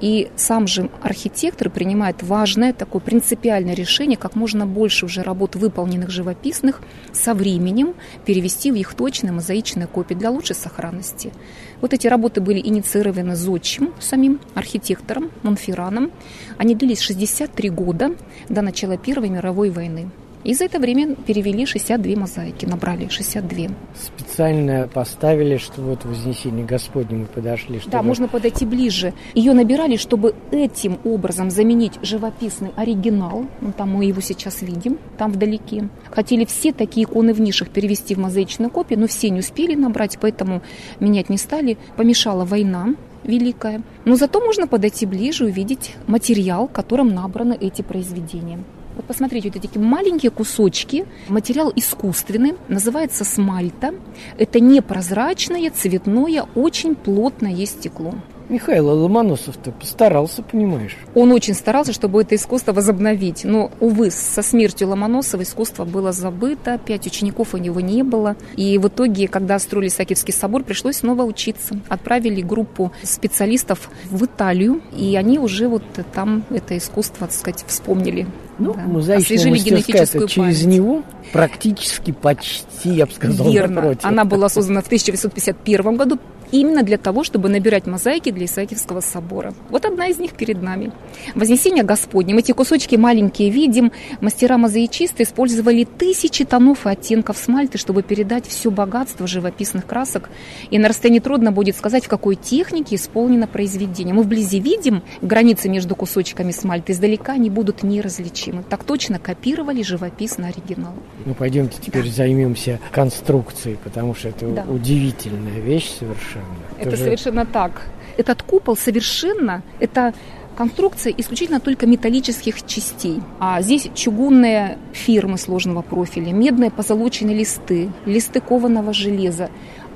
И 0.00 0.30
сам 0.36 0.66
же 0.66 0.90
архитектор 1.02 1.70
принимает 1.70 2.22
важное 2.22 2.72
такое 2.72 3.00
принципиальное 3.00 3.74
решение, 3.74 4.16
как 4.16 4.34
можно 4.34 4.66
больше 4.66 5.06
уже 5.06 5.22
работ, 5.22 5.56
выполненных 5.56 6.10
живописных, 6.10 6.80
со 7.12 7.34
временем 7.34 7.94
перевести 8.24 8.70
в 8.70 8.74
их 8.74 8.94
точные 8.94 9.32
мозаичные 9.32 9.86
копии 9.86 10.14
для 10.14 10.30
лучшей 10.30 10.56
сохранности. 10.56 11.32
Вот 11.80 11.92
эти 11.92 12.06
работы 12.06 12.40
были 12.40 12.60
инициированы 12.60 13.36
Зодчим, 13.36 13.92
самим 14.00 14.40
архитектором 14.54 15.30
Монфераном. 15.42 16.12
Они 16.58 16.74
длились 16.74 17.00
63 17.00 17.70
года 17.70 18.14
до 18.48 18.62
начала 18.62 18.96
Первой 18.96 19.28
мировой 19.28 19.70
войны. 19.70 20.10
И 20.44 20.52
за 20.52 20.66
это 20.66 20.78
время 20.78 21.14
перевели 21.14 21.64
62 21.64 22.16
мозаики, 22.16 22.66
набрали 22.66 23.08
62. 23.08 23.74
Специально 23.94 24.86
поставили, 24.92 25.56
что 25.56 25.80
вот 25.80 26.04
Вознесение 26.04 26.66
Господне 26.66 27.16
мы 27.16 27.26
подошли. 27.26 27.78
Чтобы... 27.78 27.92
Да, 27.92 28.02
можно 28.02 28.28
подойти 28.28 28.66
ближе. 28.66 29.14
Ее 29.34 29.54
набирали, 29.54 29.96
чтобы 29.96 30.34
этим 30.50 30.98
образом 31.04 31.50
заменить 31.50 31.94
живописный 32.02 32.72
оригинал. 32.76 33.46
Ну, 33.62 33.72
там 33.72 33.92
мы 33.92 34.04
его 34.04 34.20
сейчас 34.20 34.60
видим, 34.60 34.98
там 35.16 35.32
вдалеке. 35.32 35.88
Хотели 36.10 36.44
все 36.44 36.72
такие 36.72 37.04
иконы 37.06 37.32
в 37.32 37.40
нишах 37.40 37.70
перевести 37.70 38.14
в 38.14 38.18
мозаичную 38.18 38.70
копию, 38.70 39.00
но 39.00 39.06
все 39.06 39.30
не 39.30 39.40
успели 39.40 39.74
набрать, 39.74 40.18
поэтому 40.20 40.62
менять 41.00 41.30
не 41.30 41.38
стали. 41.38 41.78
Помешала 41.96 42.44
война, 42.44 42.94
великая. 43.24 43.82
Но 44.04 44.16
зато 44.16 44.40
можно 44.40 44.66
подойти 44.66 45.06
ближе 45.06 45.44
и 45.44 45.48
увидеть 45.48 45.94
материал, 46.06 46.68
которым 46.68 47.14
набраны 47.14 47.56
эти 47.58 47.80
произведения. 47.80 48.60
Вот 48.96 49.06
посмотрите, 49.06 49.50
вот 49.52 49.64
эти 49.64 49.78
маленькие 49.78 50.30
кусочки. 50.30 51.06
Материал 51.28 51.72
искусственный, 51.74 52.54
называется 52.68 53.24
смальта. 53.24 53.94
Это 54.38 54.60
непрозрачное, 54.60 55.70
цветное, 55.70 56.46
очень 56.54 56.94
плотное 56.94 57.66
стекло. 57.66 58.14
Михаил 58.48 58.88
Ломоносов-то 58.88 59.72
постарался, 59.72 60.42
понимаешь? 60.42 60.96
Он 61.14 61.32
очень 61.32 61.54
старался, 61.54 61.92
чтобы 61.92 62.22
это 62.22 62.34
искусство 62.34 62.72
возобновить. 62.72 63.44
Но, 63.44 63.70
увы, 63.80 64.10
со 64.10 64.42
смертью 64.42 64.88
Ломоносова 64.88 65.42
искусство 65.42 65.84
было 65.84 66.12
забыто, 66.12 66.78
пять 66.78 67.06
учеников 67.06 67.54
у 67.54 67.56
него 67.56 67.80
не 67.80 68.02
было. 68.02 68.36
И 68.56 68.76
в 68.78 68.88
итоге, 68.88 69.28
когда 69.28 69.58
строили 69.58 69.88
Сакевский 69.88 70.34
собор, 70.34 70.62
пришлось 70.62 70.96
снова 70.96 71.22
учиться. 71.22 71.78
Отправили 71.88 72.42
группу 72.42 72.92
специалистов 73.02 73.90
в 74.10 74.24
Италию, 74.24 74.82
и 74.96 75.16
они 75.16 75.38
уже 75.38 75.68
вот 75.68 75.84
там 76.12 76.44
это 76.50 76.76
искусство, 76.76 77.26
так 77.26 77.36
сказать, 77.36 77.64
вспомнили. 77.66 78.26
Ну, 78.58 78.74
да. 78.74 78.82
мозаичная 78.82 79.50
мастерская 79.50 80.26
через 80.28 80.64
него 80.64 81.02
практически 81.32 82.12
почти, 82.12 82.90
я 82.90 83.06
бы 83.06 83.12
сказал, 83.12 83.50
Верно. 83.50 83.76
напротив. 83.76 84.04
Она 84.04 84.24
была 84.24 84.48
создана 84.48 84.80
в 84.80 84.86
1951 84.86 85.96
году 85.96 86.20
именно 86.54 86.84
для 86.84 86.98
того, 86.98 87.24
чтобы 87.24 87.48
набирать 87.48 87.86
мозаики 87.86 88.30
для 88.30 88.44
Исаакиевского 88.46 89.00
собора. 89.00 89.54
Вот 89.70 89.84
одна 89.84 90.06
из 90.06 90.18
них 90.18 90.34
перед 90.34 90.62
нами. 90.62 90.92
Вознесение 91.34 91.82
Господне. 91.82 92.32
Мы 92.32 92.40
эти 92.40 92.52
кусочки 92.52 92.94
маленькие 92.94 93.50
видим. 93.50 93.90
Мастера 94.20 94.56
мозаичисты 94.56 95.24
использовали 95.24 95.84
тысячи 95.84 96.44
тонов 96.44 96.86
и 96.86 96.90
оттенков 96.90 97.38
смальты, 97.38 97.76
чтобы 97.78 98.02
передать 98.02 98.46
все 98.46 98.70
богатство 98.70 99.26
живописных 99.26 99.84
красок. 99.84 100.30
И 100.70 100.78
на 100.78 100.88
расстоянии 100.88 101.18
трудно 101.18 101.50
будет 101.50 101.76
сказать, 101.76 102.04
в 102.04 102.08
какой 102.08 102.36
технике 102.36 102.94
исполнено 102.94 103.48
произведение. 103.48 104.14
Мы 104.14 104.22
вблизи 104.22 104.60
видим 104.60 105.02
границы 105.22 105.68
между 105.68 105.96
кусочками 105.96 106.52
смальты, 106.52 106.92
издалека 106.92 107.32
они 107.32 107.50
будут 107.50 107.82
неразличимы. 107.82 108.62
Так 108.62 108.84
точно 108.84 109.18
копировали 109.18 109.82
живописный 109.82 110.50
оригинал. 110.50 110.94
Ну, 111.24 111.34
пойдемте 111.34 111.78
теперь 111.84 112.04
да. 112.04 112.10
займемся 112.10 112.78
конструкцией, 112.92 113.76
потому 113.82 114.14
что 114.14 114.28
это 114.28 114.46
да. 114.46 114.64
удивительная 114.68 115.58
вещь 115.58 115.90
совершенно. 115.98 116.43
Это, 116.78 116.88
это 116.88 116.96
же... 116.96 117.04
совершенно 117.04 117.46
так. 117.46 117.82
Этот 118.16 118.42
купол 118.42 118.76
совершенно, 118.76 119.62
это 119.80 120.14
конструкция 120.56 121.12
исключительно 121.16 121.60
только 121.60 121.86
металлических 121.86 122.64
частей. 122.66 123.20
А 123.40 123.60
здесь 123.60 123.90
чугунные 123.94 124.78
фирмы 124.92 125.38
сложного 125.38 125.82
профиля, 125.82 126.32
медные 126.32 126.70
позолоченные 126.70 127.36
листы, 127.36 127.90
листы 128.06 128.40
кованого 128.40 128.92
железа. 128.92 129.50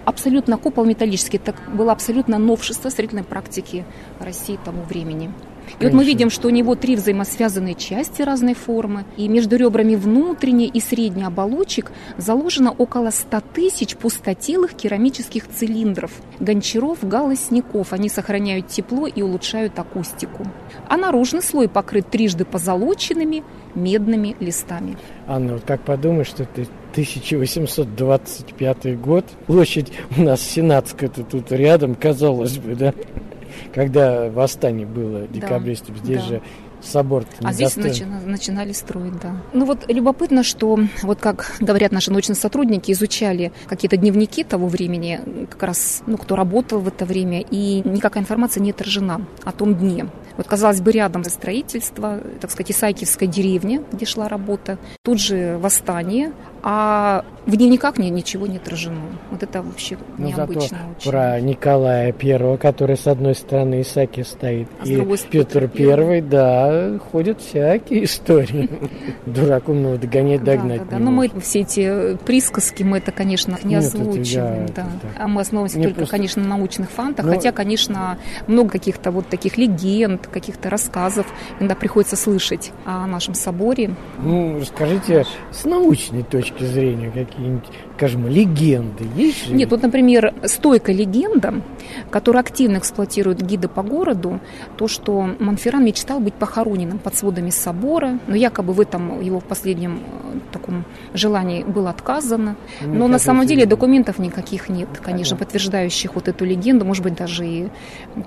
Абсолютно 0.05 0.57
купол 0.57 0.85
металлический. 0.85 1.37
Это 1.37 1.55
было 1.73 1.93
абсолютно 1.93 2.39
новшество 2.39 2.89
строительной 2.89 3.25
практики 3.25 3.85
России 4.21 4.59
тому 4.65 4.83
времени. 4.83 5.31
И 5.81 5.85
вот 5.85 5.93
мы 5.93 6.05
видим, 6.05 6.31
что 6.31 6.49
у 6.49 6.51
него 6.51 6.75
три 6.75 6.97
взаимосвязанные 6.97 7.75
части 7.75 8.23
разной 8.23 8.55
формы, 8.55 9.05
и 9.17 9.29
между 9.29 9.57
ребрами 9.57 9.95
внутренней 9.95 10.67
и 10.67 10.81
средней 10.81 11.25
оболочек 11.25 11.93
заложено 12.17 12.73
около 12.73 13.11
100 13.11 13.43
тысяч 13.55 13.97
пустотелых 13.97 14.75
керамических 14.75 15.49
цилиндров, 15.49 16.13
гончаров, 16.41 16.99
галосников. 17.03 17.93
Они 17.93 18.09
сохраняют 18.09 18.69
тепло 18.69 19.07
и 19.07 19.23
улучшают 19.23 19.79
акустику. 19.79 20.47
А 20.89 20.97
наружный 20.97 21.43
слой 21.43 21.69
покрыт 21.69 22.11
трижды 22.11 22.45
позолоченными 22.45 23.45
медными 23.75 24.37
листами. 24.41 24.97
Анна, 25.27 25.55
вот 25.55 25.65
как 25.65 25.83
подумаешь, 25.83 26.29
что 26.29 26.45
ты 26.45 26.67
1825 26.93 29.01
год. 29.01 29.25
Площадь 29.47 29.93
у 30.17 30.23
нас 30.23 30.41
Сенатская-то 30.41 31.23
тут 31.23 31.53
рядом, 31.53 31.95
казалось 31.95 32.59
бы, 32.59 32.75
да? 32.75 32.95
Когда 33.75 34.29
восстание 34.31 34.87
было 34.87 35.27
декабристов, 35.29 35.97
да, 35.99 36.05
здесь 36.05 36.23
да. 36.23 36.29
же 36.29 36.43
собор 36.83 37.25
А 37.43 37.53
здесь 37.53 37.77
начи- 37.77 38.07
начинали 38.27 38.73
строить, 38.73 39.19
да. 39.21 39.37
Ну 39.53 39.65
вот 39.65 39.89
любопытно, 39.89 40.43
что 40.43 40.79
вот 41.03 41.21
как 41.21 41.57
говорят 41.61 41.93
наши 41.93 42.11
научные 42.11 42.37
сотрудники, 42.37 42.93
изучали 42.93 43.53
какие-то 43.67 43.97
дневники 43.97 44.45
того 44.45 44.69
времени, 44.69 45.21
как 45.51 45.63
раз, 45.63 46.03
ну, 46.07 46.17
кто 46.17 46.37
работал 46.37 46.81
в 46.81 46.89
это 46.89 47.05
время, 47.05 47.41
и 47.41 47.83
никакая 47.89 48.23
информация 48.23 48.63
не 48.63 48.71
отражена 48.71 49.27
о 49.45 49.53
том 49.53 49.75
дне. 49.75 50.07
Вот, 50.37 50.47
казалось 50.47 50.81
бы, 50.81 50.93
рядом 50.93 51.25
строительство, 51.25 52.21
так 52.41 52.51
сказать, 52.51 52.71
Исаакиевская 52.71 53.29
деревня, 53.29 53.83
где 53.93 54.07
шла 54.07 54.29
работа, 54.29 54.79
тут 55.03 55.21
же 55.21 55.59
восстание, 55.59 56.33
а 56.63 57.25
в 57.47 57.57
дневниках 57.57 57.99
мне 57.99 58.11
ничего 58.11 58.47
не 58.47 58.59
отражено. 58.59 59.01
Вот 59.31 59.43
это 59.43 59.63
вообще 59.63 59.97
Но 59.97 60.03
ну, 60.19 60.29
необычно 60.29 60.79
очень. 60.97 61.11
Про 61.11 61.41
Николая 61.41 62.13
Первого, 62.13 62.57
который 62.57 62.97
с 62.97 63.07
одной 63.07 63.35
стороны 63.35 63.83
Исаки 63.83 64.23
стоит, 64.23 64.69
а 64.81 64.87
и 64.87 65.17
Петр 65.31 65.69
Первый, 65.69 66.21
да, 66.21 66.69
ходят 67.11 67.41
всякие 67.41 68.05
истории. 68.05 68.69
Дурак 69.27 69.69
умного 69.69 69.97
догонять, 69.99 70.43
догнать. 70.45 70.85
Да, 70.85 70.93
да, 70.93 70.99
Но 70.99 71.11
мы 71.11 71.31
все 71.41 71.61
эти 71.61 72.17
присказки, 72.25 72.83
мы 72.83 72.99
это, 72.99 73.13
конечно, 73.13 73.59
не 73.63 73.77
озвучиваем. 73.77 74.67
Да. 74.75 74.87
А 75.19 75.29
мы 75.29 75.41
основываемся 75.41 75.95
только, 75.95 76.07
конечно, 76.11 76.43
на 76.43 76.57
научных 76.57 76.91
фантах, 76.91 77.27
ну, 77.27 77.33
хотя, 77.33 77.53
конечно, 77.53 78.19
много 78.47 78.71
каких-то 78.71 79.11
вот 79.11 79.29
таких 79.29 79.57
легенд, 79.57 80.27
каких-то 80.27 80.71
рассказов 80.71 81.27
иногда 81.59 81.75
приходится 81.75 82.17
слышать 82.17 82.73
о 82.85 83.07
нашем 83.07 83.35
соборе. 83.35 83.95
Ну, 84.23 84.59
расскажите 84.61 85.25
с 85.51 85.65
научной 85.65 86.23
точки 86.23 86.65
зрения 86.65 87.11
какие-нибудь, 87.11 87.69
скажем, 87.99 88.29
легенды 88.29 89.05
есть? 89.17 89.51
Нет, 89.51 89.71
вот, 89.73 89.83
например, 89.83 90.33
стойкая 90.45 90.95
легенда, 90.95 91.63
которую 92.11 92.41
активно 92.41 92.79
эксплуатируют 92.79 93.41
гиды 93.41 93.67
по 93.67 93.83
городу, 93.83 94.39
то, 94.77 94.87
что 94.87 95.29
Монферран 95.41 95.85
мечтал 95.85 96.21
быть 96.21 96.35
похороненным 96.35 97.01
под 97.01 97.17
сводами 97.17 97.51
собора, 97.51 98.21
но 98.29 98.37
якобы 98.37 98.73
в 98.73 98.81
этом 98.81 99.21
его 99.21 99.41
последнем 99.41 99.99
э, 99.99 100.39
таком 100.53 100.85
желании 101.13 101.65
было 101.65 101.91
отказано. 101.91 102.57
Ну, 102.81 102.95
но 102.95 103.09
на 103.09 103.19
самом 103.19 103.47
деле 103.47 103.67
документов 103.67 104.21
никаких 104.21 104.69
нет, 104.69 104.89
конечно, 105.03 105.35
ага. 105.35 105.45
подтверждающих 105.45 106.15
вот 106.15 106.29
эту 106.29 106.45
легенду, 106.45 106.85
может 106.85 107.03
быть, 107.03 107.17
даже 107.17 107.47
и 107.49 107.69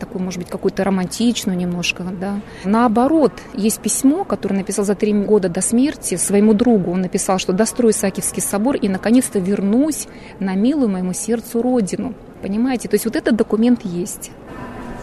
такую, 0.01 0.21
может 0.21 0.39
быть, 0.39 0.49
какую-то 0.49 0.83
романтичную 0.83 1.57
немножко, 1.57 2.03
да. 2.03 2.41
Наоборот, 2.65 3.31
есть 3.53 3.79
письмо, 3.79 4.25
которое 4.25 4.55
написал 4.55 4.83
за 4.83 4.95
три 4.95 5.13
года 5.13 5.47
до 5.47 5.61
смерти 5.61 6.15
своему 6.15 6.53
другу. 6.53 6.91
Он 6.91 7.01
написал, 7.01 7.39
что 7.39 7.53
дострой 7.53 7.91
Исаакиевский 7.91 8.41
собор 8.41 8.75
и, 8.75 8.89
наконец-то, 8.89 9.39
вернусь 9.39 9.60
на 10.39 10.55
милую 10.55 10.89
моему 10.89 11.13
сердцу 11.13 11.61
родину. 11.61 12.13
Понимаете? 12.41 12.87
То 12.87 12.95
есть 12.95 13.05
вот 13.05 13.15
этот 13.15 13.35
документ 13.35 13.83
есть. 13.83 14.31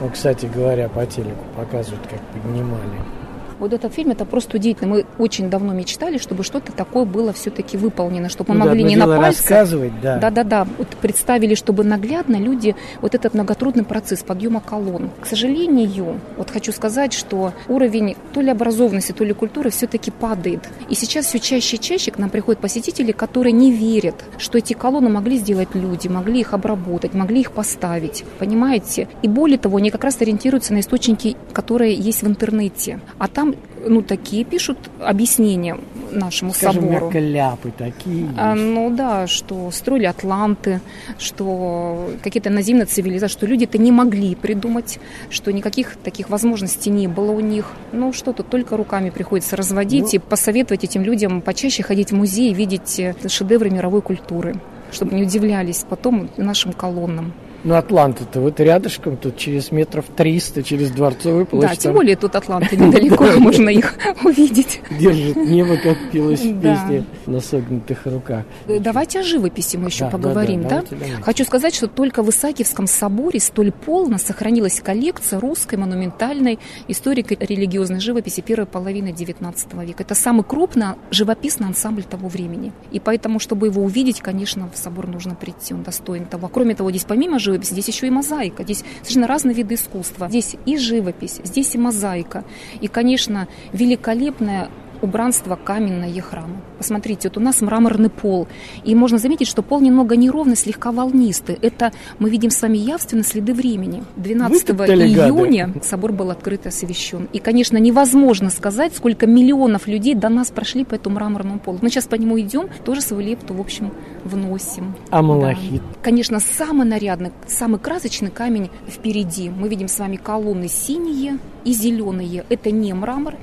Ну, 0.01 0.09
кстати 0.11 0.47
говоря, 0.47 0.89
по 0.89 1.07
телеку 1.07 1.45
показывают, 1.57 2.07
как 2.07 2.21
поднимали 2.33 3.18
вот 3.59 3.73
этот 3.73 3.93
фильм, 3.93 4.11
это 4.11 4.25
просто 4.25 4.57
удивительно. 4.57 4.89
Мы 4.89 5.07
очень 5.19 5.51
давно 5.51 5.73
мечтали, 5.73 6.19
чтобы 6.19 6.45
что-то 6.45 6.73
такое 6.73 7.05
было 7.05 7.33
все-таки 7.33 7.77
выполнено, 7.77 8.29
чтобы 8.29 8.55
мы 8.55 8.61
ну, 8.61 8.67
могли 8.67 8.83
да, 8.83 8.89
не 8.89 8.97
на 8.97 9.07
пальцах. 9.07 9.51
рассказывать, 9.51 9.93
да. 10.01 10.19
Да-да-да. 10.19 10.67
Вот 10.77 10.89
представили, 11.01 11.55
чтобы 11.55 11.85
наглядно 11.85 12.37
люди 12.37 12.77
вот 13.01 13.15
этот 13.15 13.35
многотрудный 13.35 13.85
процесс 13.85 14.23
подъема 14.23 14.61
колонн. 14.61 15.11
К 15.21 15.27
сожалению, 15.27 16.21
вот 16.37 16.51
хочу 16.51 16.73
сказать, 16.73 17.13
что 17.13 17.53
уровень 17.69 18.17
то 18.33 18.41
ли 18.41 18.51
образованности, 18.51 19.13
то 19.13 19.25
ли 19.25 19.33
культуры 19.33 19.71
все-таки 19.71 20.11
падает. 20.11 20.69
И 20.89 20.95
сейчас 20.95 21.27
все 21.27 21.39
чаще 21.39 21.77
и 21.77 21.81
чаще 21.81 22.11
к 22.11 22.19
нам 22.19 22.31
приходят 22.31 22.61
посетители, 22.61 23.13
которые 23.13 23.53
не 23.53 23.73
верят, 23.73 24.25
что 24.39 24.59
эти 24.59 24.73
колонны 24.73 25.09
могли 25.09 25.39
сделать 25.39 25.75
люди, 25.75 26.09
могли 26.09 26.41
их 26.41 26.55
обработать, 26.55 27.15
могли 27.15 27.41
их 27.41 27.53
поставить. 27.53 28.25
Понимаете? 28.39 29.09
И 29.23 29.29
более 29.29 29.59
того, 29.59 29.79
они 29.79 29.91
как 29.91 30.05
раз 30.05 30.21
ориентируются 30.21 30.73
на 30.73 30.81
источники, 30.81 31.37
которые 31.53 31.95
есть 31.95 32.23
в 32.23 32.29
интернете. 32.29 33.01
А 33.19 33.29
там 33.29 33.48
там 33.53 33.61
ну, 33.87 34.03
такие 34.03 34.45
пишут 34.45 34.91
объяснения 35.01 35.79
нашему 36.11 36.53
Скажем, 36.53 36.83
собору. 36.83 37.11
ляпы 37.13 37.71
такие 37.77 38.29
а, 38.37 38.55
ну 38.55 38.91
да, 38.91 39.27
что 39.27 39.71
строили 39.71 40.07
атланты, 40.07 40.81
что 41.19 42.11
какие-то 42.23 42.51
наземные 42.51 42.87
цивилизации, 42.87 43.33
что 43.33 43.47
люди-то 43.47 43.79
не 43.79 43.93
могли 43.93 44.35
придумать, 44.35 44.99
что 45.31 45.53
никаких 45.53 45.97
таких 45.97 46.31
возможностей 46.31 46.91
не 46.91 47.09
было 47.09 47.31
у 47.31 47.41
них. 47.41 47.73
Ну 47.93 48.13
что 48.13 48.33
тут, 48.33 48.49
только 48.49 48.77
руками 48.77 49.11
приходится 49.11 49.57
разводить 49.57 50.13
ну, 50.13 50.15
и 50.15 50.19
посоветовать 50.19 50.85
этим 50.85 51.03
людям 51.03 51.41
почаще 51.41 51.83
ходить 51.83 52.11
в 52.11 52.15
музей 52.15 52.51
и 52.51 52.55
видеть 52.55 53.01
шедевры 53.29 53.71
мировой 53.71 54.03
культуры, 54.03 54.61
чтобы 54.91 55.15
не 55.15 55.23
удивлялись 55.23 55.85
потом 55.89 56.31
нашим 56.37 56.73
колоннам. 56.73 57.33
Ну, 57.65 57.75
Атланта-то 57.75 58.41
вот 58.41 58.61
рядышком, 58.61 59.17
тут 59.17 59.37
через 59.37 59.73
метров 59.73 60.05
300, 60.17 60.63
через 60.63 60.91
Дворцовую 60.91 61.47
площадь. 61.47 61.71
Да, 61.71 61.77
тем 61.77 61.95
более 61.95 62.17
тут 62.17 62.37
Атланта 62.37 62.77
недалеко, 62.77 63.25
можно 63.39 63.69
их 63.69 63.95
увидеть. 64.25 64.81
Держит 64.99 65.37
небо, 65.37 65.77
как 65.77 65.97
пилось 66.13 66.41
в 66.41 66.61
песне 66.61 67.05
на 67.27 67.41
согнутых 67.41 68.07
руках. 68.07 68.45
Давайте 68.67 69.21
о 69.21 69.23
живописи 69.23 69.77
мы 69.77 69.89
еще 69.89 70.09
поговорим, 70.09 70.63
да? 70.63 70.85
Хочу 71.23 71.45
сказать, 71.45 71.75
что 71.75 71.89
только 71.89 72.23
в 72.23 72.31
Исаакиевском 72.31 72.87
соборе 72.87 73.41
столь 73.41 73.73
полно 73.73 74.19
сохранилась 74.19 74.81
коллекция 74.81 75.41
русской 75.41 75.77
монументальной 75.77 76.59
историко-религиозной 76.87 78.01
живописи 78.01 78.41
первой 78.41 78.67
половины 78.67 79.09
XIX 79.09 79.85
века. 79.85 80.03
Это 80.03 80.15
самый 80.15 80.45
крупный 80.45 80.87
живописный 81.11 81.67
ансамбль 81.67 82.05
того 82.05 82.29
времени. 82.29 82.73
И 82.93 83.01
поэтому, 83.01 83.41
чтобы 83.41 83.67
его 83.67 83.83
увидеть, 83.83 84.21
конечно, 84.21 84.71
в 84.73 84.79
собор 84.79 85.09
нужно 85.09 85.35
прийти, 85.35 85.75
он 85.75 85.83
достоин 85.83 86.27
того. 86.27 86.49
Кроме 86.49 86.75
того, 86.75 86.91
здесь 86.91 87.05
помимо 87.05 87.39
живописи, 87.53 87.73
здесь 87.73 87.89
еще 87.89 88.07
и 88.07 88.11
мозаика. 88.11 88.63
Здесь 88.63 88.85
совершенно 89.03 89.27
разные 89.27 89.55
виды 89.55 89.75
искусства. 89.75 90.29
Здесь 90.29 90.57
и 90.67 90.77
живопись, 90.77 91.41
здесь 91.45 91.75
и 91.75 91.79
мозаика. 91.79 92.45
И, 92.81 92.89
конечно, 92.89 93.49
великолепная 93.73 94.71
убранство 95.03 95.57
каменное 95.57 96.21
храма. 96.21 96.61
Посмотрите, 96.79 97.29
вот 97.29 97.39
у 97.39 97.41
нас 97.41 97.61
мраморный 97.61 98.11
пол, 98.11 98.49
и 98.85 98.95
можно 98.95 99.19
заметить, 99.19 99.49
что 99.49 99.63
пол 99.63 99.81
немного 99.81 100.17
неровный, 100.17 100.57
слегка 100.57 100.93
волнистый. 100.93 101.59
Это 101.61 101.93
мы 102.19 102.31
видим 102.31 102.51
с 102.51 102.61
вами 102.63 102.79
явственно 102.79 103.25
следы 103.25 103.53
времени. 103.55 104.05
12 104.17 104.71
июня 104.71 105.69
гады. 105.69 105.85
собор 105.85 106.13
был 106.13 106.31
открыт 106.31 106.67
и 106.67 106.69
освящен. 106.69 107.29
И, 107.33 107.39
конечно, 107.39 107.77
невозможно 107.77 108.51
сказать, 108.51 108.95
сколько 108.97 109.27
миллионов 109.27 109.87
людей 109.87 110.15
до 110.15 110.29
нас 110.29 110.51
прошли 110.51 110.85
по 110.85 110.95
этому 110.95 111.17
мраморному 111.17 111.59
полу. 111.59 111.79
Мы 111.83 111.91
сейчас 111.91 112.07
по 112.07 112.15
нему 112.15 112.39
идем, 112.41 112.69
тоже 112.85 113.01
свою 113.01 113.27
лепту, 113.27 113.55
в 113.55 113.61
общем, 113.61 113.93
вносим. 114.25 114.95
А 115.11 115.23
малахит? 115.23 115.83
Да. 115.83 115.99
Конечно, 116.03 116.41
самый 116.41 116.87
нарядный, 116.87 117.33
самый 117.47 117.79
красочный 117.79 118.31
камень 118.31 118.71
впереди. 118.89 119.51
Мы 119.51 119.69
видим 119.69 119.89
с 119.89 119.99
вами 119.99 120.17
колонны 120.17 120.69
синие 120.69 121.39
и 121.65 121.73
зеленые. 121.73 122.45
Это 122.49 122.71
не 122.71 122.93
мрамор, 122.93 123.35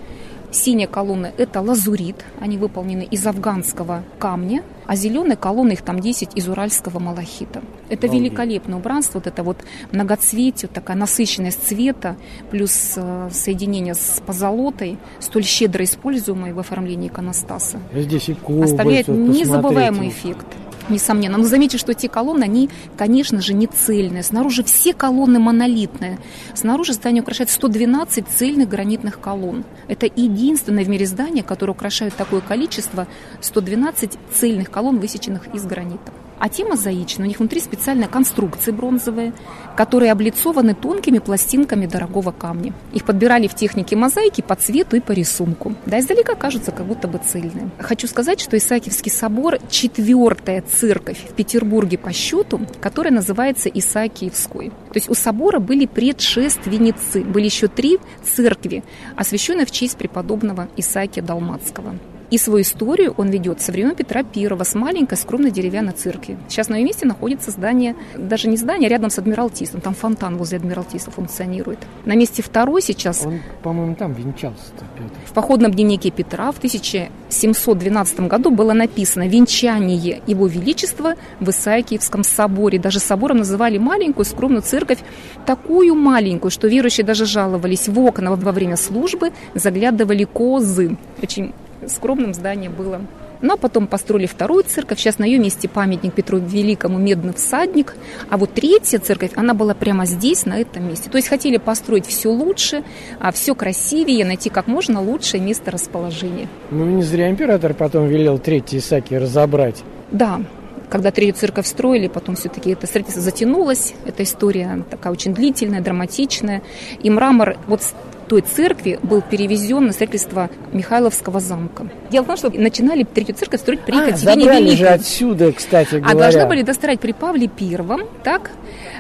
Синяя 0.52 0.88
колонна– 0.88 1.32
это 1.38 1.62
лазурит, 1.62 2.24
они 2.40 2.58
выполнены 2.58 3.04
из 3.04 3.26
афганского 3.26 4.04
камня, 4.20 4.64
а 4.86 4.96
зеленые 4.96 5.36
колонны, 5.36 5.74
их 5.74 5.82
там 5.82 6.00
10, 6.00 6.36
из 6.36 6.48
уральского 6.48 7.00
малахита. 7.00 7.62
Это 7.90 8.08
Обалдеть. 8.08 8.14
великолепное 8.14 8.78
убранство, 8.78 9.20
вот 9.20 9.28
это 9.28 9.44
вот 9.44 9.58
многоцветие, 9.92 10.70
такая 10.72 10.96
насыщенность 10.96 11.66
цвета, 11.68 12.16
плюс 12.52 12.94
э, 12.96 13.30
соединение 13.32 13.96
с 13.96 14.22
позолотой, 14.26 14.98
столь 15.20 15.44
щедро 15.44 15.84
используемое 15.84 16.54
в 16.54 16.60
оформлении 16.60 17.08
иконостаса. 17.08 17.80
Здесь 17.94 18.30
и 18.30 18.34
кубы, 18.34 18.64
оставляет 18.64 19.08
незабываемый 19.08 20.10
эффект 20.10 20.46
несомненно. 20.90 21.38
Но 21.38 21.44
заметьте, 21.44 21.78
что 21.78 21.92
эти 21.92 22.08
колонны, 22.08 22.44
они, 22.44 22.70
конечно 22.98 23.42
же, 23.42 23.54
не 23.54 23.68
цельные. 23.68 24.24
Снаружи 24.24 24.64
все 24.64 24.94
колонны 24.94 25.40
монолитные. 25.40 26.20
Снаружи 26.54 26.94
здание 26.94 27.22
украшает 27.22 27.50
112 27.50 28.26
цельных 28.28 28.70
гранитных 28.70 29.20
колонн. 29.20 29.64
Это 29.88 30.06
единственное 30.06 30.84
в 30.84 30.90
мире 30.90 31.06
здание, 31.06 31.44
которое 31.44 31.72
украшает 31.72 32.16
такое 32.16 32.42
количество 32.42 33.08
112 33.42 34.18
цельных 34.34 34.72
колонн, 34.72 35.00
высеченных 35.00 35.54
из 35.54 35.66
гранита. 35.66 36.12
А 36.46 36.50
те 36.50 36.64
мозаичные, 36.64 37.26
у 37.26 37.28
них 37.28 37.40
внутри 37.40 37.60
специальная 37.60 38.08
конструкции 38.08 38.70
бронзовые, 38.70 39.34
которые 39.76 40.12
облицованы 40.12 40.76
тонкими 40.76 41.18
пластинками 41.18 41.88
дорогого 41.88 42.30
камня. 42.30 42.72
Их 42.94 43.04
подбирали 43.04 43.48
в 43.48 43.56
технике 43.56 43.96
мозаики 43.96 44.42
по 44.42 44.56
цвету 44.56 44.96
и 44.96 45.00
по 45.00 45.12
рисунку. 45.12 45.74
Да, 45.88 46.00
издалека 46.00 46.36
кажутся 46.36 46.72
как 46.72 46.86
будто 46.86 47.08
бы 47.08 47.18
цельные. 47.18 47.72
Хочу 47.80 48.06
сказать, 48.08 48.40
что 48.40 48.56
Исаакиевский 48.58 49.12
собор– 49.12 49.58
четвертая 49.72 50.62
церковь 50.62 51.18
в 51.28 51.34
Петербурге 51.34 51.98
по 51.98 52.14
счету, 52.14 52.62
которая 52.80 53.12
называется 53.12 53.68
Исаакиевской. 53.68 54.70
То 54.70 54.98
есть 54.98 55.10
у 55.10 55.16
собора 55.16 55.58
были 55.58 55.88
предшественницы, 55.88 57.24
были 57.24 57.46
еще 57.46 57.68
три 57.68 57.98
церкви, 58.24 58.84
освященные 59.16 59.66
в 59.66 59.72
честь 59.72 59.98
преподобного 59.98 60.68
Исаакия 60.78 61.24
Далматского. 61.24 61.96
И 62.32 62.38
свою 62.38 62.64
историю 62.64 63.14
он 63.18 63.30
ведет 63.30 63.62
со 63.62 63.72
времен 63.72 63.96
Петра 63.96 64.24
Первого 64.24 64.64
с 64.64 64.74
маленькой 64.74 65.18
скромной 65.18 65.52
деревянной 65.52 65.94
церкви. 65.94 66.38
Сейчас 66.48 66.70
на 66.70 66.76
ее 66.76 66.86
месте 66.86 67.06
находится 67.06 67.52
здание, 67.52 67.96
даже 68.16 68.48
не 68.48 68.58
здание, 68.58 68.88
а 68.88 68.90
рядом 68.90 69.10
с 69.10 69.20
Адмиралтейством. 69.20 69.82
Там 69.82 69.94
фонтан 69.94 70.38
возле 70.38 70.58
Адмиралтейства 70.58 71.12
функционирует. 71.12 71.80
На 72.06 72.16
месте 72.16 72.42
второй 72.42 72.82
сейчас... 72.82 73.26
Он, 73.26 73.40
по-моему, 73.62 73.96
там 73.96 74.14
венчался 74.14 74.72
Петр. 74.96 75.14
В 75.26 75.34
походном 75.34 75.72
дневнике 75.72 76.10
Петра 76.10 76.52
в 76.52 76.58
1712 76.58 78.22
году 78.22 78.50
было 78.50 78.74
написано 78.74 79.28
«Венчание 79.28 80.22
Его 80.26 80.48
Величества 80.48 81.16
в 81.40 81.50
Исаакиевском 81.50 82.24
соборе». 82.24 82.80
Даже 82.80 83.00
собором 83.00 83.38
называли 83.38 83.78
маленькую 83.78 84.26
скромную 84.26 84.64
церковь, 84.64 85.00
такую 85.46 85.96
маленькую, 85.96 86.52
что 86.52 86.68
верующие 86.68 87.06
даже 87.06 87.26
жаловались 87.26 87.88
в 87.88 88.00
окна 88.00 88.36
во 88.36 88.52
время 88.52 88.78
службы, 88.78 89.32
заглядывали 89.54 90.24
козы. 90.24 90.98
Очень 91.22 91.54
скромным 91.88 92.34
здание 92.34 92.70
было. 92.70 93.02
Но 93.42 93.58
потом 93.58 93.88
построили 93.88 94.26
вторую 94.26 94.64
церковь. 94.64 95.00
Сейчас 95.00 95.20
на 95.20 95.26
ее 95.26 95.40
месте 95.40 95.68
памятник 95.68 96.14
Петру 96.14 96.40
Великому 96.40 96.98
медный 96.98 97.34
всадник. 97.34 97.96
А 98.30 98.38
вот 98.38 98.54
третья 98.54 99.00
церковь, 99.00 99.32
она 99.36 99.54
была 99.54 99.74
прямо 99.74 100.06
здесь, 100.06 100.46
на 100.46 100.60
этом 100.60 100.88
месте. 100.88 101.10
То 101.10 101.18
есть 101.18 101.28
хотели 101.28 101.58
построить 101.58 102.06
все 102.06 102.30
лучше, 102.30 102.84
а 103.20 103.32
все 103.32 103.54
красивее, 103.54 104.26
найти 104.26 104.50
как 104.50 104.68
можно 104.68 105.02
лучшее 105.02 105.42
место 105.42 105.72
расположения. 105.72 106.48
Ну, 106.72 106.86
не 106.86 107.04
зря 107.04 107.30
император 107.30 107.74
потом 107.74 108.08
велел 108.08 108.40
третий 108.40 108.78
Исаки 108.78 109.14
разобрать. 109.16 109.84
Да, 110.12 110.42
когда 110.90 111.12
третью 111.12 111.36
церковь 111.36 111.68
строили, 111.68 112.08
потом 112.08 112.36
все-таки 112.36 112.72
это 112.72 112.88
строительство 112.88 113.22
затянулось. 113.22 113.94
Эта 114.06 114.24
история 114.24 114.84
такая 114.90 115.12
очень 115.12 115.34
длительная, 115.34 115.82
драматичная. 115.82 116.62
И 117.02 117.10
мрамор, 117.10 117.58
вот 117.68 117.82
той 118.28 118.42
церкви 118.42 119.00
был 119.04 119.22
перевезен 119.22 119.86
на 119.86 119.94
строительство 119.94 120.50
Михайловского 120.74 121.40
замка. 121.40 121.88
Дело 122.10 122.24
в 122.24 122.28
том, 122.28 122.38
что 122.38 122.50
начинали 122.50 123.04
третью 123.04 123.36
церковь 123.36 123.62
строить 123.62 123.82
при 123.82 123.96
а, 123.96 124.06
Екатерине 124.06 124.46
Великой. 124.46 124.76
же 124.76 124.88
отсюда, 124.88 125.52
кстати 125.52 125.96
говоря. 125.96 126.12
А 126.12 126.16
должны 126.16 126.46
были 126.48 126.62
достроить 126.62 127.00
при 127.00 127.12
Павле 127.12 127.48
Первом, 127.48 128.04
так? 128.24 128.52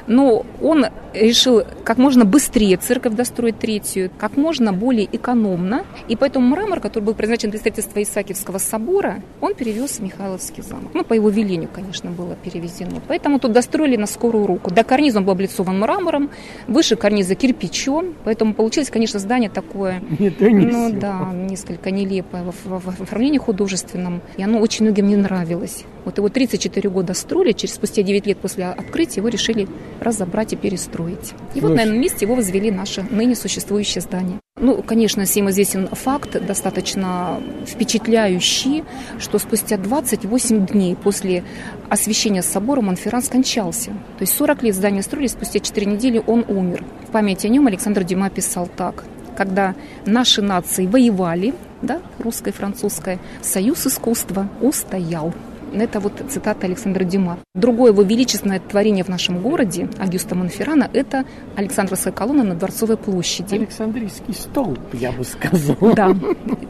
Но 0.07 0.45
он 0.61 0.85
решил 1.13 1.63
как 1.83 1.97
можно 1.97 2.25
быстрее 2.25 2.77
церковь 2.77 3.13
достроить 3.13 3.59
третью, 3.59 4.11
как 4.17 4.37
можно 4.37 4.73
более 4.73 5.07
экономно. 5.11 5.85
И 6.07 6.15
поэтому 6.15 6.47
мрамор, 6.47 6.79
который 6.79 7.03
был 7.03 7.13
предназначен 7.13 7.49
для 7.49 7.59
строительства 7.59 8.01
Исаакиевского 8.01 8.57
собора, 8.57 9.21
он 9.41 9.55
перевез 9.55 9.91
в 9.91 9.99
Михайловский 10.01 10.63
замок. 10.63 10.91
Ну, 10.93 11.03
по 11.03 11.13
его 11.13 11.29
велению, 11.29 11.69
конечно, 11.73 12.11
было 12.11 12.35
перевезено. 12.35 13.01
Поэтому 13.07 13.39
тут 13.39 13.51
достроили 13.51 13.95
на 13.95 14.07
скорую 14.07 14.45
руку. 14.45 14.71
До 14.71 14.83
карниза 14.83 15.19
он 15.19 15.25
был 15.25 15.33
облицован 15.33 15.79
мрамором, 15.79 16.29
выше 16.67 16.95
карниза 16.95 17.35
кирпичом. 17.35 18.13
Поэтому 18.23 18.53
получилось, 18.53 18.89
конечно, 18.89 19.14
здание 19.19 19.49
такое, 19.49 20.01
Не 20.19 20.29
то, 20.29 20.49
не 20.49 20.65
ну 20.65 20.89
сё. 20.89 20.99
да, 20.99 21.31
несколько 21.33 21.91
нелепое 21.91 22.43
в, 22.43 22.53
в- 22.65 22.79
в 22.97 23.01
оформлении 23.01 23.37
художественном. 23.39 24.21
И 24.37 24.43
оно 24.43 24.59
очень 24.59 24.85
многим 24.85 25.07
не 25.07 25.15
нравилось. 25.15 25.85
Вот 26.05 26.17
его 26.17 26.29
34 26.29 26.89
года 26.89 27.13
строили, 27.13 27.51
через 27.51 27.75
спустя 27.75 28.03
9 28.03 28.27
лет 28.27 28.37
после 28.37 28.65
открытия 28.65 29.21
его 29.21 29.27
решили 29.27 29.67
разобрать 29.99 30.53
и 30.53 30.55
перестроить. 30.55 31.33
И 31.55 31.59
вот 31.59 31.69
Слушай. 31.69 31.75
на 31.75 31.81
этом 31.81 31.99
месте 31.99 32.25
его 32.25 32.35
возвели 32.35 32.71
наше 32.71 33.03
ныне 33.09 33.35
существующее 33.35 34.01
здание. 34.01 34.39
Ну, 34.57 34.81
конечно, 34.81 35.25
всем 35.25 35.49
известен 35.49 35.87
факт, 35.89 36.31
достаточно 36.45 37.41
впечатляющий, 37.65 38.85
что 39.19 39.37
спустя 39.37 39.77
28 39.77 40.65
дней 40.67 40.95
после 40.95 41.43
освящения 41.89 42.41
собора 42.41 42.79
Монферран 42.79 43.21
скончался. 43.21 43.89
То 43.89 44.21
есть 44.21 44.33
40 44.33 44.63
лет 44.63 44.75
здание 44.75 45.01
строили, 45.01 45.27
спустя 45.27 45.59
4 45.59 45.85
недели 45.85 46.23
он 46.25 46.45
умер. 46.47 46.85
В 47.07 47.11
память 47.11 47.43
о 47.43 47.49
нем 47.49 47.67
Александр 47.67 48.05
Дюма 48.05 48.29
писал 48.29 48.69
так. 48.73 49.03
Когда 49.35 49.75
наши 50.05 50.41
нации 50.41 50.85
воевали, 50.85 51.53
да, 51.81 52.01
русская 52.19 52.51
и 52.51 52.53
французская, 52.53 53.19
союз 53.41 53.85
искусства 53.85 54.47
устоял. 54.61 55.33
Это 55.77 55.99
вот 55.99 56.13
цитата 56.29 56.65
Александра 56.65 57.03
Дюма. 57.03 57.37
Другое 57.53 57.91
его 57.91 58.01
величественное 58.01 58.59
творение 58.59 59.03
в 59.03 59.09
нашем 59.09 59.41
городе, 59.41 59.89
Агюста 59.97 60.33
Монферрана, 60.33 60.89
это 60.93 61.25
Александровская 61.55 62.13
колонна 62.13 62.43
на 62.43 62.55
Дворцовой 62.55 62.97
площади. 62.97 63.55
Александрийский 63.55 64.33
столб, 64.33 64.79
я 64.93 65.11
бы 65.11 65.23
сказал. 65.23 65.75
Да, 65.95 66.15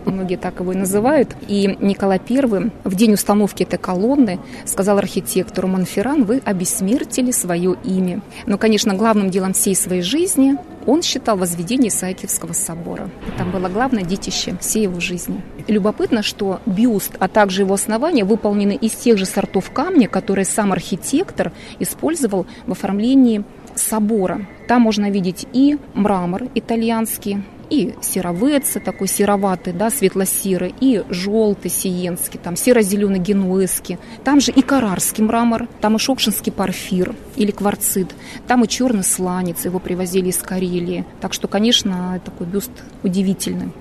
многие 0.06 0.38
так 0.38 0.60
его 0.60 0.74
и 0.74 0.76
называют. 0.76 1.36
И 1.48 1.78
Николай 1.80 2.20
I 2.30 2.72
в 2.84 2.96
день 2.96 3.14
установки 3.14 3.64
этой 3.64 3.78
колонны 3.78 4.40
сказал 4.66 4.98
архитектору 4.98 5.68
Монферран, 5.68 6.24
вы 6.24 6.42
обессмертили 6.44 7.32
свое 7.32 7.76
имя. 7.84 8.22
Но, 8.46 8.58
конечно, 8.58 8.96
главным 8.96 9.30
делом 9.30 9.54
всей 9.54 9.76
своей 9.76 10.02
жизни 10.02 10.58
он 10.86 11.02
считал 11.02 11.38
возведение 11.38 11.90
Исаакиевского 11.90 12.54
собора. 12.54 13.10
Это 13.34 13.46
было 13.46 13.70
главное 13.70 14.04
детище 14.04 14.58
всей 14.60 14.84
его 14.84 15.00
жизни. 15.00 15.42
Любопытно, 15.68 16.24
что 16.24 16.62
бюст, 16.66 17.16
а 17.20 17.28
также 17.28 17.62
его 17.62 17.74
основания 17.74 18.24
выполнены 18.24 18.76
из 18.76 18.92
тех 18.92 19.18
же 19.18 19.26
сортов 19.26 19.72
камня, 19.72 20.08
которые 20.08 20.46
сам 20.46 20.72
архитектор 20.72 21.52
использовал 21.80 22.46
в 22.66 22.72
оформлении 22.72 23.44
собора. 23.76 24.48
Там 24.68 24.82
можно 24.82 25.10
видеть 25.10 25.46
и 25.54 25.78
мрамор 25.94 26.44
итальянский, 26.56 27.44
и 27.70 27.96
серовеца, 28.02 28.80
такой 28.80 29.08
сероватый, 29.08 29.74
да, 29.74 29.90
светло-серый, 29.90 30.74
и 30.80 31.04
желтый 31.10 31.72
сиенский, 31.72 32.40
там 32.42 32.56
серо-зеленый 32.56 33.20
генуэзский. 33.20 33.98
Там 34.24 34.40
же 34.40 34.52
и 34.52 34.62
карарский 34.62 35.24
мрамор, 35.24 35.68
там 35.82 35.96
и 35.96 36.00
шокшинский 36.00 36.52
порфир 36.52 37.16
или 37.36 37.52
кварцит, 37.52 38.14
там 38.48 38.64
и 38.64 38.68
черный 38.68 39.04
сланец, 39.04 39.66
его 39.66 39.80
привозили 39.80 40.30
из 40.30 40.38
Карелии. 40.38 41.06
Так 41.22 41.34
что, 41.34 41.48
конечно, 41.48 42.20
такой 42.24 42.48
бюст 42.48 42.72
удивительный. 43.04 43.72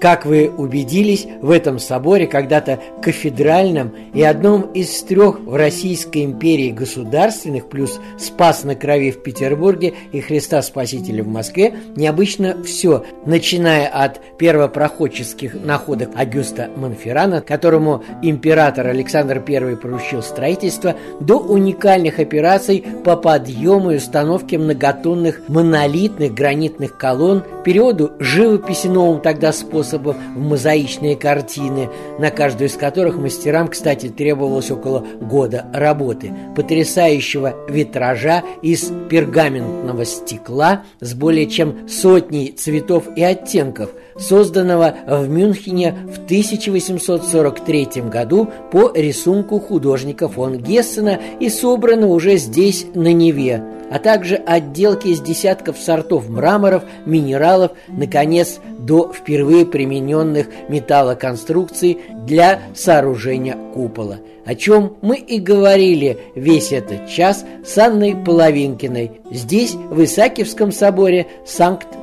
Как 0.00 0.24
вы 0.24 0.50
убедились, 0.56 1.26
в 1.42 1.50
этом 1.50 1.78
соборе, 1.78 2.26
когда-то 2.26 2.80
кафедральном 3.02 3.94
и 4.14 4.22
одном 4.22 4.62
из 4.72 5.02
трех 5.02 5.40
в 5.40 5.54
Российской 5.54 6.24
империи 6.24 6.70
государственных, 6.70 7.68
плюс 7.68 8.00
Спас 8.18 8.64
на 8.64 8.74
крови 8.74 9.10
в 9.10 9.22
Петербурге 9.22 9.92
и 10.12 10.20
Христа 10.20 10.62
Спасителя 10.62 11.22
в 11.22 11.28
Москве, 11.28 11.74
необычно 11.96 12.62
все, 12.64 13.04
начиная 13.26 13.88
от 13.88 14.20
первопроходческих 14.38 15.54
находок 15.62 16.10
Агюста 16.14 16.70
Монферрана, 16.76 17.42
которому 17.42 18.02
император 18.22 18.86
Александр 18.86 19.44
I 19.46 19.76
поручил 19.76 20.22
строительство, 20.22 20.96
до 21.20 21.38
уникальных 21.38 22.20
операций 22.20 22.82
по 23.04 23.16
подъему 23.16 23.90
и 23.90 23.96
установке 23.96 24.56
многотонных 24.56 25.42
монолитных 25.48 26.32
гранитных 26.32 26.96
колонн, 26.96 27.44
периоду 27.66 28.12
живописи 28.18 28.86
новым 28.86 29.20
тогда 29.20 29.52
способом 29.52 29.89
в 29.98 30.16
мозаичные 30.36 31.16
картины, 31.16 31.88
на 32.18 32.30
каждую 32.30 32.68
из 32.68 32.74
которых 32.74 33.16
мастерам, 33.16 33.68
кстати, 33.68 34.08
требовалось 34.08 34.70
около 34.70 35.04
года 35.20 35.66
работы, 35.72 36.32
потрясающего 36.56 37.54
витража 37.68 38.42
из 38.62 38.90
пергаментного 39.08 40.04
стекла 40.04 40.84
с 41.00 41.14
более 41.14 41.46
чем 41.46 41.88
сотней 41.88 42.52
цветов 42.52 43.04
и 43.16 43.22
оттенков, 43.22 43.90
созданного 44.20 44.94
в 45.06 45.28
Мюнхене 45.28 45.96
в 46.12 46.24
1843 46.24 48.02
году 48.02 48.48
по 48.70 48.92
рисунку 48.94 49.58
художника 49.58 50.28
фон 50.28 50.58
Гессена 50.58 51.18
и 51.40 51.48
собранного 51.48 52.12
уже 52.12 52.36
здесь, 52.36 52.86
на 52.94 53.12
Неве, 53.12 53.62
а 53.90 53.98
также 53.98 54.36
отделки 54.36 55.08
из 55.08 55.20
десятков 55.20 55.78
сортов 55.78 56.28
мраморов, 56.28 56.84
минералов, 57.06 57.72
наконец, 57.88 58.60
до 58.78 59.12
впервые 59.12 59.66
примененных 59.66 60.46
металлоконструкций 60.68 61.98
для 62.26 62.60
сооружения 62.74 63.56
купола, 63.74 64.18
о 64.44 64.54
чем 64.54 64.96
мы 65.02 65.16
и 65.16 65.38
говорили 65.38 66.18
весь 66.34 66.72
этот 66.72 67.08
час 67.08 67.44
с 67.64 67.76
Анной 67.78 68.14
Половинкиной 68.14 69.20
здесь, 69.30 69.74
в 69.74 70.02
Исаакиевском 70.02 70.72
соборе 70.72 71.26
Санкт-Петербурга, 71.44 71.99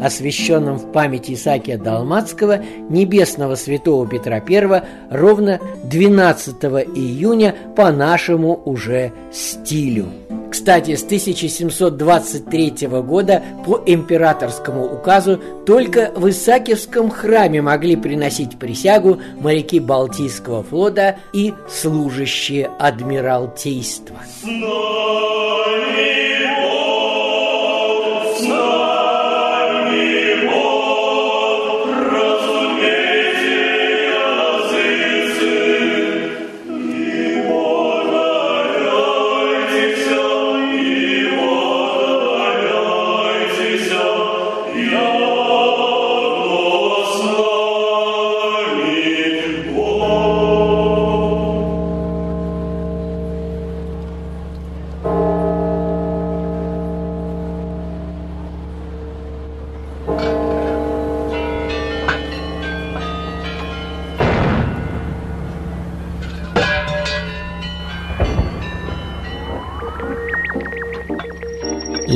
освященном 0.00 0.78
в 0.78 0.92
память 0.92 1.30
Исаакия 1.30 1.78
Далмацкого, 1.78 2.62
небесного 2.88 3.54
святого 3.54 4.06
Петра 4.06 4.36
I, 4.36 4.82
ровно 5.10 5.60
12 5.84 6.54
июня 6.94 7.54
по 7.76 7.90
нашему 7.90 8.60
уже 8.64 9.12
стилю. 9.32 10.06
Кстати, 10.54 10.94
с 10.94 11.02
1723 11.02 12.86
года 13.02 13.42
по 13.66 13.82
императорскому 13.84 14.84
указу 14.84 15.40
только 15.66 16.12
в 16.14 16.30
Исаакиевском 16.30 17.10
храме 17.10 17.60
могли 17.60 17.96
приносить 17.96 18.56
присягу 18.56 19.20
моряки 19.40 19.80
Балтийского 19.80 20.62
флота 20.62 21.16
и 21.32 21.52
служащие 21.68 22.70
адмиралтейства. 22.78 24.16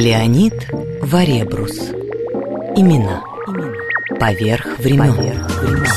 Леонид 0.08 0.54
Варебрус. 1.02 1.90
Имена. 2.76 3.22
Поверх 4.18 4.78
времен, 4.78 5.12
Поверх 5.12 5.60
времен. 5.60 5.87